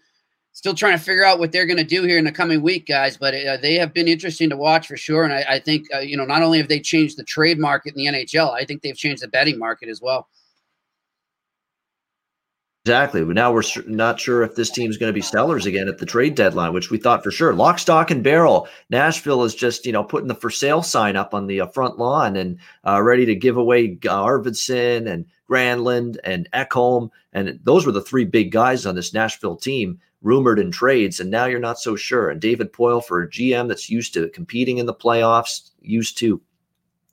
still 0.59 0.73
trying 0.73 0.97
to 0.97 1.03
figure 1.03 1.23
out 1.23 1.39
what 1.39 1.53
they're 1.53 1.65
going 1.65 1.77
to 1.77 1.85
do 1.85 2.03
here 2.03 2.17
in 2.17 2.25
the 2.25 2.31
coming 2.33 2.61
week, 2.61 2.85
guys. 2.85 3.15
But 3.15 3.33
uh, 3.33 3.55
they 3.57 3.75
have 3.75 3.93
been 3.93 4.09
interesting 4.09 4.49
to 4.49 4.57
watch 4.57 4.87
for 4.87 4.97
sure. 4.97 5.23
And 5.23 5.33
I, 5.33 5.45
I 5.47 5.59
think 5.59 5.87
uh, 5.93 5.99
you 5.99 6.17
know 6.17 6.25
not 6.25 6.41
only 6.41 6.57
have 6.57 6.67
they 6.67 6.81
changed 6.81 7.17
the 7.17 7.23
trade 7.23 7.57
market 7.57 7.95
in 7.95 8.13
the 8.13 8.19
NHL, 8.19 8.53
I 8.53 8.65
think 8.65 8.81
they've 8.81 8.95
changed 8.95 9.23
the 9.23 9.29
betting 9.29 9.57
market 9.57 9.87
as 9.87 10.01
well. 10.01 10.27
Exactly. 12.89 13.23
But 13.23 13.35
now 13.35 13.53
we're 13.53 13.61
not 13.85 14.19
sure 14.19 14.41
if 14.41 14.55
this 14.55 14.71
team's 14.71 14.97
going 14.97 15.11
to 15.11 15.13
be 15.13 15.21
sellers 15.21 15.67
again 15.67 15.87
at 15.87 15.99
the 15.99 16.07
trade 16.07 16.33
deadline, 16.33 16.73
which 16.73 16.89
we 16.89 16.97
thought 16.97 17.23
for 17.23 17.29
sure. 17.29 17.53
Lock, 17.53 17.77
stock, 17.77 18.09
and 18.09 18.23
barrel. 18.23 18.67
Nashville 18.89 19.43
is 19.43 19.53
just 19.53 19.85
you 19.85 19.91
know 19.91 20.03
putting 20.03 20.27
the 20.27 20.33
for 20.33 20.49
sale 20.49 20.81
sign 20.81 21.15
up 21.15 21.35
on 21.35 21.45
the 21.45 21.61
uh, 21.61 21.67
front 21.67 21.99
lawn 21.99 22.35
and 22.35 22.57
uh, 22.87 22.99
ready 22.99 23.27
to 23.27 23.35
give 23.35 23.57
away 23.57 23.95
Arvidsson 23.97 25.07
and 25.07 25.27
Granlund 25.47 26.17
and 26.23 26.49
Ekholm, 26.51 27.11
and 27.31 27.59
those 27.63 27.85
were 27.85 27.91
the 27.91 28.01
three 28.01 28.25
big 28.25 28.51
guys 28.51 28.87
on 28.87 28.95
this 28.95 29.13
Nashville 29.13 29.55
team 29.55 29.99
rumored 30.23 30.57
in 30.57 30.71
trades, 30.71 31.19
and 31.19 31.29
now 31.29 31.45
you're 31.45 31.59
not 31.59 31.77
so 31.77 31.95
sure. 31.95 32.31
And 32.31 32.41
David 32.41 32.73
Poile 32.73 33.05
for 33.05 33.21
a 33.21 33.29
GM 33.29 33.67
that's 33.67 33.91
used 33.91 34.15
to 34.15 34.29
competing 34.29 34.79
in 34.79 34.87
the 34.87 34.95
playoffs, 34.95 35.69
used 35.79 36.17
to, 36.17 36.41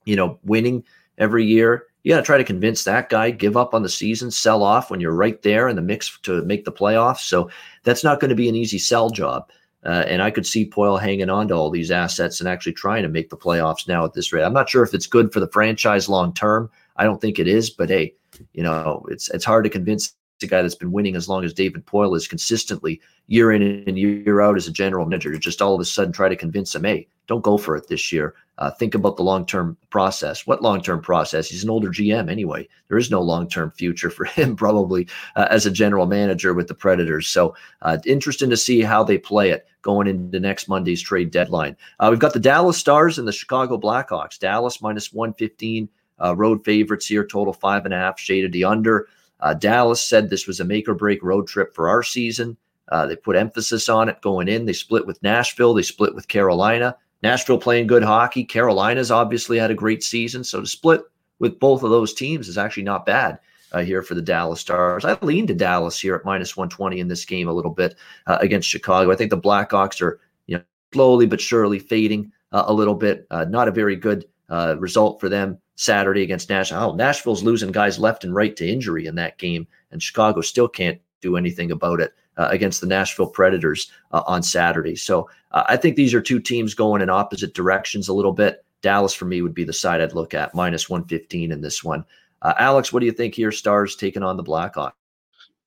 you 0.07 0.17
know, 0.17 0.39
winning 0.43 0.85
every 1.19 1.45
year. 1.45 1.85
You 2.07 2.13
got 2.13 2.19
to 2.19 2.23
try 2.23 2.39
to 2.39 2.45
convince 2.45 2.85
that 2.85 3.09
guy 3.09 3.33
give 3.33 3.57
up 3.57 3.75
on 3.75 3.83
the 3.83 3.89
season, 3.89 4.31
sell 4.31 4.63
off 4.63 4.93
when 4.93 5.01
you're 5.01 5.11
right 5.11 5.43
there 5.43 5.67
in 5.69 5.75
the 5.75 5.83
mix 5.83 6.17
to 6.21 6.41
make 6.45 6.65
the 6.65 6.71
playoffs. 6.71 7.23
So 7.23 7.51
that's 7.83 8.05
not 8.05 8.21
going 8.21 8.29
to 8.29 8.37
be 8.37 8.49
an 8.49 8.55
easy 8.55 8.79
sell 8.79 9.11
job. 9.11 9.51
Uh, 9.85 10.05
and 10.07 10.23
I 10.23 10.31
could 10.31 10.47
see 10.47 10.71
Poile 10.71 11.01
hanging 11.01 11.31
on 11.31 11.49
to 11.49 11.55
all 11.55 11.69
these 11.69 11.91
assets 11.91 12.39
and 12.39 12.49
actually 12.49 12.75
trying 12.75 13.03
to 13.03 13.09
make 13.09 13.29
the 13.29 13.37
playoffs 13.37 13.89
now 13.89 14.05
at 14.05 14.13
this 14.13 14.33
rate. 14.33 14.45
I'm 14.45 14.53
not 14.53 14.71
sure 14.71 14.85
if 14.85 14.95
it's 14.95 15.09
good 15.09 15.33
for 15.33 15.41
the 15.41 15.49
franchise 15.49 16.09
long 16.09 16.33
term. 16.33 16.71
I 16.95 17.03
don't 17.03 17.21
think 17.21 17.41
it 17.41 17.49
is, 17.49 17.71
but 17.71 17.89
hey, 17.89 18.15
you 18.53 18.63
know, 18.63 19.05
it's 19.11 19.29
it's 19.31 19.45
hard 19.45 19.65
to 19.65 19.71
convince 19.71 20.15
a 20.43 20.47
guy 20.47 20.63
that's 20.63 20.75
been 20.75 20.93
winning 20.93 21.17
as 21.17 21.29
long 21.29 21.45
as 21.45 21.53
David 21.53 21.87
Poile 21.87 22.17
is 22.17 22.29
consistently 22.29 23.01
year 23.27 23.53
in 23.53 23.63
and 23.87 23.99
year 23.99 24.41
out 24.41 24.57
as 24.57 24.67
a 24.67 24.73
general 24.73 25.07
manager. 25.07 25.33
To 25.33 25.39
just 25.39 25.63
all 25.63 25.75
of 25.75 25.81
a 25.81 25.85
sudden 25.85 26.13
try 26.13 26.29
to 26.29 26.37
convince 26.37 26.75
him, 26.75 26.85
hey, 26.85 27.09
don't 27.27 27.43
go 27.43 27.59
for 27.59 27.77
it 27.77 27.89
this 27.89 28.13
year. 28.13 28.35
Uh, 28.59 28.71
think 28.71 28.95
about 28.95 29.17
the 29.17 29.23
long 29.23 29.45
term 29.45 29.77
process. 29.91 30.47
What 30.47 30.63
long 30.63 30.81
term 30.81 31.01
process? 31.03 31.49
He's 31.49 31.65
an 31.65 31.71
older 31.71 31.91
GM 31.91 32.31
anyway. 32.31 32.69
There 32.89 32.97
is 32.97 33.11
no 33.11 33.21
long 33.21 33.49
term 33.49 33.71
future 33.73 34.11
for 34.11 34.25
him, 34.37 34.57
probably, 34.57 35.09
uh, 35.35 35.49
as 35.51 35.67
a 35.67 35.71
general 35.71 36.07
manager 36.07 36.55
with 36.55 36.69
the 36.69 36.75
Predators. 36.75 37.29
So, 37.29 37.55
uh, 37.83 37.99
interesting 38.07 38.51
to 38.51 38.57
see 38.57 38.81
how 38.81 39.05
they 39.05 39.19
play 39.19 39.51
it 39.51 39.67
going 39.83 40.07
into 40.07 40.41
next 40.41 40.69
Monday's 40.69 41.03
trade 41.03 41.31
deadline. 41.31 41.77
Uh, 42.01 42.09
we've 42.11 42.19
got 42.19 42.33
the 42.33 42.41
Dallas 42.41 42.79
Stars 42.79 43.19
and 43.19 43.29
the 43.29 43.33
Chicago 43.33 43.79
Blackhawks. 43.79 44.39
Dallas 44.39 44.81
minus 44.81 45.13
115, 45.13 45.89
uh, 46.23 46.35
road 46.35 46.65
favorites 46.65 47.07
here, 47.07 47.27
total 47.27 47.53
five 47.53 47.85
and 47.85 47.93
a 47.93 47.99
half, 47.99 48.19
shaded 48.19 48.53
the 48.53 48.65
under. 48.65 49.09
Uh, 49.41 49.55
Dallas 49.55 50.03
said 50.03 50.31
this 50.31 50.47
was 50.47 50.61
a 50.61 50.65
make 50.65 50.89
or 50.89 50.95
break 50.95 51.23
road 51.23 51.47
trip 51.47 51.75
for 51.75 51.89
our 51.89 52.03
season. 52.03 52.57
Uh, 52.89 53.07
they 53.07 53.17
put 53.17 53.37
emphasis 53.37 53.89
on 53.89 54.09
it 54.09 54.21
going 54.23 54.49
in. 54.49 54.65
They 54.65 54.73
split 54.73 55.07
with 55.07 55.23
Nashville. 55.23 55.75
They 55.75 55.83
split 55.83 56.15
with 56.15 56.29
Carolina. 56.29 56.97
Nashville 57.23 57.59
playing 57.59 57.87
good 57.89 58.05
hockey. 58.05 58.45
Carolina's 58.45 59.11
obviously 59.11 59.59
had 59.59 59.71
a 59.71 59.75
great 59.75 60.03
season. 60.03 60.45
So 60.45 60.61
to 60.61 60.67
split 60.67 61.03
with 61.39 61.59
both 61.59 61.83
of 61.83 61.91
those 61.91 62.15
teams 62.15 62.49
is 62.49 62.59
actually 62.59 62.85
not 62.85 63.07
bad 63.07 63.39
uh, 63.73 63.81
here 63.81 64.03
for 64.03 64.15
the 64.15 64.23
Dallas 64.23 64.61
Stars. 64.61 65.05
I 65.05 65.19
lean 65.23 65.47
to 65.49 65.55
Dallas 65.55 66.01
here 66.01 66.15
at 66.15 66.25
minus 66.25 66.57
120 66.57 67.01
in 67.01 67.09
this 67.09 67.25
game 67.25 67.49
a 67.49 67.53
little 67.53 67.73
bit 67.73 67.97
uh, 68.27 68.39
against 68.41 68.69
Chicago. 68.69 69.11
I 69.11 69.17
think 69.17 69.31
the 69.31 69.39
Blackhawks 69.39 70.01
are 70.01 70.21
you 70.47 70.59
know 70.59 70.65
slowly 70.93 71.27
but 71.27 71.41
surely 71.41 71.79
fading 71.79 72.33
uh, 72.53 72.65
a 72.67 72.73
little 72.73 72.95
bit. 72.95 73.27
Uh, 73.31 73.45
not 73.45 73.69
a 73.69 73.73
very 73.73 73.97
good 73.97 74.27
uh, 74.49 74.77
result 74.79 75.21
for 75.21 75.29
them 75.29 75.59
Saturday 75.77 76.23
against 76.23 76.49
Nashville. 76.49 76.79
Oh, 76.79 76.95
Nashville's 76.95 77.43
losing 77.43 77.71
guys 77.71 77.99
left 77.99 78.25
and 78.25 78.35
right 78.35 78.57
to 78.57 78.69
injury 78.69 79.07
in 79.07 79.15
that 79.15 79.39
game, 79.39 79.67
and 79.93 80.03
Chicago 80.03 80.41
still 80.41 80.69
can't 80.69 81.01
do 81.21 81.37
anything 81.37 81.71
about 81.71 82.01
it 82.01 82.15
uh, 82.37 82.49
against 82.51 82.81
the 82.81 82.87
Nashville 82.87 83.29
Predators 83.29 83.91
uh, 84.13 84.23
on 84.27 84.43
Saturday. 84.43 84.97
So 84.97 85.29
uh, 85.53 85.65
I 85.69 85.77
think 85.77 85.97
these 85.97 86.15
are 86.15 86.21
two 86.21 86.41
teams 86.41 86.75
going 86.75 87.03
in 87.03 87.11
opposite 87.11 87.55
directions 87.55 88.09
a 88.09 88.15
little 88.15 88.33
bit. 88.33 88.65
Dallas 88.83 89.15
for 89.15 89.25
me 89.25 89.43
would 89.43 89.55
be 89.55 89.65
the 89.65 89.73
side 89.73 90.01
I'd 90.01 90.13
look 90.13 90.35
at 90.35 90.55
minus 90.55 90.89
115 90.89 91.53
in 91.53 91.61
this 91.61 91.83
one. 91.85 92.05
Uh, 92.43 92.55
Alex, 92.59 92.93
what 92.93 93.01
do 93.01 93.07
you 93.07 93.13
think 93.13 93.35
here? 93.35 93.53
Stars 93.53 93.97
taking 93.97 94.23
on 94.23 94.37
the 94.37 94.45
Blackhawks. 94.45 94.93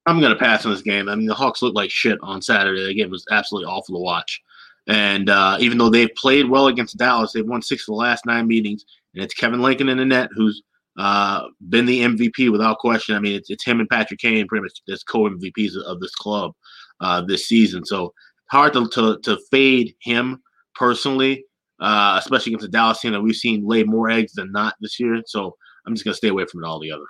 I'm 0.06 0.20
going 0.20 0.34
to 0.34 0.40
pass 0.40 0.66
on 0.66 0.72
this 0.72 0.82
game. 0.82 1.10
I 1.10 1.16
mean, 1.16 1.28
the 1.28 1.36
Hawks 1.36 1.62
looked 1.62 1.76
like 1.76 1.92
shit 1.92 2.18
on 2.22 2.42
Saturday. 2.42 2.86
The 2.86 2.94
game 2.94 3.12
was 3.12 3.26
absolutely 3.32 3.70
awful 3.70 3.96
to 3.96 4.02
watch. 4.02 4.42
And 4.88 5.30
uh, 5.30 5.58
even 5.60 5.78
though 5.78 5.90
they've 5.90 6.14
played 6.16 6.50
well 6.50 6.68
against 6.68 6.98
Dallas, 6.98 7.32
they've 7.32 7.46
won 7.46 7.62
six 7.62 7.84
of 7.84 7.88
the 7.88 7.98
last 7.98 8.26
nine 8.26 8.48
meetings 8.48 8.86
and 9.14 9.24
it's 9.24 9.34
Kevin 9.34 9.62
Lankinen 9.62 9.94
in 9.94 9.98
the 9.98 10.06
net 10.06 10.30
who's 10.36 10.62
uh, 10.98 11.48
been 11.70 11.86
the 11.86 12.02
MVP 12.02 12.52
without 12.52 12.80
question. 12.80 13.16
I 13.16 13.20
mean, 13.20 13.36
it's, 13.36 13.50
it's 13.50 13.64
him 13.64 13.80
and 13.80 13.90
Patrick 13.90 14.20
Kane 14.20 14.48
pretty 14.48 14.64
much 14.64 14.82
as 14.90 15.04
co 15.04 15.30
MVPs 15.30 15.78
of 15.78 16.00
this 16.00 16.14
club 16.16 16.54
uh, 17.00 17.22
this 17.22 17.48
season. 17.48 17.86
So 17.86 18.14
hard 18.52 18.74
to, 18.74 18.88
to, 18.90 19.18
to 19.24 19.38
fade 19.50 19.96
him 20.02 20.42
personally, 20.76 21.46
uh, 21.80 22.20
especially 22.22 22.52
against 22.52 22.66
the 22.66 22.72
Dallas 22.72 23.00
team 23.00 23.14
that 23.14 23.22
we've 23.22 23.36
seen 23.36 23.66
lay 23.66 23.84
more 23.84 24.10
eggs 24.10 24.34
than 24.34 24.52
not 24.52 24.76
this 24.82 25.00
year. 25.00 25.22
So 25.26 25.56
I'm 25.86 25.94
just 25.94 26.04
going 26.04 26.14
to 26.14 26.18
stay 26.18 26.30
away 26.30 26.46
from 26.46 26.64
it 26.64 26.68
all 26.68 26.74
altogether. 26.74 27.06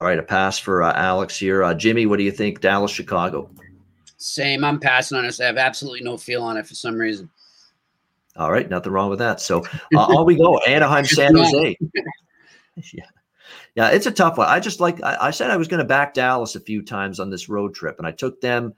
All 0.00 0.08
right, 0.08 0.18
a 0.18 0.22
pass 0.22 0.58
for 0.58 0.82
uh, 0.82 0.94
Alex 0.94 1.38
here. 1.38 1.62
Uh, 1.62 1.74
Jimmy, 1.74 2.06
what 2.06 2.16
do 2.16 2.22
you 2.22 2.32
think? 2.32 2.60
Dallas, 2.60 2.90
Chicago. 2.90 3.50
Same. 4.16 4.64
I'm 4.64 4.80
passing 4.80 5.18
on 5.18 5.24
this. 5.24 5.40
I 5.40 5.44
have 5.44 5.58
absolutely 5.58 6.00
no 6.00 6.16
feel 6.16 6.42
on 6.42 6.56
it 6.56 6.66
for 6.66 6.74
some 6.74 6.94
reason. 6.94 7.30
All 8.40 8.50
right, 8.50 8.68
nothing 8.70 8.92
wrong 8.92 9.10
with 9.10 9.18
that. 9.18 9.40
So 9.40 9.62
uh, 9.94 9.98
on 10.00 10.24
we 10.24 10.34
go. 10.34 10.58
Anaheim, 10.60 11.04
San 11.04 11.36
Jose. 11.36 11.76
yeah, 12.92 13.04
yeah, 13.74 13.90
it's 13.90 14.06
a 14.06 14.10
tough 14.10 14.38
one. 14.38 14.48
I 14.48 14.58
just 14.60 14.80
like 14.80 15.02
I, 15.02 15.16
I 15.20 15.30
said 15.30 15.50
I 15.50 15.58
was 15.58 15.68
going 15.68 15.78
to 15.78 15.84
back 15.84 16.14
Dallas 16.14 16.56
a 16.56 16.60
few 16.60 16.82
times 16.82 17.20
on 17.20 17.28
this 17.28 17.50
road 17.50 17.74
trip, 17.74 17.98
and 17.98 18.06
I 18.06 18.12
took 18.12 18.40
them. 18.40 18.74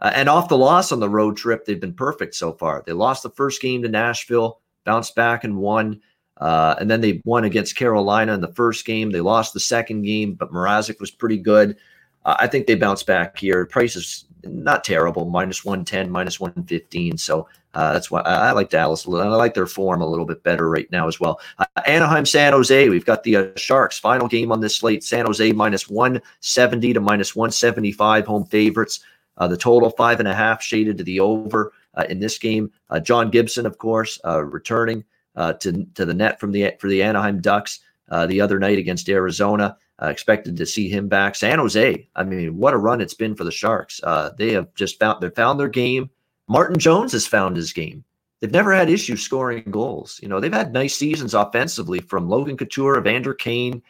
Uh, 0.00 0.10
and 0.12 0.28
off 0.28 0.48
the 0.48 0.58
loss 0.58 0.90
on 0.90 0.98
the 0.98 1.08
road 1.08 1.36
trip, 1.36 1.64
they've 1.64 1.80
been 1.80 1.94
perfect 1.94 2.34
so 2.34 2.52
far. 2.52 2.82
They 2.84 2.92
lost 2.92 3.22
the 3.22 3.30
first 3.30 3.62
game 3.62 3.82
to 3.82 3.88
Nashville, 3.88 4.60
bounced 4.84 5.14
back 5.14 5.44
and 5.44 5.56
won. 5.56 6.00
Uh, 6.38 6.74
and 6.80 6.90
then 6.90 7.00
they 7.00 7.22
won 7.24 7.44
against 7.44 7.76
Carolina 7.76 8.34
in 8.34 8.40
the 8.40 8.52
first 8.52 8.84
game. 8.84 9.12
They 9.12 9.20
lost 9.20 9.54
the 9.54 9.60
second 9.60 10.02
game, 10.02 10.34
but 10.34 10.50
Mrazek 10.50 10.98
was 10.98 11.12
pretty 11.12 11.38
good. 11.38 11.76
Uh, 12.24 12.34
I 12.40 12.48
think 12.48 12.66
they 12.66 12.74
bounce 12.74 13.04
back 13.04 13.38
here. 13.38 13.64
Price 13.66 13.94
is 13.94 14.24
not 14.46 14.84
terrible, 14.84 15.24
minus 15.26 15.64
110, 15.64 16.10
minus 16.10 16.40
115. 16.40 17.18
So 17.18 17.48
uh, 17.74 17.92
that's 17.92 18.10
why 18.10 18.20
I, 18.20 18.48
I, 18.48 18.52
like 18.52 18.70
Dallas. 18.70 19.06
I 19.06 19.10
like 19.10 19.54
their 19.54 19.66
form 19.66 20.00
a 20.00 20.06
little 20.06 20.24
bit 20.24 20.42
better 20.42 20.70
right 20.70 20.90
now 20.92 21.08
as 21.08 21.18
well. 21.18 21.40
Uh, 21.58 21.66
Anaheim, 21.86 22.24
San 22.24 22.52
Jose. 22.52 22.88
We've 22.88 23.04
got 23.04 23.24
the 23.24 23.36
uh, 23.36 23.46
Sharks 23.56 23.98
final 23.98 24.28
game 24.28 24.52
on 24.52 24.60
this 24.60 24.76
slate. 24.76 25.02
San 25.02 25.26
Jose 25.26 25.52
minus 25.52 25.88
170 25.88 26.92
to 26.92 27.00
minus 27.00 27.34
175 27.34 28.26
home 28.26 28.44
favorites. 28.46 29.00
Uh, 29.36 29.48
the 29.48 29.56
total 29.56 29.90
five 29.90 30.20
and 30.20 30.28
a 30.28 30.34
half 30.34 30.62
shaded 30.62 30.98
to 30.98 31.04
the 31.04 31.18
over 31.18 31.72
uh, 31.94 32.04
in 32.08 32.20
this 32.20 32.38
game. 32.38 32.70
Uh, 32.90 33.00
John 33.00 33.30
Gibson, 33.30 33.66
of 33.66 33.78
course, 33.78 34.20
returning 34.24 35.04
to 35.36 35.86
to 35.94 36.04
the 36.04 36.14
net 36.14 36.38
from 36.38 36.52
the 36.52 36.72
for 36.78 36.88
the 36.88 37.02
Anaheim 37.02 37.40
Ducks. 37.40 37.80
the 38.08 38.40
other 38.40 38.60
night 38.60 38.78
against 38.78 39.08
Arizona. 39.08 39.76
Uh, 40.02 40.06
expected 40.06 40.56
to 40.56 40.66
see 40.66 40.88
him 40.88 41.06
back. 41.06 41.36
San 41.36 41.60
Jose, 41.60 42.08
I 42.16 42.24
mean, 42.24 42.56
what 42.56 42.74
a 42.74 42.78
run 42.78 43.00
it's 43.00 43.14
been 43.14 43.36
for 43.36 43.44
the 43.44 43.52
Sharks. 43.52 44.00
Uh, 44.02 44.30
they 44.36 44.52
have 44.52 44.74
just 44.74 44.98
found 44.98 45.20
they 45.20 45.30
found 45.30 45.60
their 45.60 45.68
game. 45.68 46.10
Martin 46.48 46.78
Jones 46.78 47.12
has 47.12 47.26
found 47.26 47.56
his 47.56 47.72
game. 47.72 48.04
They've 48.40 48.50
never 48.50 48.74
had 48.74 48.90
issues 48.90 49.22
scoring 49.22 49.64
goals. 49.70 50.18
You 50.20 50.28
know, 50.28 50.40
they've 50.40 50.52
had 50.52 50.72
nice 50.72 50.96
seasons 50.96 51.32
offensively 51.32 52.00
from 52.00 52.28
Logan 52.28 52.56
Couture, 52.56 52.98
Evander 52.98 53.34
Kane, 53.34 53.82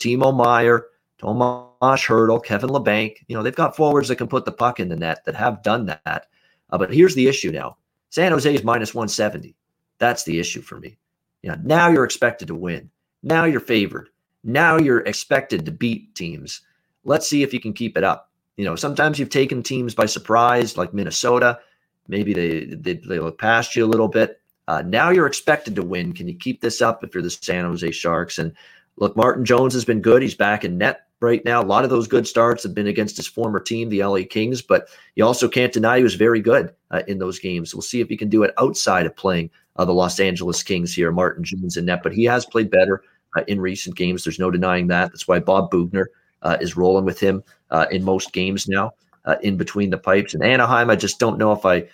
Timo 0.00 0.34
Meier, 0.34 0.86
Tomas 1.18 2.00
Hertl, 2.00 2.42
Kevin 2.42 2.70
Labanc. 2.70 3.16
You 3.28 3.36
know, 3.36 3.42
they've 3.42 3.54
got 3.54 3.76
forwards 3.76 4.08
that 4.08 4.16
can 4.16 4.28
put 4.28 4.46
the 4.46 4.52
puck 4.52 4.80
in 4.80 4.88
the 4.88 4.96
net 4.96 5.24
that 5.26 5.36
have 5.36 5.62
done 5.62 5.86
that. 5.86 6.26
Uh, 6.70 6.78
but 6.78 6.92
here's 6.92 7.14
the 7.14 7.28
issue 7.28 7.52
now 7.52 7.76
San 8.08 8.32
Jose 8.32 8.52
is 8.52 8.64
minus 8.64 8.94
170. 8.94 9.54
That's 9.98 10.24
the 10.24 10.40
issue 10.40 10.62
for 10.62 10.80
me. 10.80 10.96
You 11.42 11.50
know, 11.50 11.58
now 11.62 11.88
you're 11.88 12.04
expected 12.04 12.48
to 12.48 12.54
win. 12.54 12.90
Now 13.22 13.44
you're 13.44 13.60
favored. 13.60 14.08
Now 14.42 14.78
you're 14.78 15.00
expected 15.00 15.64
to 15.66 15.72
beat 15.72 16.14
teams. 16.14 16.62
Let's 17.04 17.28
see 17.28 17.42
if 17.42 17.52
you 17.52 17.60
can 17.60 17.72
keep 17.72 17.96
it 17.96 18.04
up. 18.04 18.30
You 18.56 18.64
know, 18.64 18.76
sometimes 18.76 19.18
you've 19.18 19.30
taken 19.30 19.62
teams 19.62 19.94
by 19.94 20.06
surprise, 20.06 20.76
like 20.76 20.94
Minnesota. 20.94 21.60
Maybe 22.08 22.32
they 22.34 22.64
they, 22.66 22.94
they 22.94 23.18
look 23.18 23.38
past 23.38 23.76
you 23.76 23.84
a 23.84 23.88
little 23.88 24.08
bit. 24.08 24.40
Uh, 24.68 24.82
now 24.82 25.10
you're 25.10 25.26
expected 25.26 25.74
to 25.76 25.82
win. 25.82 26.12
Can 26.12 26.28
you 26.28 26.34
keep 26.34 26.60
this 26.60 26.80
up 26.80 27.02
if 27.02 27.14
you're 27.14 27.22
the 27.22 27.30
San 27.30 27.64
Jose 27.64 27.90
Sharks? 27.90 28.38
And 28.38 28.52
look, 28.96 29.16
Martin 29.16 29.44
Jones 29.44 29.74
has 29.74 29.84
been 29.84 30.00
good. 30.00 30.22
He's 30.22 30.34
back 30.34 30.64
in 30.64 30.78
net 30.78 31.06
right 31.20 31.44
now. 31.44 31.62
A 31.62 31.64
lot 31.64 31.84
of 31.84 31.90
those 31.90 32.06
good 32.06 32.26
starts 32.26 32.62
have 32.62 32.74
been 32.74 32.86
against 32.86 33.16
his 33.16 33.26
former 33.26 33.60
team, 33.60 33.88
the 33.88 34.04
LA 34.04 34.20
Kings, 34.28 34.62
but 34.62 34.88
you 35.16 35.24
also 35.24 35.48
can't 35.48 35.72
deny 35.72 35.98
he 35.98 36.02
was 36.02 36.14
very 36.14 36.40
good 36.40 36.72
uh, 36.90 37.02
in 37.08 37.18
those 37.18 37.38
games. 37.38 37.74
We'll 37.74 37.82
see 37.82 38.00
if 38.00 38.08
he 38.08 38.16
can 38.16 38.28
do 38.28 38.42
it 38.42 38.54
outside 38.58 39.06
of 39.06 39.16
playing 39.16 39.50
uh, 39.76 39.84
the 39.84 39.92
Los 39.92 40.20
Angeles 40.20 40.62
Kings 40.62 40.94
here. 40.94 41.12
Martin 41.12 41.44
Jones 41.44 41.76
in 41.76 41.86
net, 41.86 42.02
but 42.02 42.12
he 42.12 42.24
has 42.24 42.46
played 42.46 42.70
better 42.70 43.02
uh, 43.36 43.42
in 43.46 43.60
recent 43.60 43.96
games. 43.96 44.24
There's 44.24 44.38
no 44.38 44.50
denying 44.50 44.88
that. 44.88 45.10
That's 45.10 45.28
why 45.28 45.38
Bob 45.38 45.70
Boughner 45.70 46.06
uh, 46.42 46.56
is 46.60 46.76
rolling 46.76 47.04
with 47.04 47.20
him 47.20 47.42
uh, 47.70 47.86
in 47.90 48.04
most 48.04 48.32
games 48.32 48.68
now. 48.68 48.92
Uh, 49.26 49.36
in 49.42 49.56
between 49.56 49.90
the 49.90 49.98
pipes 49.98 50.32
and 50.32 50.42
Anaheim, 50.42 50.88
I 50.88 50.96
just 50.96 51.18
don't 51.18 51.38
know 51.38 51.52
if 51.52 51.66
I 51.66 51.84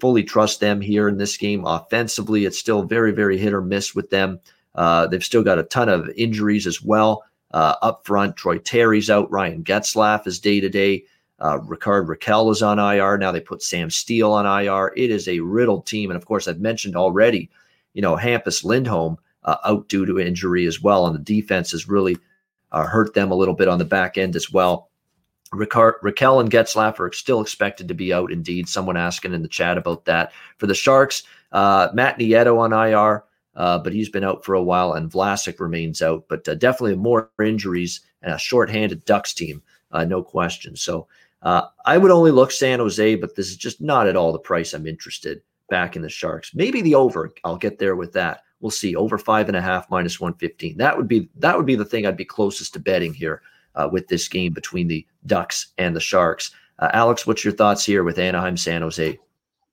fully 0.00 0.22
trust 0.22 0.60
them 0.60 0.80
here 0.80 1.08
in 1.08 1.18
this 1.18 1.36
game. 1.36 1.64
Offensively, 1.66 2.44
it's 2.44 2.58
still 2.58 2.82
very, 2.82 3.12
very 3.12 3.36
hit 3.36 3.52
or 3.52 3.60
miss 3.60 3.94
with 3.94 4.10
them. 4.10 4.40
they've 5.10 5.24
still 5.24 5.42
got 5.42 5.58
a 5.58 5.62
ton 5.62 5.88
of 5.88 6.08
injuries 6.16 6.66
as 6.66 6.82
well. 6.82 7.24
Uh, 7.52 7.74
up 7.82 8.06
front, 8.06 8.36
Troy 8.36 8.58
Terry's 8.58 9.10
out. 9.10 9.30
Ryan 9.30 9.64
Getzlaf 9.64 10.26
is 10.26 10.38
day 10.38 10.60
to 10.60 10.68
day. 10.68 11.04
Rickard 11.40 12.06
Rakell 12.06 12.52
is 12.52 12.62
on 12.62 12.78
IR. 12.78 13.16
Now 13.16 13.32
they 13.32 13.40
put 13.40 13.62
Sam 13.62 13.88
Steele 13.88 14.32
on 14.32 14.46
IR. 14.46 14.92
It 14.96 15.10
is 15.10 15.26
a 15.28 15.40
riddled 15.40 15.86
team. 15.86 16.10
And 16.10 16.16
of 16.16 16.26
course, 16.26 16.46
I've 16.46 16.60
mentioned 16.60 16.94
already, 16.94 17.50
you 17.94 18.02
know, 18.02 18.16
Hampus 18.16 18.64
Lindholm 18.64 19.18
uh, 19.44 19.56
out 19.64 19.88
due 19.88 20.06
to 20.06 20.18
injury 20.18 20.66
as 20.66 20.80
well. 20.80 21.06
And 21.06 21.14
the 21.14 21.20
defense 21.20 21.70
has 21.72 21.88
really 21.88 22.16
uh, 22.72 22.86
hurt 22.86 23.14
them 23.14 23.30
a 23.30 23.36
little 23.36 23.54
bit 23.54 23.68
on 23.68 23.78
the 23.78 23.84
back 23.84 24.18
end 24.18 24.36
as 24.36 24.50
well. 24.52 24.90
Rickard, 25.52 25.96
Rakell 26.02 26.40
and 26.40 26.50
Getzlaf 26.50 27.00
are 27.00 27.12
still 27.12 27.40
expected 27.40 27.88
to 27.88 27.94
be 27.94 28.12
out. 28.12 28.30
Indeed, 28.30 28.68
someone 28.68 28.96
asking 28.96 29.34
in 29.34 29.42
the 29.42 29.48
chat 29.48 29.76
about 29.76 30.04
that. 30.04 30.32
For 30.58 30.66
the 30.66 30.74
Sharks, 30.74 31.24
uh, 31.52 31.88
Matt 31.92 32.18
Nieto 32.18 32.58
on 32.58 32.72
IR, 32.72 33.24
uh, 33.56 33.78
but 33.78 33.92
he's 33.92 34.08
been 34.08 34.22
out 34.22 34.44
for 34.44 34.54
a 34.54 34.62
while, 34.62 34.92
and 34.92 35.10
Vlasic 35.10 35.58
remains 35.58 36.02
out. 36.02 36.24
But 36.28 36.46
uh, 36.46 36.54
definitely 36.54 36.96
more 36.96 37.30
injuries 37.42 38.00
and 38.22 38.32
a 38.32 38.38
shorthanded 38.38 39.04
Ducks 39.04 39.34
team, 39.34 39.60
uh, 39.90 40.04
no 40.04 40.22
question. 40.22 40.76
So 40.76 41.08
I 41.42 41.98
would 41.98 42.10
only 42.10 42.30
look 42.30 42.52
San 42.52 42.78
Jose, 42.78 43.16
but 43.16 43.34
this 43.34 43.48
is 43.48 43.56
just 43.56 43.80
not 43.80 44.06
at 44.06 44.14
all 44.14 44.30
the 44.30 44.38
price 44.38 44.72
I'm 44.72 44.86
interested 44.86 45.42
back 45.68 45.96
in 45.96 46.02
the 46.02 46.08
Sharks. 46.08 46.54
Maybe 46.54 46.82
the 46.82 46.94
over. 46.94 47.32
I'll 47.44 47.56
get 47.56 47.78
there 47.78 47.96
with 47.96 48.12
that. 48.12 48.42
We'll 48.60 48.70
see. 48.70 48.94
Over 48.94 49.18
five 49.18 49.48
and 49.48 49.56
a 49.56 49.62
half 49.62 49.90
minus 49.90 50.20
115. 50.20 50.76
That 50.76 50.96
would 50.96 51.08
be 51.08 51.28
that 51.36 51.56
would 51.56 51.66
be 51.66 51.76
the 51.76 51.84
thing 51.84 52.06
I'd 52.06 52.16
be 52.16 52.24
closest 52.24 52.74
to 52.74 52.78
betting 52.78 53.14
here 53.14 53.42
uh, 53.74 53.88
with 53.90 54.08
this 54.08 54.28
game 54.28 54.52
between 54.52 54.88
the 54.88 55.06
Ducks 55.26 55.68
and 55.78 55.96
the 55.96 56.00
Sharks. 56.00 56.50
Uh, 56.78 56.90
Alex, 56.92 57.26
what's 57.26 57.44
your 57.44 57.54
thoughts 57.54 57.84
here 57.84 58.04
with 58.04 58.18
Anaheim 58.18 58.56
San 58.56 58.82
Jose? 58.82 59.18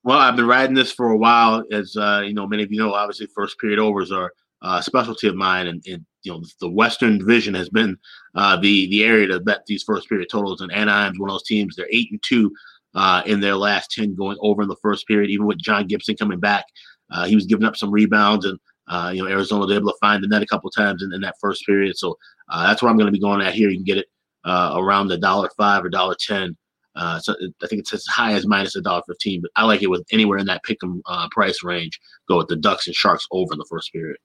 Well, 0.03 0.19
I've 0.19 0.35
been 0.35 0.47
riding 0.47 0.75
this 0.75 0.91
for 0.91 1.09
a 1.09 1.17
while. 1.17 1.63
As 1.71 1.95
uh, 1.97 2.23
you 2.25 2.33
know, 2.33 2.47
many 2.47 2.63
of 2.63 2.71
you 2.71 2.79
know, 2.79 2.93
obviously 2.93 3.27
first 3.27 3.59
period 3.59 3.79
overs 3.79 4.11
are 4.11 4.33
uh, 4.61 4.77
a 4.79 4.83
specialty 4.83 5.27
of 5.27 5.35
mine, 5.35 5.67
and, 5.67 5.83
and, 5.87 6.05
you 6.23 6.33
know 6.33 6.43
the 6.59 6.69
Western 6.69 7.17
Division 7.17 7.53
has 7.53 7.69
been 7.69 7.97
uh, 8.35 8.57
the 8.57 8.89
the 8.89 9.03
area 9.03 9.27
to 9.27 9.39
bet 9.39 9.65
these 9.65 9.83
first 9.83 10.09
period 10.09 10.27
totals. 10.29 10.61
And 10.61 10.71
Anaheim's 10.71 11.19
one 11.19 11.29
of 11.29 11.33
those 11.33 11.43
teams. 11.43 11.75
They're 11.75 11.87
eight 11.91 12.11
and 12.11 12.21
two 12.21 12.53
uh, 12.95 13.21
in 13.25 13.39
their 13.39 13.55
last 13.55 13.91
ten, 13.91 14.15
going 14.15 14.37
over 14.41 14.61
in 14.61 14.67
the 14.67 14.75
first 14.81 15.07
period. 15.07 15.29
Even 15.29 15.45
with 15.45 15.59
John 15.59 15.87
Gibson 15.87 16.17
coming 16.17 16.39
back, 16.39 16.65
uh, 17.11 17.25
he 17.25 17.35
was 17.35 17.45
giving 17.45 17.65
up 17.65 17.77
some 17.77 17.91
rebounds 17.91 18.45
and 18.45 18.59
uh, 18.87 19.11
you 19.13 19.23
know, 19.23 19.29
Arizona 19.29 19.65
was 19.65 19.75
able 19.75 19.91
to 19.91 19.97
find 19.99 20.23
the 20.23 20.27
net 20.27 20.41
a 20.41 20.47
couple 20.47 20.69
times 20.69 21.03
in, 21.03 21.13
in 21.13 21.21
that 21.21 21.35
first 21.39 21.65
period. 21.65 21.97
So 21.97 22.17
uh, 22.49 22.67
that's 22.67 22.81
where 22.81 22.89
I'm 22.89 22.97
going 22.97 23.07
to 23.07 23.11
be 23.11 23.19
going 23.19 23.41
at 23.41 23.53
here. 23.53 23.69
You 23.69 23.77
can 23.77 23.83
get 23.83 23.97
it 23.97 24.07
uh, 24.45 24.75
around 24.75 25.07
the 25.07 25.17
dollar 25.17 25.49
five 25.57 25.83
or 25.83 25.89
dollar 25.89 26.15
ten. 26.19 26.55
Uh, 26.95 27.19
so 27.19 27.35
I 27.61 27.67
think 27.67 27.81
it's 27.81 27.93
as 27.93 28.05
high 28.07 28.33
as 28.33 28.47
minus 28.47 28.75
a 28.75 28.81
dollar 28.81 29.03
fifteen, 29.07 29.41
but 29.41 29.51
I 29.55 29.65
like 29.65 29.83
it 29.83 29.89
with 29.89 30.05
anywhere 30.11 30.39
in 30.39 30.47
that 30.47 30.63
pick 30.63 30.77
'em 30.83 31.01
uh, 31.05 31.27
price 31.29 31.63
range. 31.63 31.99
Go 32.27 32.37
with 32.37 32.47
the 32.47 32.55
Ducks 32.55 32.87
and 32.87 32.95
Sharks 32.95 33.27
over 33.31 33.53
in 33.53 33.59
the 33.59 33.67
first 33.69 33.91
period. 33.93 34.17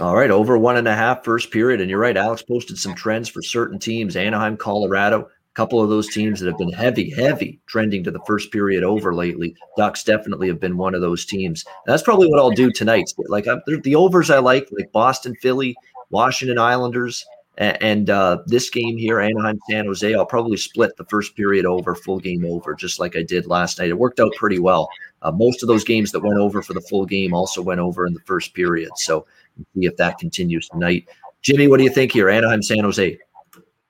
All 0.00 0.14
right, 0.14 0.30
over 0.30 0.58
one 0.58 0.76
and 0.76 0.86
a 0.86 0.94
half 0.94 1.24
first 1.24 1.50
period, 1.50 1.80
and 1.80 1.88
you're 1.88 1.98
right. 1.98 2.16
Alex 2.16 2.42
posted 2.42 2.78
some 2.78 2.94
trends 2.94 3.28
for 3.28 3.42
certain 3.42 3.78
teams: 3.78 4.14
Anaheim, 4.14 4.56
Colorado, 4.56 5.28
couple 5.58 5.82
of 5.82 5.88
those 5.88 6.06
teams 6.06 6.38
that 6.38 6.46
have 6.46 6.56
been 6.56 6.72
heavy, 6.72 7.10
heavy 7.10 7.58
trending 7.66 8.04
to 8.04 8.12
the 8.12 8.22
first 8.24 8.52
period 8.52 8.84
over 8.84 9.12
lately. 9.12 9.56
Ducks 9.76 10.04
definitely 10.04 10.46
have 10.46 10.60
been 10.60 10.76
one 10.76 10.94
of 10.94 11.00
those 11.00 11.26
teams. 11.26 11.64
And 11.66 11.92
that's 11.92 12.04
probably 12.04 12.28
what 12.28 12.38
I'll 12.38 12.50
do 12.50 12.70
tonight. 12.70 13.12
Like 13.26 13.48
I'm, 13.48 13.60
the 13.82 13.96
overs 13.96 14.30
I 14.30 14.38
like, 14.38 14.68
like 14.70 14.92
Boston, 14.92 15.34
Philly, 15.42 15.74
Washington 16.10 16.60
Islanders, 16.60 17.26
and, 17.56 17.82
and 17.82 18.10
uh, 18.10 18.38
this 18.46 18.70
game 18.70 18.96
here, 18.96 19.18
Anaheim, 19.18 19.58
San 19.68 19.86
Jose. 19.86 20.14
I'll 20.14 20.24
probably 20.24 20.56
split 20.56 20.96
the 20.96 21.04
first 21.06 21.34
period 21.34 21.66
over, 21.66 21.96
full 21.96 22.20
game 22.20 22.44
over, 22.44 22.72
just 22.76 23.00
like 23.00 23.16
I 23.16 23.24
did 23.24 23.48
last 23.48 23.80
night. 23.80 23.88
It 23.88 23.98
worked 23.98 24.20
out 24.20 24.32
pretty 24.36 24.60
well. 24.60 24.88
Uh, 25.22 25.32
most 25.32 25.64
of 25.64 25.66
those 25.66 25.82
games 25.82 26.12
that 26.12 26.20
went 26.20 26.38
over 26.38 26.62
for 26.62 26.72
the 26.72 26.80
full 26.82 27.04
game 27.04 27.34
also 27.34 27.62
went 27.62 27.80
over 27.80 28.06
in 28.06 28.14
the 28.14 28.20
first 28.20 28.54
period. 28.54 28.90
So 28.94 29.26
see 29.74 29.86
if 29.86 29.96
that 29.96 30.18
continues 30.18 30.68
tonight. 30.68 31.08
Jimmy, 31.42 31.66
what 31.66 31.78
do 31.78 31.84
you 31.84 31.90
think 31.90 32.12
here? 32.12 32.28
Anaheim, 32.28 32.62
San 32.62 32.84
Jose. 32.84 33.18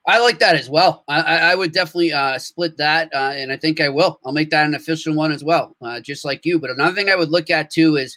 I 0.09 0.21
like 0.21 0.39
that 0.39 0.57
as 0.57 0.71
well. 0.71 1.05
I, 1.07 1.21
I 1.21 1.55
would 1.55 1.73
definitely 1.73 2.15
uh, 2.15 2.39
split 2.39 2.79
that, 2.79 3.15
uh, 3.15 3.33
and 3.37 3.53
I 3.53 3.59
think 3.59 3.79
I 3.79 3.91
will. 3.91 4.19
I'll 4.25 4.33
make 4.33 4.49
that 4.51 4.65
an 4.65 4.75
official 4.75 5.15
one 5.15 5.33
as 5.33 5.45
well, 5.45 5.77
uh, 5.83 6.01
just 6.01 6.25
like 6.25 6.47
you. 6.47 6.59
But 6.59 6.71
another 6.71 6.95
thing 6.95 7.11
I 7.11 7.15
would 7.15 7.29
look 7.29 7.51
at 7.51 7.71
too 7.71 7.97
is 7.97 8.17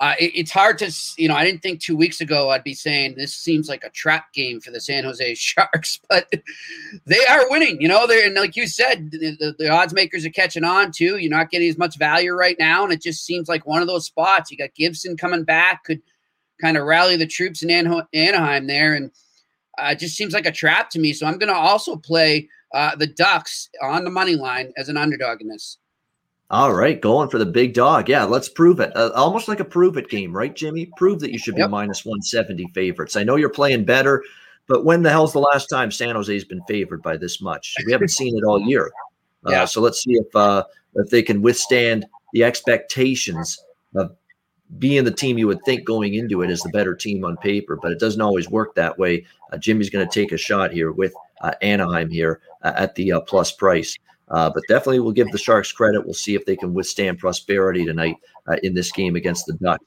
uh, 0.00 0.14
it, 0.18 0.32
it's 0.34 0.50
hard 0.50 0.78
to, 0.78 0.90
you 1.18 1.28
know, 1.28 1.34
I 1.34 1.44
didn't 1.44 1.60
think 1.60 1.82
two 1.82 1.98
weeks 1.98 2.22
ago 2.22 2.48
I'd 2.48 2.64
be 2.64 2.72
saying 2.72 3.16
this 3.16 3.34
seems 3.34 3.68
like 3.68 3.84
a 3.84 3.90
trap 3.90 4.32
game 4.32 4.58
for 4.58 4.70
the 4.70 4.80
San 4.80 5.04
Jose 5.04 5.34
Sharks, 5.34 6.00
but 6.08 6.32
they 7.04 7.26
are 7.26 7.50
winning. 7.50 7.78
You 7.78 7.88
know, 7.88 8.06
they're 8.06 8.26
and 8.26 8.34
like 8.34 8.56
you 8.56 8.66
said, 8.66 9.10
the, 9.10 9.36
the, 9.38 9.54
the 9.58 9.68
odds 9.68 9.92
makers 9.92 10.24
are 10.24 10.30
catching 10.30 10.64
on 10.64 10.92
too. 10.92 11.18
You're 11.18 11.30
not 11.30 11.50
getting 11.50 11.68
as 11.68 11.76
much 11.76 11.98
value 11.98 12.32
right 12.32 12.56
now, 12.58 12.84
and 12.84 12.92
it 12.92 13.02
just 13.02 13.26
seems 13.26 13.50
like 13.50 13.66
one 13.66 13.82
of 13.82 13.86
those 13.86 14.06
spots. 14.06 14.50
You 14.50 14.56
got 14.56 14.74
Gibson 14.74 15.18
coming 15.18 15.44
back, 15.44 15.84
could 15.84 16.00
kind 16.58 16.78
of 16.78 16.86
rally 16.86 17.16
the 17.16 17.26
troops 17.26 17.62
in 17.62 17.68
Anaheim 17.68 18.66
there, 18.66 18.94
and 18.94 19.10
uh, 19.78 19.94
just 19.94 20.16
seems 20.16 20.34
like 20.34 20.46
a 20.46 20.52
trap 20.52 20.90
to 20.90 20.98
me. 20.98 21.12
So 21.12 21.26
I'm 21.26 21.38
going 21.38 21.52
to 21.52 21.58
also 21.58 21.96
play 21.96 22.48
uh, 22.74 22.96
the 22.96 23.06
Ducks 23.06 23.68
on 23.82 24.04
the 24.04 24.10
money 24.10 24.34
line 24.34 24.72
as 24.76 24.88
an 24.88 24.96
underdog 24.96 25.40
in 25.40 25.48
this. 25.48 25.78
All 26.50 26.72
right, 26.72 26.98
going 26.98 27.28
for 27.28 27.38
the 27.38 27.44
big 27.44 27.74
dog. 27.74 28.08
Yeah, 28.08 28.24
let's 28.24 28.48
prove 28.48 28.80
it. 28.80 28.96
Uh, 28.96 29.10
almost 29.14 29.48
like 29.48 29.60
a 29.60 29.64
prove 29.64 29.98
it 29.98 30.08
game, 30.08 30.32
right, 30.32 30.54
Jimmy? 30.54 30.90
Prove 30.96 31.20
that 31.20 31.30
you 31.30 31.38
should 31.38 31.56
be 31.56 31.60
yep. 31.60 31.68
minus 31.68 32.06
170 32.06 32.68
favorites. 32.74 33.16
I 33.16 33.22
know 33.22 33.36
you're 33.36 33.50
playing 33.50 33.84
better, 33.84 34.24
but 34.66 34.82
when 34.82 35.02
the 35.02 35.10
hell's 35.10 35.34
the 35.34 35.40
last 35.40 35.66
time 35.66 35.90
San 35.90 36.14
Jose's 36.14 36.46
been 36.46 36.62
favored 36.66 37.02
by 37.02 37.18
this 37.18 37.42
much? 37.42 37.74
We 37.84 37.92
haven't 37.92 38.08
seen 38.08 38.36
it 38.36 38.44
all 38.44 38.60
year. 38.60 38.90
Uh, 39.46 39.50
yeah. 39.50 39.64
So 39.66 39.82
let's 39.82 40.02
see 40.02 40.12
if 40.14 40.34
uh, 40.34 40.64
if 40.94 41.10
they 41.10 41.22
can 41.22 41.42
withstand 41.42 42.06
the 42.32 42.44
expectations 42.44 43.62
of 43.94 44.16
being 44.78 45.04
the 45.04 45.10
team 45.10 45.38
you 45.38 45.46
would 45.46 45.62
think 45.64 45.84
going 45.84 46.14
into 46.14 46.42
it 46.42 46.50
is 46.50 46.60
the 46.62 46.68
better 46.70 46.94
team 46.94 47.24
on 47.24 47.36
paper, 47.38 47.76
but 47.80 47.90
it 47.90 47.98
doesn't 47.98 48.20
always 48.20 48.50
work 48.50 48.74
that 48.74 48.98
way. 48.98 49.24
Uh, 49.50 49.56
Jimmy's 49.56 49.88
going 49.88 50.06
to 50.06 50.12
take 50.12 50.32
a 50.32 50.36
shot 50.36 50.72
here 50.72 50.92
with 50.92 51.12
uh, 51.40 51.52
Anaheim 51.62 52.10
here 52.10 52.40
uh, 52.62 52.72
at 52.76 52.94
the 52.94 53.12
uh, 53.12 53.20
plus 53.22 53.50
price. 53.50 53.96
Uh, 54.28 54.50
but 54.50 54.62
definitely 54.68 55.00
we'll 55.00 55.12
give 55.12 55.30
the 55.32 55.38
Sharks 55.38 55.72
credit. 55.72 56.04
We'll 56.04 56.12
see 56.12 56.34
if 56.34 56.44
they 56.44 56.56
can 56.56 56.74
withstand 56.74 57.18
prosperity 57.18 57.86
tonight 57.86 58.16
uh, 58.46 58.56
in 58.62 58.74
this 58.74 58.92
game 58.92 59.16
against 59.16 59.46
the 59.46 59.54
Ducks. 59.54 59.84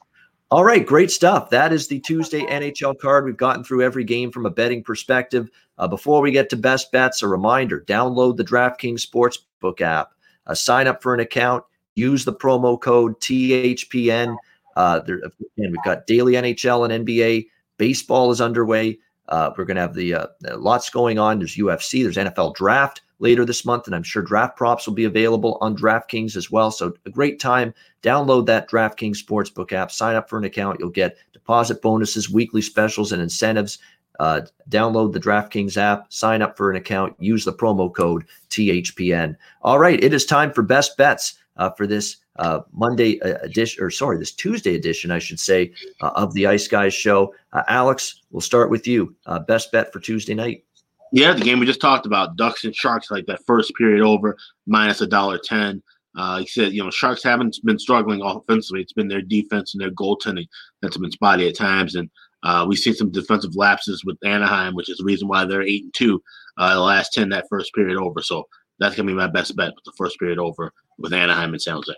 All 0.50 0.66
right, 0.66 0.86
great 0.86 1.12
stuff. 1.12 1.52
That 1.52 1.72
is 1.72 1.88
the 1.88 2.00
Tuesday 2.00 2.42
NHL 2.42 2.98
card. 2.98 3.24
We've 3.24 3.38
gotten 3.38 3.64
through 3.64 3.84
every 3.84 4.04
game 4.04 4.32
from 4.32 4.46
a 4.46 4.50
betting 4.50 4.84
perspective. 4.84 5.50
before 5.90 6.22
we 6.22 6.32
get 6.32 6.50
to 6.50 6.58
best 6.58 6.92
bets, 6.92 7.22
a 7.22 7.28
reminder 7.28 7.86
download 7.88 8.36
the 8.36 8.44
DraftKings 8.44 9.08
Sportsbook 9.08 9.80
app, 9.80 10.12
sign 10.54 10.88
up 10.88 11.02
for 11.02 11.14
an 11.14 11.22
account, 11.22 11.64
use 11.96 12.26
the 12.26 12.34
promo 12.34 12.82
code 12.82 13.18
THPN. 13.22 14.36
Uh, 14.76 15.00
there, 15.02 15.18
again, 15.18 15.72
we've 15.72 15.84
got 15.84 16.08
daily 16.08 16.34
NHL 16.34 16.90
and 16.90 17.06
NBA. 17.06 17.48
Baseball 17.78 18.32
is 18.32 18.42
underway. 18.42 19.00
Uh, 19.28 19.52
we're 19.58 19.66
going 19.66 19.76
to 19.76 19.82
have 19.82 19.94
the 19.94 20.14
uh, 20.14 20.28
lots 20.58 20.90
going 20.90 21.18
on. 21.18 21.40
There's 21.40 21.56
UFC. 21.56 22.04
There's 22.04 22.18
NFL 22.18 22.56
draft 22.56 23.02
later 23.20 23.46
this 23.46 23.66
month, 23.66 23.86
and 23.86 23.96
I'm 23.96 24.04
sure 24.04 24.22
draft 24.22 24.58
props 24.58 24.86
will 24.86 24.94
be 24.94 25.06
available 25.06 25.58
on 25.62 25.78
DraftKings 25.78 26.36
as 26.36 26.52
well. 26.52 26.72
So, 26.72 26.94
a 27.06 27.10
great 27.10 27.40
time. 27.40 27.74
Download 28.04 28.46
that 28.48 28.70
DraftKings 28.70 29.24
Sportsbook 29.24 29.72
app, 29.72 29.92
sign 29.92 30.16
up 30.16 30.30
for 30.30 30.38
an 30.38 30.44
account. 30.44 30.80
You'll 30.80 30.90
get 30.90 31.18
deposit 31.32 31.82
bonuses, 31.82 32.30
weekly 32.30 32.62
specials, 32.62 33.12
and 33.12 33.22
incentives. 33.22 33.80
Uh, 34.20 34.42
download 34.70 35.14
the 35.14 35.20
DraftKings 35.20 35.78
app, 35.78 36.12
sign 36.12 36.42
up 36.42 36.58
for 36.58 36.70
an 36.70 36.78
account, 36.78 37.16
use 37.20 37.46
the 37.46 37.54
promo 37.54 37.92
code 37.92 38.26
THPN. 38.50 39.36
All 39.62 39.80
right, 39.80 40.04
it 40.04 40.14
is 40.14 40.26
time 40.26 40.52
for 40.52 40.62
best 40.62 40.98
bets 40.98 41.36
uh, 41.58 41.72
for 41.72 41.88
this 41.88 42.18
uh, 42.38 42.62
Monday 42.72 43.22
uh, 43.22 43.38
edition, 43.42 43.84
or 43.84 43.90
sorry, 43.90 44.18
this 44.18 44.32
Tuesday 44.32 44.76
edition, 44.76 45.12
I 45.12 45.20
should 45.20 45.40
say, 45.40 45.74
uh, 46.02 46.12
of 46.16 46.34
the 46.34 46.48
Ice 46.48 46.68
Guys 46.68 46.94
show. 46.94 47.34
Uh, 47.54 47.64
Alex, 47.68 48.22
we'll 48.32 48.42
start 48.42 48.70
with 48.70 48.88
you. 48.88 49.16
Uh, 49.26 49.40
best 49.40 49.72
bet 49.72 49.92
for 49.92 50.00
Tuesday 50.00 50.34
night. 50.34 50.64
Yeah, 51.12 51.34
the 51.34 51.42
game 51.42 51.60
we 51.60 51.66
just 51.66 51.82
talked 51.82 52.06
about, 52.06 52.38
Ducks 52.38 52.64
and 52.64 52.74
Sharks, 52.74 53.12
like 53.12 53.26
that 53.26 53.46
first 53.46 53.74
period 53.76 54.02
over, 54.02 54.38
minus 54.66 55.02
a 55.02 55.08
dollar 55.08 55.38
ten. 55.38 55.84
Uh, 56.16 56.40
he 56.40 56.48
said, 56.48 56.74
you 56.74 56.84
know, 56.84 56.90
Sharks 56.90 57.24
haven't 57.24 57.58
been 57.64 57.80
struggling 57.80 58.22
offensively. 58.22 58.82
It's 58.82 58.94
been 58.94 59.08
their 59.08 59.22
defense 59.22 59.74
and 59.74 59.82
their 59.82 59.92
goaltending 59.92 60.48
that's 60.82 60.98
been 60.98 61.12
spotty 61.12 61.48
at 61.48 61.56
times. 61.56 61.96
And 61.96 62.10
uh, 62.44 62.66
we've 62.68 62.80
seen 62.80 62.94
some 62.94 63.12
defensive 63.12 63.56
lapses 63.56 64.04
with 64.04 64.18
Anaheim, 64.26 64.76
which 64.76 64.90
is 64.90 64.98
the 64.98 65.06
reason 65.06 65.28
why 65.28 65.46
they're 65.46 65.62
eight 65.62 65.84
and 65.84 65.94
two 65.94 66.22
uh, 66.58 66.74
the 66.74 66.82
last 66.82 67.14
ten 67.14 67.30
that 67.30 67.48
first 67.50 67.74
period 67.74 67.98
over. 67.98 68.22
So 68.22 68.48
that's 68.80 68.96
gonna 68.96 69.08
be 69.08 69.14
my 69.14 69.28
best 69.28 69.56
bet 69.56 69.74
with 69.76 69.84
the 69.86 69.94
first 69.98 70.20
period 70.20 70.40
over 70.40 70.74
with 70.98 71.14
Anaheim 71.14 71.54
and 71.54 71.62
San 71.62 71.76
Jose. 71.76 71.94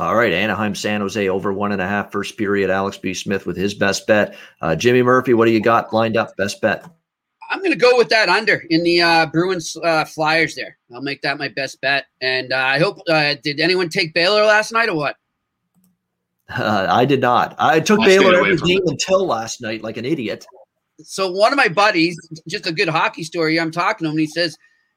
All 0.00 0.16
right, 0.16 0.32
Anaheim, 0.32 0.74
San 0.74 1.00
Jose 1.00 1.28
over 1.28 1.52
one 1.52 1.70
and 1.70 1.80
a 1.80 1.86
half 1.86 2.10
first 2.10 2.36
period. 2.36 2.68
Alex 2.68 2.98
B. 2.98 3.14
Smith 3.14 3.46
with 3.46 3.56
his 3.56 3.74
best 3.74 4.06
bet. 4.08 4.36
Uh, 4.60 4.74
Jimmy 4.74 5.02
Murphy, 5.02 5.34
what 5.34 5.44
do 5.46 5.52
you 5.52 5.60
got 5.60 5.92
lined 5.92 6.16
up? 6.16 6.36
Best 6.36 6.60
bet. 6.60 6.84
I'm 7.48 7.60
going 7.60 7.70
to 7.70 7.78
go 7.78 7.96
with 7.96 8.08
that 8.08 8.28
under 8.28 8.64
in 8.70 8.82
the 8.82 9.02
uh, 9.02 9.26
Bruins 9.26 9.76
uh, 9.76 10.04
Flyers 10.04 10.56
there. 10.56 10.76
I'll 10.92 11.02
make 11.02 11.22
that 11.22 11.38
my 11.38 11.48
best 11.48 11.80
bet. 11.80 12.06
And 12.20 12.52
uh, 12.52 12.56
I 12.56 12.78
hope, 12.80 12.98
uh, 13.08 13.36
did 13.42 13.60
anyone 13.60 13.88
take 13.88 14.14
Baylor 14.14 14.44
last 14.44 14.72
night 14.72 14.88
or 14.88 14.96
what? 14.96 15.16
Uh, 16.48 16.86
I 16.90 17.04
did 17.04 17.20
not. 17.20 17.54
I 17.58 17.78
took 17.78 18.00
I 18.00 18.06
Baylor 18.06 18.38
every 18.38 18.56
game 18.56 18.80
it. 18.84 18.90
until 18.90 19.24
last 19.26 19.60
night, 19.60 19.82
like 19.82 19.96
an 19.96 20.04
idiot. 20.04 20.44
So 21.02 21.30
one 21.30 21.52
of 21.52 21.56
my 21.56 21.68
buddies, 21.68 22.16
just 22.48 22.66
a 22.66 22.72
good 22.72 22.88
hockey 22.88 23.22
story, 23.22 23.60
I'm 23.60 23.70
talking 23.70 24.06
to 24.06 24.08
him 24.08 24.12
and 24.12 24.20
he 24.20 24.26
says, 24.26 24.56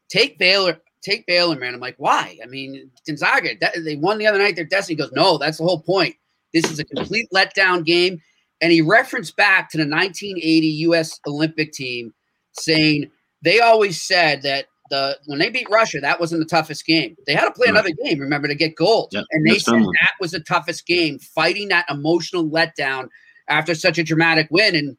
take 0.09 0.39
Baylor, 0.39 0.79
take 1.09 1.25
Baylor, 1.25 1.55
man. 1.55 1.73
I'm 1.73 1.79
like, 1.79 1.95
why? 1.97 2.37
I 2.43 2.47
mean, 2.47 2.89
Gonzaga, 3.05 3.49
that, 3.61 3.73
they 3.83 3.95
won 3.95 4.17
the 4.17 4.27
other 4.27 4.37
night. 4.37 4.55
Their 4.55 4.65
destiny 4.65 4.95
He 4.95 5.01
goes, 5.01 5.11
no, 5.13 5.37
that's 5.37 5.57
the 5.57 5.63
whole 5.63 5.81
point. 5.81 6.15
This 6.53 6.69
is 6.69 6.79
a 6.79 6.85
complete 6.85 7.27
letdown 7.33 7.85
game. 7.85 8.21
And 8.61 8.71
he 8.71 8.81
referenced 8.81 9.35
back 9.35 9.69
to 9.71 9.77
the 9.77 9.83
1980 9.83 10.67
U.S. 10.67 11.19
Olympic 11.27 11.71
team 11.73 12.13
saying 12.53 13.11
they 13.43 13.59
always 13.59 14.01
said 14.01 14.41
that 14.41 14.65
the 14.89 15.17
when 15.25 15.37
they 15.39 15.49
beat 15.49 15.69
Russia, 15.69 15.99
that 15.99 16.19
wasn't 16.19 16.39
the 16.41 16.49
toughest 16.49 16.85
game. 16.85 17.15
They 17.27 17.33
had 17.35 17.45
to 17.45 17.51
play 17.51 17.65
Right. 17.65 17.71
another 17.71 17.91
game, 18.03 18.19
remember, 18.19 18.47
to 18.47 18.55
get 18.55 18.75
gold. 18.75 19.09
Yeah, 19.11 19.21
and 19.31 19.45
they 19.45 19.59
said 19.59 19.73
that 19.81 20.13
was 20.19 20.31
the 20.31 20.39
toughest 20.39 20.87
game, 20.87 21.19
fighting 21.19 21.67
that 21.67 21.85
emotional 21.89 22.45
letdown 22.49 23.09
after 23.49 23.75
such 23.75 23.97
a 23.97 24.03
dramatic 24.03 24.47
win. 24.49 24.75
And 24.75 24.97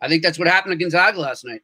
I 0.00 0.08
think 0.08 0.22
that's 0.22 0.38
what 0.38 0.48
happened 0.48 0.72
to 0.78 0.84
Gonzaga 0.84 1.18
last 1.18 1.44
night. 1.44 1.62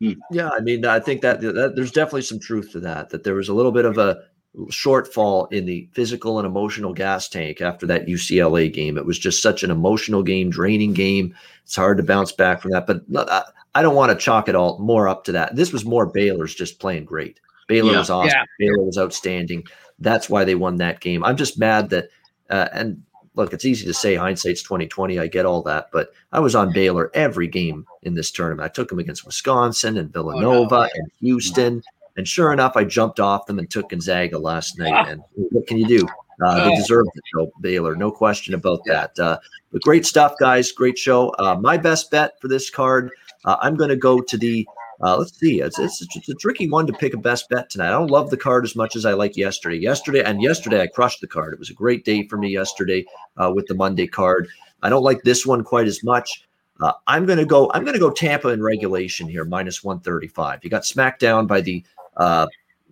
Yeah, 0.00 0.48
I 0.50 0.60
mean, 0.60 0.84
I 0.86 0.98
think 0.98 1.20
that, 1.20 1.40
that 1.42 1.74
there's 1.76 1.92
definitely 1.92 2.22
some 2.22 2.38
truth 2.40 2.72
to 2.72 2.80
that. 2.80 3.10
That 3.10 3.22
there 3.24 3.34
was 3.34 3.48
a 3.50 3.54
little 3.54 3.72
bit 3.72 3.84
of 3.84 3.98
a 3.98 4.22
shortfall 4.68 5.52
in 5.52 5.66
the 5.66 5.88
physical 5.92 6.38
and 6.38 6.46
emotional 6.46 6.92
gas 6.92 7.28
tank 7.28 7.60
after 7.60 7.86
that 7.86 8.06
UCLA 8.06 8.72
game. 8.72 8.98
It 8.98 9.06
was 9.06 9.18
just 9.18 9.42
such 9.42 9.62
an 9.62 9.70
emotional 9.70 10.22
game, 10.22 10.50
draining 10.50 10.92
game. 10.94 11.34
It's 11.64 11.76
hard 11.76 11.98
to 11.98 12.02
bounce 12.02 12.32
back 12.32 12.60
from 12.60 12.72
that. 12.72 12.86
But 12.86 13.02
I, 13.30 13.44
I 13.74 13.82
don't 13.82 13.94
want 13.94 14.10
to 14.10 14.18
chalk 14.18 14.48
it 14.48 14.54
all 14.56 14.78
more 14.78 15.06
up 15.06 15.24
to 15.24 15.32
that. 15.32 15.54
This 15.54 15.72
was 15.72 15.84
more 15.84 16.06
Baylor's 16.06 16.54
just 16.54 16.80
playing 16.80 17.04
great. 17.04 17.38
Baylor 17.68 17.92
Yeah. 17.92 17.98
was 17.98 18.10
awesome. 18.10 18.30
Yeah. 18.34 18.44
Baylor 18.58 18.82
was 18.84 18.98
outstanding. 18.98 19.64
That's 20.00 20.28
why 20.30 20.44
they 20.44 20.54
won 20.54 20.76
that 20.76 21.00
game. 21.00 21.22
I'm 21.24 21.36
just 21.36 21.58
mad 21.58 21.90
that 21.90 22.08
uh, 22.48 22.68
and 22.72 23.02
look, 23.34 23.52
it's 23.52 23.64
easy 23.64 23.86
to 23.86 23.94
say 23.94 24.14
hindsight's 24.14 24.62
2020. 24.62 25.18
I 25.18 25.26
get 25.26 25.46
all 25.46 25.62
that, 25.62 25.90
but 25.92 26.12
I 26.32 26.40
was 26.40 26.54
on 26.54 26.72
Baylor 26.72 27.10
every 27.14 27.46
game 27.46 27.86
in 28.02 28.14
this 28.14 28.30
tournament. 28.30 28.64
I 28.64 28.68
took 28.72 28.88
them 28.88 28.98
against 28.98 29.24
Wisconsin 29.26 29.98
and 29.98 30.12
Villanova 30.12 30.88
and 30.94 31.10
Houston, 31.20 31.82
and 32.16 32.26
sure 32.26 32.52
enough, 32.52 32.76
I 32.76 32.84
jumped 32.84 33.20
off 33.20 33.46
them 33.46 33.58
and 33.58 33.70
took 33.70 33.90
Gonzaga 33.90 34.38
last 34.38 34.78
night. 34.78 35.08
And 35.08 35.22
what 35.34 35.66
can 35.66 35.78
you 35.78 35.86
do? 35.86 36.06
Uh, 36.44 36.64
they 36.64 36.72
Oh. 36.72 36.76
deserved 36.76 37.10
it, 37.14 37.22
though, 37.34 37.52
Baylor. 37.60 37.94
No 37.94 38.10
question 38.10 38.54
about 38.54 38.80
that. 38.86 39.18
Uh, 39.18 39.38
but 39.72 39.82
great 39.82 40.04
stuff, 40.06 40.34
guys. 40.40 40.72
Great 40.72 40.98
show. 40.98 41.28
Uh, 41.38 41.54
my 41.60 41.76
best 41.76 42.10
bet 42.10 42.40
for 42.40 42.48
this 42.48 42.68
card, 42.70 43.10
uh, 43.44 43.56
I'm 43.60 43.76
going 43.76 43.90
to 43.90 43.96
go 43.96 44.20
to 44.20 44.36
the. 44.38 44.66
Uh, 45.02 45.16
let's 45.16 45.38
see. 45.38 45.60
It's, 45.60 45.78
it's, 45.78 46.02
it's 46.14 46.28
a 46.28 46.34
tricky 46.34 46.68
one 46.68 46.86
to 46.86 46.92
pick 46.92 47.14
a 47.14 47.18
best 47.18 47.48
bet 47.48 47.70
tonight. 47.70 47.88
I 47.88 47.92
don't 47.92 48.10
love 48.10 48.28
the 48.28 48.36
card 48.36 48.64
as 48.64 48.76
much 48.76 48.96
as 48.96 49.06
I 49.06 49.14
like 49.14 49.36
yesterday. 49.36 49.76
Yesterday 49.76 50.22
and 50.22 50.42
yesterday, 50.42 50.82
I 50.82 50.86
crushed 50.88 51.22
the 51.22 51.26
card. 51.26 51.54
It 51.54 51.58
was 51.58 51.70
a 51.70 51.74
great 51.74 52.04
day 52.04 52.26
for 52.26 52.36
me 52.36 52.50
yesterday 52.50 53.06
uh, 53.38 53.50
with 53.54 53.66
the 53.66 53.74
Monday 53.74 54.06
card. 54.06 54.48
I 54.82 54.90
don't 54.90 55.02
like 55.02 55.22
this 55.22 55.46
one 55.46 55.64
quite 55.64 55.86
as 55.86 56.04
much. 56.04 56.44
Uh, 56.82 56.92
I'm 57.06 57.26
to 57.26 57.44
go. 57.44 57.70
I'm 57.74 57.84
to 57.84 57.98
go 57.98 58.10
Tampa 58.10 58.48
in 58.48 58.62
regulation 58.62 59.28
here, 59.28 59.44
minus 59.44 59.84
135. 59.84 60.60
You 60.62 60.70
got 60.70 60.86
smacked 60.86 61.20
down 61.20 61.46
by 61.46 61.60
the 61.60 61.84
uh, 62.16 62.46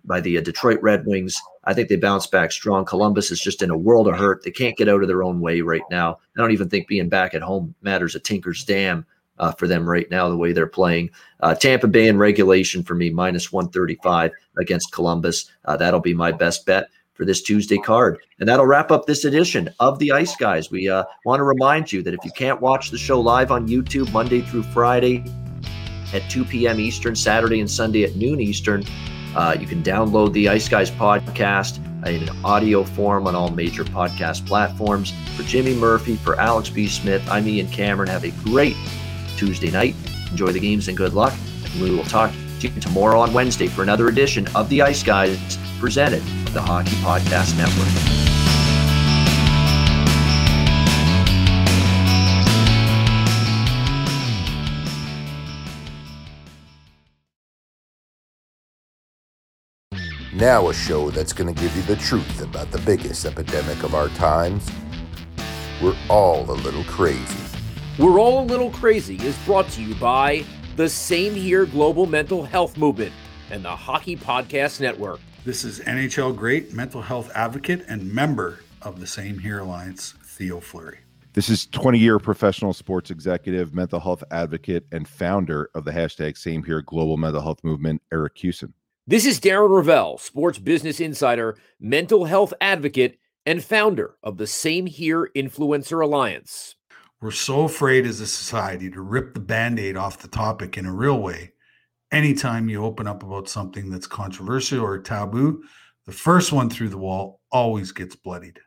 by 0.05 0.21
the 0.21 0.37
uh, 0.37 0.41
Detroit 0.41 0.79
Red 0.81 1.05
Wings. 1.05 1.39
I 1.63 1.73
think 1.73 1.89
they 1.89 1.95
bounce 1.95 2.27
back 2.27 2.51
strong. 2.51 2.85
Columbus 2.85 3.31
is 3.31 3.39
just 3.39 3.61
in 3.61 3.69
a 3.69 3.77
world 3.77 4.07
of 4.07 4.15
hurt. 4.15 4.43
They 4.43 4.51
can't 4.51 4.77
get 4.77 4.89
out 4.89 5.01
of 5.01 5.07
their 5.07 5.23
own 5.23 5.41
way 5.41 5.61
right 5.61 5.81
now. 5.89 6.19
I 6.35 6.41
don't 6.41 6.51
even 6.51 6.69
think 6.69 6.87
being 6.87 7.09
back 7.09 7.33
at 7.33 7.41
home 7.41 7.73
matters 7.81 8.15
a 8.15 8.19
tinker's 8.19 8.63
damn 8.63 9.05
uh, 9.39 9.51
for 9.53 9.67
them 9.67 9.89
right 9.89 10.09
now, 10.11 10.29
the 10.29 10.37
way 10.37 10.51
they're 10.51 10.67
playing. 10.67 11.09
Uh, 11.39 11.55
Tampa 11.55 11.87
Bay 11.87 12.07
in 12.07 12.17
regulation 12.17 12.83
for 12.83 12.95
me, 12.95 13.09
minus 13.09 13.51
135 13.51 14.31
against 14.57 14.91
Columbus. 14.91 15.49
Uh, 15.65 15.77
that'll 15.77 15.99
be 15.99 16.13
my 16.13 16.31
best 16.31 16.65
bet 16.65 16.89
for 17.13 17.25
this 17.25 17.41
Tuesday 17.41 17.77
card. 17.77 18.17
And 18.39 18.47
that'll 18.47 18.65
wrap 18.65 18.91
up 18.91 19.05
this 19.05 19.25
edition 19.25 19.69
of 19.79 19.99
the 19.99 20.11
Ice 20.11 20.35
Guys. 20.37 20.71
We 20.71 20.89
uh, 20.89 21.03
want 21.25 21.39
to 21.39 21.43
remind 21.43 21.91
you 21.91 22.01
that 22.03 22.13
if 22.13 22.23
you 22.23 22.31
can't 22.31 22.61
watch 22.61 22.91
the 22.91 22.97
show 22.97 23.19
live 23.19 23.51
on 23.51 23.67
YouTube 23.67 24.11
Monday 24.13 24.41
through 24.41 24.63
Friday 24.63 25.25
at 26.13 26.29
2 26.29 26.45
p.m. 26.45 26.79
Eastern, 26.79 27.15
Saturday 27.15 27.59
and 27.59 27.69
Sunday 27.69 28.03
at 28.03 28.15
noon 28.15 28.39
Eastern, 28.39 28.85
uh, 29.35 29.55
you 29.59 29.67
can 29.67 29.83
download 29.83 30.33
the 30.33 30.49
Ice 30.49 30.67
Guys 30.69 30.89
podcast 30.89 31.85
in 32.07 32.27
an 32.27 32.45
audio 32.45 32.83
form 32.83 33.27
on 33.27 33.35
all 33.35 33.51
major 33.51 33.83
podcast 33.83 34.45
platforms. 34.47 35.13
For 35.35 35.43
Jimmy 35.43 35.75
Murphy, 35.75 36.15
for 36.15 36.39
Alex 36.39 36.69
B. 36.69 36.87
Smith, 36.87 37.21
I'm 37.29 37.47
Ian 37.47 37.67
Cameron. 37.67 38.09
Have 38.09 38.23
a 38.23 38.31
great 38.45 38.77
Tuesday 39.39 39.71
night. 39.71 39.95
Enjoy 40.31 40.51
the 40.51 40.59
games 40.59 40.89
and 40.89 40.97
good 40.97 41.13
luck. 41.13 41.33
We 41.79 41.95
will 41.95 42.03
talk 42.03 42.33
to 42.59 42.67
you 42.67 42.81
tomorrow 42.81 43.21
on 43.21 43.31
Wednesday 43.31 43.67
for 43.67 43.83
another 43.83 44.09
edition 44.09 44.45
of 44.53 44.67
the 44.67 44.81
Ice 44.81 45.01
Guys 45.01 45.57
presented 45.79 46.21
by 46.45 46.51
the 46.51 46.61
Hockey 46.61 46.97
Podcast 46.97 47.57
Network. 47.57 47.87
Now, 60.33 60.69
a 60.69 60.73
show 60.73 61.11
that's 61.11 61.33
going 61.33 61.53
to 61.53 61.61
give 61.61 61.75
you 61.77 61.81
the 61.83 61.95
truth 61.95 62.41
about 62.41 62.71
the 62.71 62.79
biggest 62.79 63.25
epidemic 63.25 63.83
of 63.83 63.95
our 63.95 64.09
times. 64.09 64.69
We're 65.81 65.97
all 66.09 66.49
a 66.51 66.53
little 66.53 66.83
crazy. 66.83 67.48
We're 67.99 68.17
All 68.17 68.39
a 68.39 68.45
Little 68.45 68.71
Crazy 68.71 69.17
is 69.17 69.37
brought 69.39 69.67
to 69.71 69.83
you 69.83 69.93
by 69.95 70.45
the 70.77 70.87
Same 70.87 71.35
Here 71.35 71.65
Global 71.65 72.05
Mental 72.05 72.41
Health 72.45 72.77
Movement 72.77 73.11
and 73.51 73.65
the 73.65 73.75
Hockey 73.75 74.15
Podcast 74.15 74.79
Network. 74.79 75.19
This 75.43 75.65
is 75.65 75.81
NHL 75.81 76.33
great 76.33 76.71
mental 76.71 77.01
health 77.01 77.29
advocate 77.35 77.83
and 77.89 78.09
member 78.13 78.61
of 78.83 79.01
the 79.01 79.05
Same 79.05 79.37
Here 79.37 79.59
Alliance, 79.59 80.13
Theo 80.23 80.61
Fleury. 80.61 80.99
This 81.33 81.49
is 81.49 81.65
20 81.65 81.99
year 81.99 82.19
professional 82.19 82.71
sports 82.71 83.11
executive, 83.11 83.75
mental 83.75 83.99
health 83.99 84.23
advocate, 84.31 84.85
and 84.93 85.05
founder 85.05 85.69
of 85.75 85.83
the 85.83 85.91
hashtag 85.91 86.37
Same 86.37 86.63
Here 86.63 86.81
Global 86.81 87.17
Mental 87.17 87.41
Health 87.41 87.59
Movement, 87.65 88.01
Eric 88.13 88.35
Kussin. 88.35 88.71
This 89.07 89.25
is 89.25 89.41
Darren 89.41 89.71
Rovell, 89.71 90.17
sports 90.21 90.57
business 90.57 91.01
insider, 91.01 91.57
mental 91.81 92.23
health 92.23 92.53
advocate, 92.61 93.19
and 93.45 93.61
founder 93.61 94.15
of 94.23 94.37
the 94.37 94.47
Same 94.47 94.85
Here 94.85 95.29
Influencer 95.35 96.01
Alliance. 96.01 96.75
We're 97.21 97.31
so 97.31 97.63
afraid 97.63 98.05
as 98.05 98.21
a 98.21 98.27
society 98.27 98.89
to 98.91 99.01
rip 99.01 99.33
the 99.33 99.41
band 99.41 99.77
aid 99.77 99.97
off 99.97 100.21
the 100.21 100.29
topic 100.29 100.77
in 100.77 100.85
a 100.85 100.93
real 100.93 101.19
way. 101.19 101.51
Anytime 102.13 102.69
you 102.69 102.85
open 102.85 103.07
up 103.07 103.23
about 103.23 103.49
something 103.49 103.89
that's 103.89 104.07
controversial 104.07 104.79
or 104.79 104.97
taboo, 104.99 105.61
the 106.05 106.13
first 106.13 106.53
one 106.53 106.69
through 106.69 106.87
the 106.87 106.97
wall 106.97 107.41
always 107.51 107.91
gets 107.91 108.15
bloodied. 108.15 108.59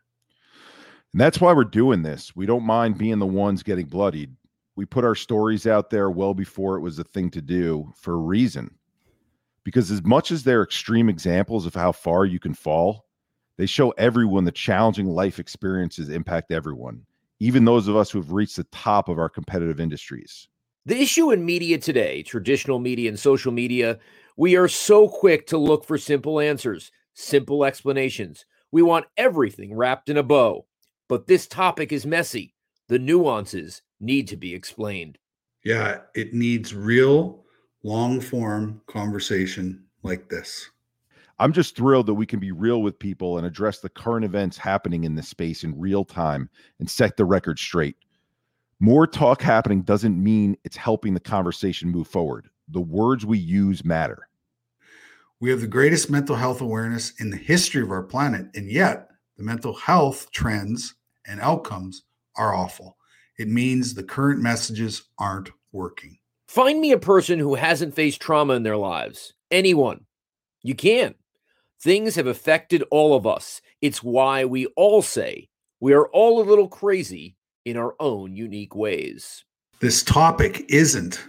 And 1.12 1.20
that's 1.20 1.40
why 1.40 1.55
we're 1.55 1.64
doing 1.64 2.03
this. 2.03 2.36
We 2.36 2.44
don't 2.44 2.66
mind 2.66 2.98
being 2.98 3.18
the 3.18 3.26
ones 3.26 3.62
getting 3.62 3.86
bloodied. 3.86 4.36
We 4.76 4.84
put 4.84 5.05
our 5.05 5.14
stories 5.14 5.66
out 5.66 5.88
there 5.88 6.11
well 6.11 6.34
before 6.34 6.76
it 6.76 6.82
was 6.82 6.98
a 6.98 7.05
thing 7.05 7.30
to 7.30 7.40
do 7.40 7.90
for 7.96 8.12
a 8.12 8.18
reason. 8.18 8.70
Because 9.64 9.90
as 9.90 10.05
much 10.05 10.30
as 10.30 10.44
they're 10.44 10.62
extreme 10.62 11.09
examples 11.09 11.64
of 11.64 11.74
how 11.74 11.92
far 11.92 12.26
you 12.26 12.38
can 12.38 12.53
fall, 12.53 13.07
they 13.57 13.66
show 13.66 13.90
everyone 13.92 14.44
the 14.44 14.53
challenging 14.53 15.07
life 15.07 15.38
experiences 15.38 16.11
impact 16.11 16.53
everyone, 16.53 17.07
even 17.43 17.64
those 17.64 17.88
of 17.88 17.97
us 17.97 18.09
who 18.09 18.20
have 18.20 18.30
reached 18.30 18.55
the 18.55 18.66
top 18.70 19.09
of 19.09 19.18
our 19.18 19.28
competitive 19.28 19.80
industries. 19.80 20.47
The 20.86 21.01
issue 21.03 21.32
in 21.32 21.45
media 21.45 21.76
today, 21.76 22.22
traditional 22.22 22.78
media 22.78 23.09
and 23.09 23.18
social 23.18 23.51
media, 23.51 23.99
we 24.36 24.55
are 24.55 24.68
so 24.68 25.09
quick 25.09 25.49
to 25.49 25.59
look 25.59 25.84
for 25.84 25.99
simple 25.99 26.38
answers, 26.38 26.93
simple 27.14 27.64
explanations. 27.64 28.45
We 28.70 28.82
want 28.82 29.07
everything 29.16 29.74
wrapped 29.74 30.09
in 30.09 30.18
a 30.18 30.22
bow. 30.22 30.66
But 31.09 31.26
this 31.26 31.49
topic 31.49 31.90
is 31.90 32.07
messy. 32.07 32.55
The 32.86 33.01
nuances 33.01 33.82
need 33.99 34.28
to 34.28 34.36
be 34.36 34.55
explained. 34.55 35.18
Yeah, 35.64 36.03
it 36.14 36.34
needs 36.34 36.76
real 36.76 37.45
long 37.82 38.20
form 38.20 38.80
conversation 38.86 39.82
like 40.05 40.28
this. 40.28 40.70
I'm 41.43 41.53
just 41.53 41.74
thrilled 41.74 42.07
that 42.07 42.14
we 42.14 42.24
can 42.24 42.38
be 42.38 42.53
real 42.53 42.82
with 42.82 43.01
people 43.01 43.36
and 43.36 43.45
address 43.45 43.80
the 43.80 43.88
current 43.88 44.24
events 44.24 44.57
happening 44.57 45.03
in 45.03 45.16
this 45.16 45.28
space 45.28 45.64
in 45.64 45.76
real 45.76 46.05
time 46.05 46.49
and 46.78 46.88
set 46.88 47.16
the 47.16 47.24
record 47.24 47.59
straight. 47.59 47.97
More 48.78 49.09
talk 49.09 49.43
happening 49.43 49.82
doesn't 49.82 50.22
mean 50.22 50.57
it's 50.62 50.76
helping 50.76 51.14
the 51.14 51.20
conversation 51.20 51.88
move 51.88 52.07
forward. 52.07 52.49
The 52.68 52.80
words 52.80 53.26
we 53.26 53.38
use 53.38 53.84
matter. 53.84 54.28
We 55.40 55.51
have 55.51 55.61
the 55.61 55.66
greatest 55.66 56.09
mental 56.09 56.36
health 56.36 56.61
awareness 56.61 57.12
in 57.18 57.30
the 57.30 57.36
history 57.36 57.82
of 57.82 57.90
our 57.90 58.05
planet, 58.05 58.47
and 58.55 58.70
yet 58.70 59.09
the 59.36 59.43
mental 59.43 59.74
health 59.74 60.30
trends 60.30 60.95
and 61.26 61.40
outcomes 61.40 62.05
are 62.36 62.55
awful. 62.55 62.99
It 63.36 63.49
means 63.49 63.95
the 63.95 64.05
current 64.05 64.40
messages 64.40 65.03
aren't 65.18 65.51
working. 65.72 66.18
Find 66.47 66.80
me 66.80 66.93
a 66.93 66.99
person 66.99 67.40
who 67.40 67.57
hasn't 67.57 67.97
faced 67.97 68.20
trauma 68.20 68.53
in 68.55 68.62
their 68.62 68.76
lives. 68.76 69.34
Anyone. 69.51 70.05
You 70.62 70.76
can. 70.76 71.16
Things 71.83 72.14
have 72.14 72.28
affected 72.28 72.85
all 72.93 73.16
of 73.16 73.26
us. 73.26 73.61
It's 73.80 74.05
why 74.05 74.45
we 74.45 74.66
all 74.76 75.03
say 75.03 75.49
we 75.80 75.93
are 75.95 76.07
all 76.11 76.41
a 76.41 76.49
little 76.49 76.68
crazy 76.68 77.35
in 77.64 77.76
our 77.76 77.97
own 77.99 78.37
unique 78.37 78.76
ways. 78.76 79.45
This 79.80 80.05
topic 80.05 80.64
isn't 80.68 81.20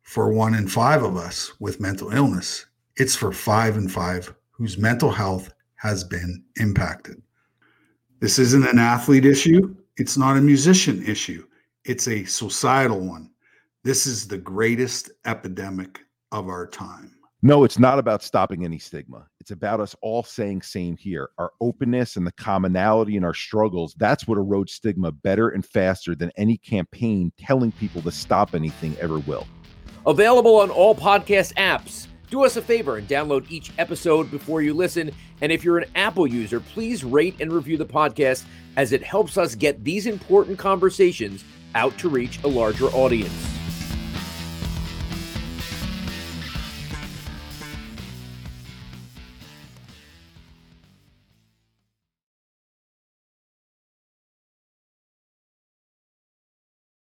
for 0.00 0.32
one 0.32 0.54
in 0.54 0.66
five 0.66 1.02
of 1.02 1.18
us 1.18 1.52
with 1.60 1.78
mental 1.78 2.10
illness, 2.10 2.64
it's 2.96 3.14
for 3.14 3.32
five 3.32 3.76
in 3.76 3.86
five 3.86 4.34
whose 4.50 4.78
mental 4.78 5.10
health 5.10 5.52
has 5.74 6.04
been 6.04 6.42
impacted. 6.56 7.20
This 8.18 8.38
isn't 8.38 8.66
an 8.66 8.78
athlete 8.78 9.26
issue, 9.26 9.76
it's 9.98 10.16
not 10.16 10.38
a 10.38 10.40
musician 10.40 11.04
issue, 11.04 11.46
it's 11.84 12.08
a 12.08 12.24
societal 12.24 13.00
one. 13.00 13.30
This 13.82 14.06
is 14.06 14.26
the 14.26 14.38
greatest 14.38 15.10
epidemic 15.26 16.00
of 16.32 16.48
our 16.48 16.66
time. 16.66 17.17
No, 17.40 17.62
it's 17.62 17.78
not 17.78 18.00
about 18.00 18.24
stopping 18.24 18.64
any 18.64 18.80
stigma. 18.80 19.24
It's 19.38 19.52
about 19.52 19.78
us 19.78 19.94
all 20.00 20.24
saying 20.24 20.62
same 20.62 20.96
here. 20.96 21.30
Our 21.38 21.52
openness 21.60 22.16
and 22.16 22.26
the 22.26 22.32
commonality 22.32 23.16
in 23.16 23.22
our 23.22 23.32
struggles, 23.32 23.94
that's 23.96 24.26
what 24.26 24.38
erodes 24.38 24.70
stigma 24.70 25.12
better 25.12 25.50
and 25.50 25.64
faster 25.64 26.16
than 26.16 26.32
any 26.36 26.56
campaign 26.56 27.30
telling 27.38 27.70
people 27.70 28.02
to 28.02 28.10
stop 28.10 28.56
anything 28.56 28.96
ever 28.98 29.20
will. 29.20 29.46
Available 30.04 30.56
on 30.56 30.68
all 30.68 30.96
podcast 30.96 31.54
apps. 31.54 32.08
Do 32.28 32.44
us 32.44 32.56
a 32.56 32.62
favor 32.62 32.96
and 32.96 33.06
download 33.06 33.48
each 33.48 33.70
episode 33.78 34.32
before 34.32 34.60
you 34.60 34.74
listen. 34.74 35.12
And 35.40 35.52
if 35.52 35.62
you're 35.62 35.78
an 35.78 35.88
Apple 35.94 36.26
user, 36.26 36.58
please 36.58 37.04
rate 37.04 37.36
and 37.40 37.52
review 37.52 37.76
the 37.76 37.86
podcast 37.86 38.46
as 38.76 38.90
it 38.90 39.04
helps 39.04 39.38
us 39.38 39.54
get 39.54 39.84
these 39.84 40.06
important 40.06 40.58
conversations 40.58 41.44
out 41.76 41.96
to 41.98 42.08
reach 42.08 42.42
a 42.42 42.48
larger 42.48 42.86
audience. 42.86 43.32